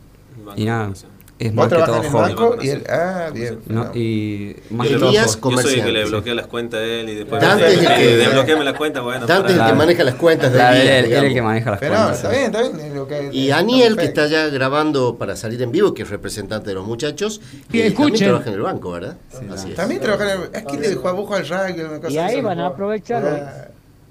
[0.57, 0.93] y nada,
[1.41, 2.35] es ¿Vos más que todo en el hobby.
[2.35, 2.57] banco?
[2.63, 3.59] Y él, ah, bien.
[3.67, 5.11] No, y más que todo.
[5.13, 5.27] Yo
[5.63, 7.87] soy el que le bloquea las cuentas de él y después Dante me es el
[7.89, 9.27] que- desbloqueame la cuenta, bueno.
[9.27, 11.81] Dante es el que maneja las cuentas de él- él es el que maneja las
[11.81, 12.17] Pero cuentas.
[12.17, 12.81] está bien, está bien.
[12.81, 16.11] es lo que- Y Daniel, que está ya grabando para salir en vivo, que es
[16.11, 17.41] representante de los muchachos,
[17.73, 17.95] Y eh, escuchen.
[18.13, 19.17] también trabaja en el banco, ¿verdad?
[19.53, 19.77] Así es.
[19.77, 20.57] También trabajan en el...
[20.57, 21.81] ¿A quién le dejó a vos al rugby?
[21.83, 23.71] una cosa Y de ahí van a aprovechar.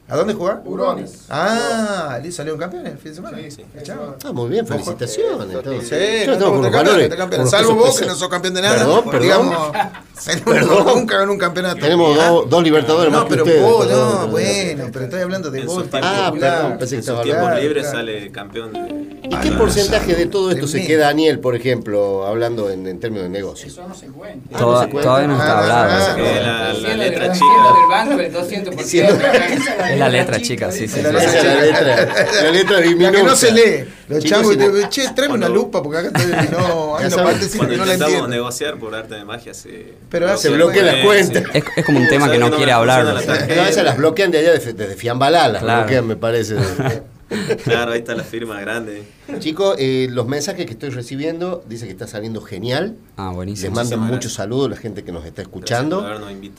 [0.09, 0.61] ¿A dónde jugaba?
[0.65, 1.25] Hurones.
[1.29, 3.37] Ah, ¿le salió un campeón el fin de semana?
[3.49, 3.63] Sí,
[4.25, 5.55] Ah, muy bien, felicitaciones.
[5.55, 5.87] entonces.
[5.89, 7.49] Sí, Yo con los valores.
[7.49, 8.77] Salvo vos que no sos campeón de nada.
[8.77, 9.21] Perdón, perdón.
[9.21, 9.71] Digamos,
[10.45, 10.85] Perdón.
[10.99, 11.79] nunca ganó un campeonato.
[11.79, 13.61] Tenemos dos, dos libertadores No, más que pero ustedes.
[13.63, 17.09] vos, no, bueno, pero estoy hablando de vos tiempos- Ah, perdón, pensé que En sus
[17.09, 17.61] estaba tiempos hablando.
[17.63, 17.97] libres claro.
[17.99, 19.08] sale campeón de...
[19.23, 23.25] ¿Y qué porcentaje de todo esto se queda Daniel, por ejemplo, hablando en, en términos
[23.25, 23.67] de negocio?
[23.67, 24.57] Eso no se cuenta.
[24.57, 25.07] Toda- se cuenta.
[25.09, 25.91] todavía no está Ah, hablado.
[25.91, 27.45] ah, Que la, letra del- chica...
[27.79, 29.89] del banco el 200%.
[29.91, 31.01] Es la letra chica, sí, sí.
[31.01, 31.25] La sí.
[31.25, 33.11] letra es la letra, la letra La diminuta.
[33.17, 33.85] que no se lee.
[34.07, 37.05] Los changos si te no- dicen, che, tráeme una lupa porque acá estoy, no, hay
[37.13, 38.27] una que no la entiendo.
[38.27, 39.93] negociar por arte de magia se...
[40.09, 41.39] Pero Se bloquea la cuenta.
[41.41, 41.45] sí.
[41.53, 43.05] Es, es como un tema que ¿Sabes no no quiere hablar.
[43.05, 46.55] No, esas las bloquean de allá desde, Fiambalá, las bloquean, me parece.
[47.63, 49.03] Claro, ahí está la firma grande.
[49.39, 52.97] Chicos, eh, los mensajes que estoy recibiendo dice que está saliendo genial.
[53.17, 53.75] Ah, Les buenísimo.
[53.75, 56.05] mandan Muchísimas muchos saludos la gente que nos está escuchando.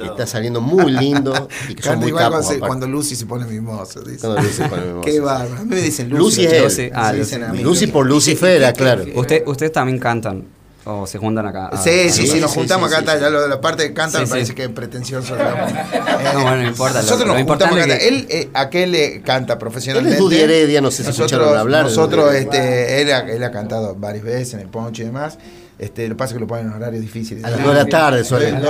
[0.00, 2.52] Está saliendo muy lindo y que son muy igual capos.
[2.60, 4.00] cuando, Lucy se pone mimoso.
[4.02, 4.20] Dice.
[4.20, 5.60] Cuando Lucy se pone mimoso, Qué bárbaro.
[5.60, 6.22] A mí me dicen Lucy.
[6.22, 6.78] Lucy es chicos.
[6.78, 6.86] él.
[6.86, 7.18] Lucy, ah, Lucy.
[7.18, 7.62] dicen a mí.
[7.62, 9.04] Lucy por Lucifera, claro.
[9.14, 11.70] Usted, ustedes también cantan o se juntan acá.
[11.72, 13.24] Ah, Sí, sí, sí, sí, nos juntamos sí, acá, sí, está, sí.
[13.24, 14.30] ya lo de la parte de canta Sí, me sí.
[14.32, 15.34] parece que es pretencioso.
[15.36, 15.70] digamos.
[16.34, 17.02] No, bueno, no importa.
[17.02, 17.98] Nosotros lo nos juntamos acá.
[17.98, 20.18] que Él, eh, aquel eh, canta profesionalmente.
[20.18, 23.50] Él es Heredia, no sé si nosotros, escucharon hablar Nosotros, este, él, ha, él ha
[23.50, 25.38] cantado varias veces en el poncho y demás.
[25.80, 27.42] Este, lo que pasa es que lo ponen en horarios difíciles.
[27.42, 28.60] A las dos de la tarde suelen.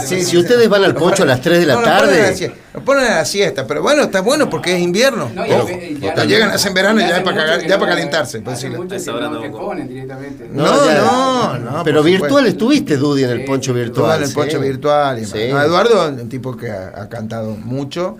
[0.00, 2.34] Sí, Si ustedes van al poncho a las 3 de la tarde,
[2.72, 5.30] Lo ponen a la siesta, pero bueno, está bueno porque es invierno.
[5.34, 8.40] No, no- llegan, hacen verano y ya para, mucho cagar- que ya no- para calentarse.
[8.40, 8.50] no
[10.94, 11.58] no.
[11.58, 14.22] No, Pero virtual estuviste, Dudi, en el poncho virtual.
[14.22, 15.18] En el poncho virtual.
[15.66, 18.16] Eduardo, un tipo que ha, ha cantado mucho.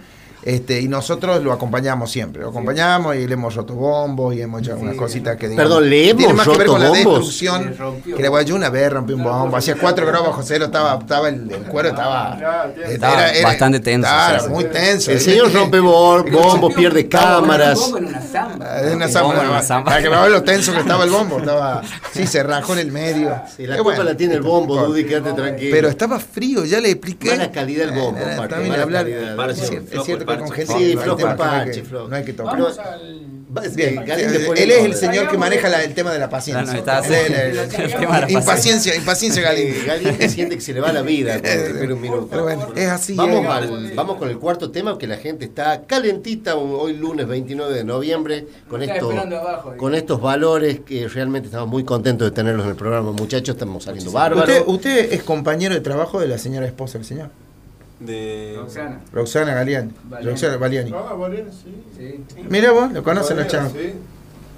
[0.46, 4.62] Este, y nosotros lo acompañamos siempre, lo acompañamos y le hemos roto bombos y hemos
[4.62, 6.88] hecho algunas cositas que digamos, Perdón, ¿le hemos tiene más que ver roto con la
[6.90, 7.04] bombos?
[7.18, 7.64] destrucción.
[7.70, 8.16] Le rompió.
[8.16, 10.66] Que le voy a yo una vez rompí un bombo, hacía cuatro grados bajo cero,
[10.66, 12.38] estaba, estaba el, el cuero estaba,
[12.86, 14.52] Estaba bastante tenso, Claro, sí, sí.
[14.52, 15.10] muy tenso.
[15.10, 17.80] El señor rompe bo- bombos, pierde cámaras.
[17.80, 18.80] bombo en una zamba.
[18.82, 19.90] Es una El zamba, bombo en una para- zamba.
[19.90, 21.38] Para que me vean lo tenso que estaba el bombo.
[21.46, 21.82] Estaba,
[22.12, 23.34] sí, se rajó en el medio.
[23.56, 24.04] Sí, la Qué culpa bueno.
[24.12, 25.70] la tiene el bombo, Dudi, quédate tranquilo.
[25.74, 27.30] Pero estaba frío, ya le expliqué.
[27.30, 29.02] Mala calidad el bombo, Eh, también mala hablar.
[29.02, 29.50] calidad.
[29.50, 32.08] Es cierto, es cierto con gente Sí, flojo no hay parche, que- flojo.
[32.08, 32.52] no hay que tocar.
[32.54, 33.26] Vamos al.
[33.74, 34.04] Bien,
[34.56, 36.70] él es el señor que maneja la- el tema de la paciencia.
[36.72, 38.38] no, está- Él es el- el- el tema de la paciencia.
[38.38, 39.74] impaciencia, impaciencia Galindo.
[39.76, 42.28] Eh, Galindo siente que se le va la vida espera un minuto.
[42.30, 43.14] Pero bueno, es así.
[43.14, 43.48] Vamos, eh.
[43.48, 47.84] al- vamos con el cuarto tema, que la gente está calentita hoy lunes 29 de
[47.84, 52.70] noviembre con, esto, abajo, con estos valores que realmente estamos muy contentos de tenerlos en
[52.72, 53.12] el programa.
[53.12, 54.50] Muchachos, estamos saliendo bárbaros.
[54.66, 57.30] ¿Usted, usted es compañero de trabajo de la señora esposa del señor.
[58.00, 58.54] De...
[58.58, 59.00] Roxana.
[59.12, 59.92] Roxana Galiani.
[60.04, 60.30] Valiani.
[60.30, 60.92] Roxana Baliani.
[61.96, 62.24] Sí.
[62.48, 63.72] Mira vos, lo conocen los chavos.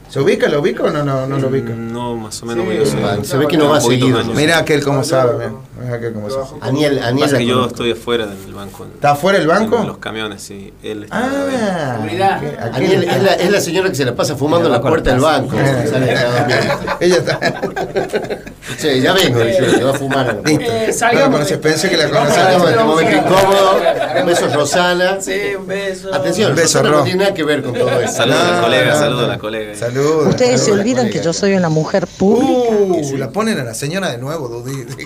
[0.09, 0.48] ¿Se ubica?
[0.48, 1.70] ¿Lo ubica o no, no, no lo ubica?
[1.70, 3.12] No, más o menos voy a.
[3.12, 4.24] Ah, se ve que no va seguido.
[4.24, 5.51] Mira aquel como sabe.
[5.92, 6.44] Aquel como sabe.
[6.60, 7.74] Aniel, Aniel Pasa que yo conozco.
[7.74, 8.86] estoy afuera del banco.
[8.94, 9.78] ¿Está afuera del banco?
[9.78, 10.72] En los camiones, sí.
[10.82, 11.18] Él está.
[11.18, 12.42] Ah, Seguridad.
[12.72, 15.20] Aniel es la, es la señora que se la pasa fumando en la puerta del
[15.20, 15.56] banco.
[17.00, 17.38] Ella está.
[18.76, 20.40] Sí, ya vengo, dice, va a fumar.
[20.44, 20.64] Listo.
[20.64, 23.80] Eh, salgamos pensé que la de este momento incómodo.
[24.20, 25.20] Un beso, Rosana.
[25.20, 26.14] Sí, un beso.
[26.14, 26.98] Atención, Un beso, Rosana Ro.
[26.98, 28.12] no tiene nada que ver con todo esto.
[28.18, 29.74] Saludos a la colega, saludos a la colega.
[29.74, 30.28] Saludos.
[30.28, 32.70] Ustedes se olvidan que yo soy una mujer pública.
[32.70, 34.62] Uh, la ponen a la señora de nuevo.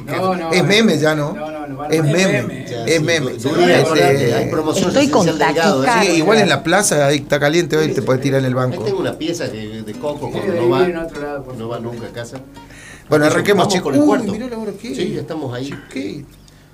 [0.06, 1.36] No, no, es meme ya, ¿no?
[1.90, 2.66] es meme.
[2.86, 3.32] Es meme.
[4.34, 6.02] Hay promoción Estoy con taquicardia.
[6.02, 8.82] Sí, igual en la plaza ahí está caliente hoy, te puedes tirar en el banco.
[8.82, 12.38] Tengo una pieza de, coco cuando no va, no va nunca a casa.
[13.08, 13.84] Bueno, arranquemos, chicos.
[13.84, 14.32] con el Uy, cuarto.
[14.32, 15.74] mirá la hora que Sí, ya estamos ahí.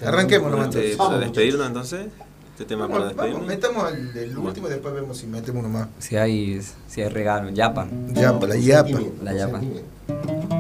[0.05, 0.69] Arranquemos nomás.
[0.69, 0.97] Este, entonces.
[0.97, 2.07] ¿Para despedirnos entonces?
[2.53, 3.47] ¿Este tema para vamos, despedirnos?
[3.47, 5.89] metamos el, el último y después vemos si metemos uno más.
[5.99, 7.89] Si hay, si hay regalo, yapa.
[8.13, 9.01] Yapa, la yapa.
[9.23, 9.61] La yapa.
[10.09, 10.58] Ovillado por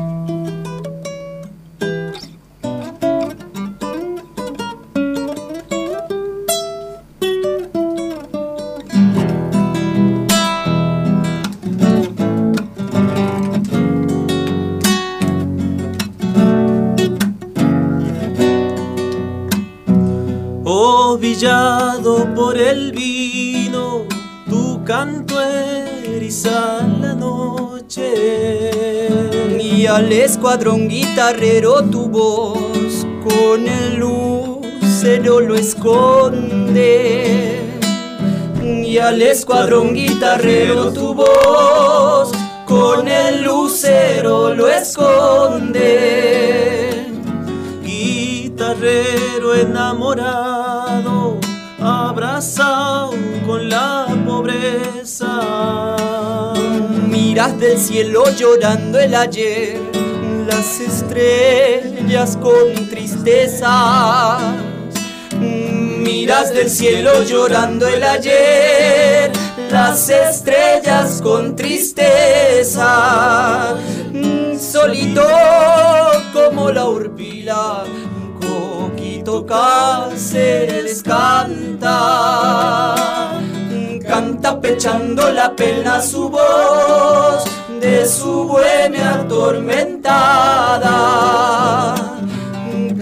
[22.68, 24.04] el vino,
[24.48, 29.08] tu canto eriza la noche.
[29.58, 37.56] Y al escuadrón guitarrero tu voz con el lucero lo esconde.
[38.62, 42.32] Y al escuadrón guitarrero tu voz
[42.66, 45.86] con el lucero lo esconde.
[47.82, 50.67] Guitarrero enamorado,
[57.58, 59.80] del cielo llorando el ayer,
[60.46, 64.38] las estrellas con tristeza.
[65.40, 69.32] Miras del cielo llorando el ayer,
[69.70, 72.94] las estrellas con tristeza.
[74.58, 75.26] Solito
[76.32, 77.84] como la urpila,
[78.40, 81.98] Coquito Cáceres canta.
[84.08, 87.44] Canta pechando la pena su voz
[87.78, 91.94] de su bohemia atormentada.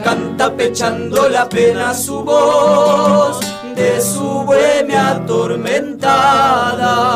[0.02, 3.38] Canta pechando la pena su voz
[3.76, 7.15] de su bohemia atormentada.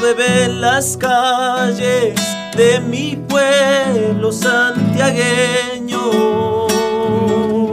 [0.00, 2.14] Bebe en las calles
[2.56, 5.98] de mi pueblo santiagueño.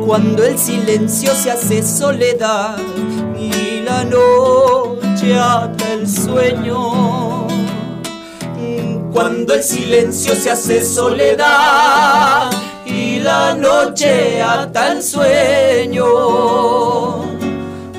[0.05, 2.77] Cuando el silencio se hace soledad
[3.37, 7.47] y la noche ata el sueño.
[9.11, 12.51] Cuando el silencio se hace soledad
[12.85, 16.05] y la noche ata el sueño.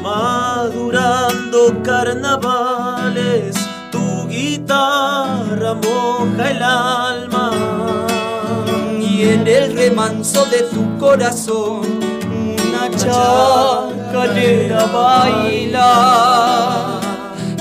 [0.03, 3.57] Madurando carnavales,
[4.77, 5.77] guitarra
[6.51, 7.51] el alma.
[9.01, 12.01] Y en el remanso de tu corazón
[12.31, 15.91] una chacarera baila.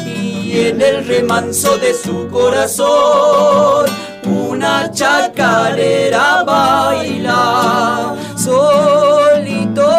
[0.05, 3.85] Y en el remanso de su corazón
[4.23, 8.15] una chacarera baila.
[8.35, 9.89] Solito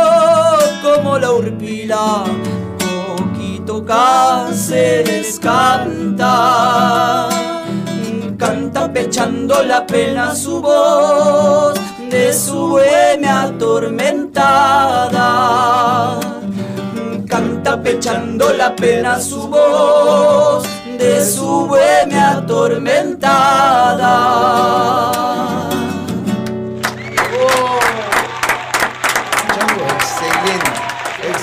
[0.82, 2.24] como la urpila,
[4.36, 6.34] Cáceres canta.
[8.36, 11.80] Canta pechando la pena su voz
[12.10, 14.20] de su bohemia atormentada.
[17.26, 20.64] Canta pechando la pena su voz
[20.98, 24.16] de su bohemia atormentada.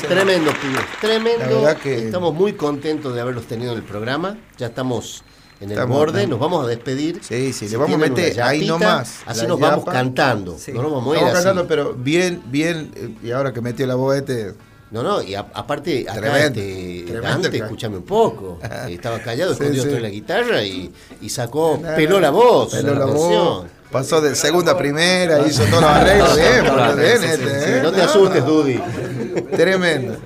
[0.03, 0.07] Excelente.
[0.07, 0.99] Tremendo, pibes.
[1.01, 1.61] Tremendo.
[1.63, 4.37] La que- Estamos muy contentos de haberlos tenido en el programa.
[4.57, 5.23] Ya estamos
[5.59, 6.21] en el Estamos- borde.
[6.23, 6.29] estamos.
[6.29, 7.19] Nos vamos a despedir.
[7.23, 9.21] Sí, sí, Si le vamos a meter ahí nomás.
[9.25, 10.57] Así la nos vamos cantando.
[10.57, 10.71] Sí.
[10.73, 11.33] No nos vamos a ir así.
[11.35, 12.91] cantando, pero bien, bien.
[12.95, 14.53] eh, Y ahora que metió la voz este.
[14.91, 17.57] No, no, y a- aparte, acá Tremendo, este, tremendo Dante, acá.
[17.65, 18.59] escúchame un poco.
[18.89, 19.89] Estaba callado, Sí, escondido sí.
[19.89, 22.75] de la guitarra y, y sacó, peló la voz.
[22.75, 23.17] Peló la canción.
[23.45, 23.65] voz.
[23.93, 26.35] Pasó de segunda a primera, hizo todos los arreglos.
[26.35, 27.81] Bien, boludo, bien este, ¿eh?
[27.83, 28.81] No te asustes, Dudy.
[29.55, 30.17] Tremendo.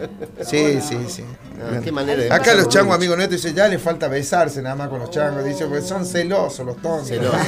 [0.41, 1.23] Sí, sí, sí.
[1.83, 4.87] Qué manera de Acá los changos, amigos nuestros, dicen, ya le falta besarse nada más
[4.89, 5.43] con los changos.
[5.43, 7.07] Dice, pues son celosos los tontos.
[7.09, 7.41] Celosos.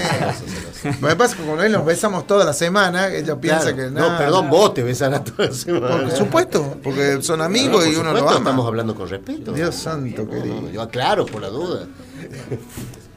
[0.99, 3.93] Lo que pasa es que como él nos besamos toda la semana, ellos piensan Claro.
[3.93, 5.87] que No, perdón, vos te besarás toda la semana.
[6.01, 8.37] Por supuesto, porque son amigos No, por y uno lo ama.
[8.39, 9.53] Estamos hablando con respeto.
[9.53, 10.69] Dios santo, No, querido.
[10.69, 11.85] yo aclaro por la duda.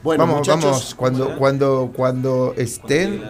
[0.03, 3.23] Bueno, vamos, muchachos, vamos, cuando, cuando, cuando estén,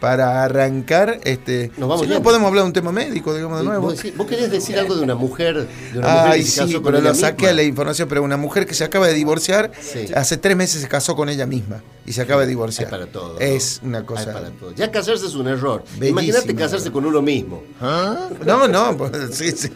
[0.00, 3.64] para arrancar, este, Nos vamos si no podemos hablar de un tema médico, digamos de
[3.64, 3.82] nuevo.
[4.16, 7.08] ¿Vos, querés decir algo de una mujer, de una mujer Ay, sí, con pero ella
[7.08, 7.48] lo saqué misma?
[7.50, 10.06] a la información, pero una mujer que se acaba de divorciar, Sí.
[10.14, 12.86] hace tres meses se casó con ella misma y se acaba de divorciar.
[12.86, 13.40] Hay para todo, ¿no?
[13.40, 14.32] Es una Hay cosa.
[14.32, 14.72] para todo.
[14.74, 15.82] Ya casarse es un error.
[16.00, 17.62] Imagínate casarse con uno mismo.
[17.80, 18.28] ¿Ah?
[18.46, 19.68] No, no, pues, sí, sí,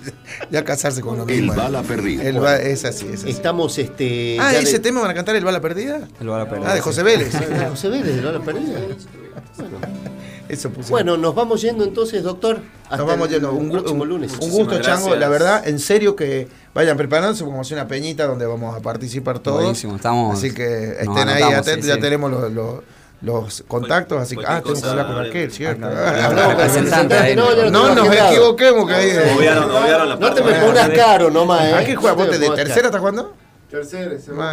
[0.50, 1.52] ya casarse con uno mismo.
[1.52, 2.22] El bala perdida.
[2.22, 3.30] El ba- es así, es así.
[3.30, 4.38] Estamos, este.
[4.40, 6.06] Ah, ya ese de- tema van a cantar el bala perdida.
[6.20, 6.70] El bala perdida.
[6.70, 7.34] Ah, de José Vélez.
[7.34, 8.78] Ah, José Vélez, de Bala Perdida.
[9.56, 10.11] Bueno.
[10.52, 10.90] Eso pusimos.
[10.90, 12.60] Bueno, nos vamos yendo entonces, doctor.
[12.84, 13.52] Hasta Nos vamos el yendo.
[13.52, 14.32] Un, gu- próximo un- lunes.
[14.34, 15.04] un gusto, Muchísimas Chango.
[15.06, 15.20] gracias.
[15.20, 18.76] La verdad, en serio que vayan preparándose, porque vamos a hacer una peñita donde vamos
[18.76, 19.60] a participar todos.
[19.62, 22.00] Buenísimo, estamos- Así que estén ahí atentos, sí, ya sí.
[22.00, 22.80] tenemos los, los-
[23.22, 24.42] los contactos, así que.
[24.44, 25.86] Ah, tenemos que cosa, hablar con aquel, ¿cierto?
[25.86, 27.36] Hablamos con el representante ahí.
[27.36, 29.12] no, tengo nos equivoquemos que ahí.
[30.20, 31.74] No te me pongas caro nomás, ¿eh?
[31.74, 32.14] ¿A qué juega?
[32.14, 33.32] ¿Vos de tercera hasta cuándo?
[33.70, 34.44] Tercero, segundo.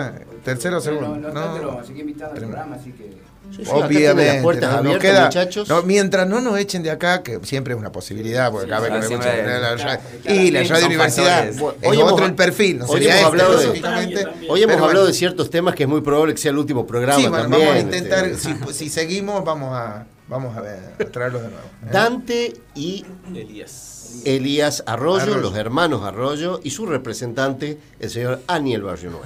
[0.46, 1.30] Tercero o No, segundo.
[1.34, 1.80] no, No.
[1.82, 3.18] así que invitado al programa, así que.
[3.50, 5.70] Sí, sí, acá Obviamente, las puertas no, abiertas, queda- muchachos.
[5.70, 9.08] no, mientras no nos echen de acá, que siempre es una posibilidad, porque cada vez
[9.08, 13.16] que me la radio- y la radio universidad es otro el perfil, no hoy hemos
[13.16, 15.14] este hablado de- específicamente, Hoy hemos pero hablado de bueno.
[15.14, 17.50] ciertos temas que es muy probable que sea el último programa Sí, también.
[17.52, 18.54] vamos a intentar, este.
[18.68, 21.64] si, si seguimos, vamos a, vamos a, ver, a traerlos de nuevo.
[21.84, 21.90] ¿eh?
[21.92, 23.06] Dante y
[23.36, 23.99] Elías.
[24.26, 25.38] Elías Arroyo, Arroyo.
[25.42, 29.26] los hermanos Arroyo, y su representante, el señor Aniel Barrio Nuevo.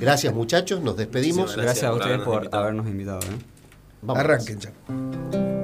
[0.00, 1.50] Gracias, muchachos, nos despedimos.
[1.56, 2.62] Muchísimas Gracias a por ustedes habernos por invitado.
[2.62, 3.20] habernos invitado.
[3.20, 3.38] ¿eh?
[4.02, 4.20] Vamos.
[4.20, 5.63] Arranquen ya.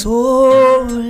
[0.00, 1.09] Vieja soledad,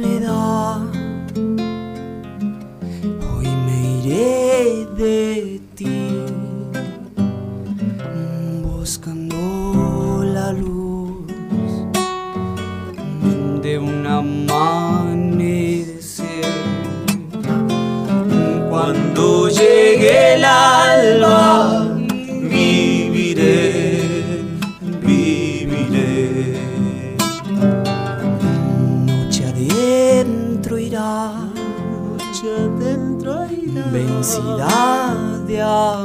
[34.20, 35.16] irá,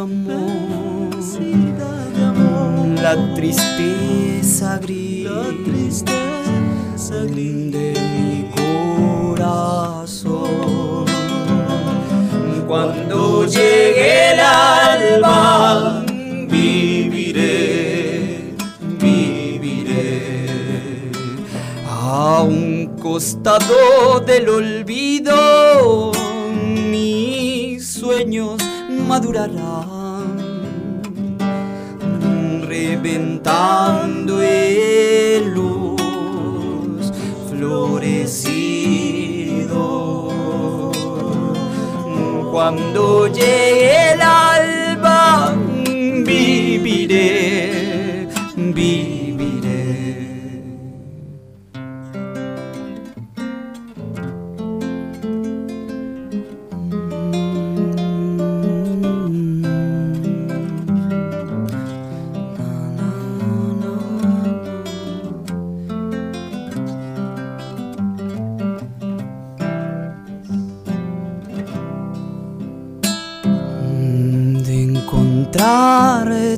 [0.08, 6.04] vencida de amor, la tristeza gris
[7.72, 8.50] de mi
[9.36, 10.46] corazón.
[12.68, 16.04] Cuando llegue el alba,
[16.50, 17.46] viviré,
[18.98, 20.48] viviré
[21.90, 26.14] a un costado del olvido.
[28.16, 28.62] Sueños
[29.10, 30.38] madurarán,
[32.66, 37.12] reventando en luz
[37.50, 38.72] florecido.
[42.54, 44.22] Cuando llegue el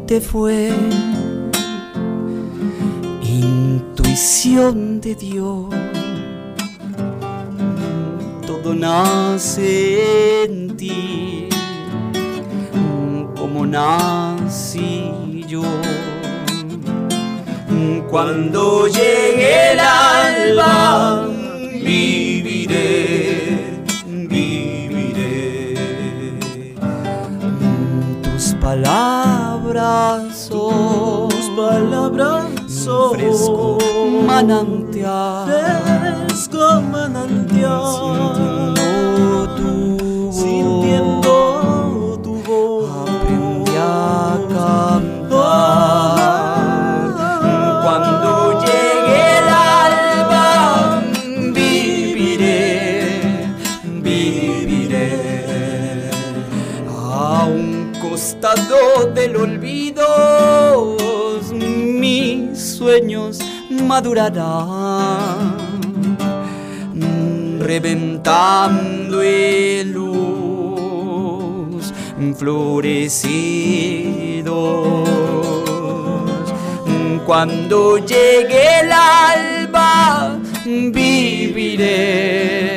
[0.08, 0.72] encontrarte fue
[3.24, 5.66] intuición de Dios.
[8.46, 11.50] Todo nace en ti,
[13.36, 15.12] como nací
[15.48, 15.64] yo.
[18.10, 21.28] Cuando llegue el alba,
[21.84, 23.04] viviré,
[24.30, 25.76] viviré.
[28.24, 29.17] Tus palabras
[30.34, 33.78] son, tus palabras son fresco.
[34.26, 35.48] Manantial,
[36.28, 38.74] fresco manantial.
[62.98, 63.38] Sueños
[63.70, 65.58] madurarán
[67.60, 71.94] reventando en luz
[72.36, 73.08] florecidos.
[77.26, 82.77] Cuando llegue el alba, viviré.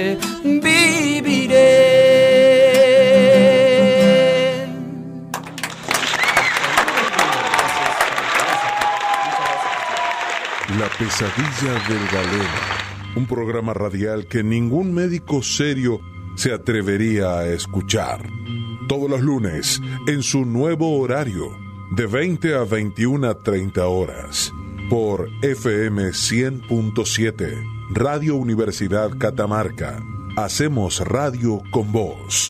[11.11, 16.01] Pesadilla del galeno, un programa radial que ningún médico serio
[16.37, 18.31] se atrevería a escuchar.
[18.89, 21.51] Todos los lunes, en su nuevo horario,
[21.91, 24.53] de 20 a 21 a 30 horas,
[24.89, 30.01] por FM 100.7, Radio Universidad Catamarca.
[30.37, 32.49] Hacemos radio con vos.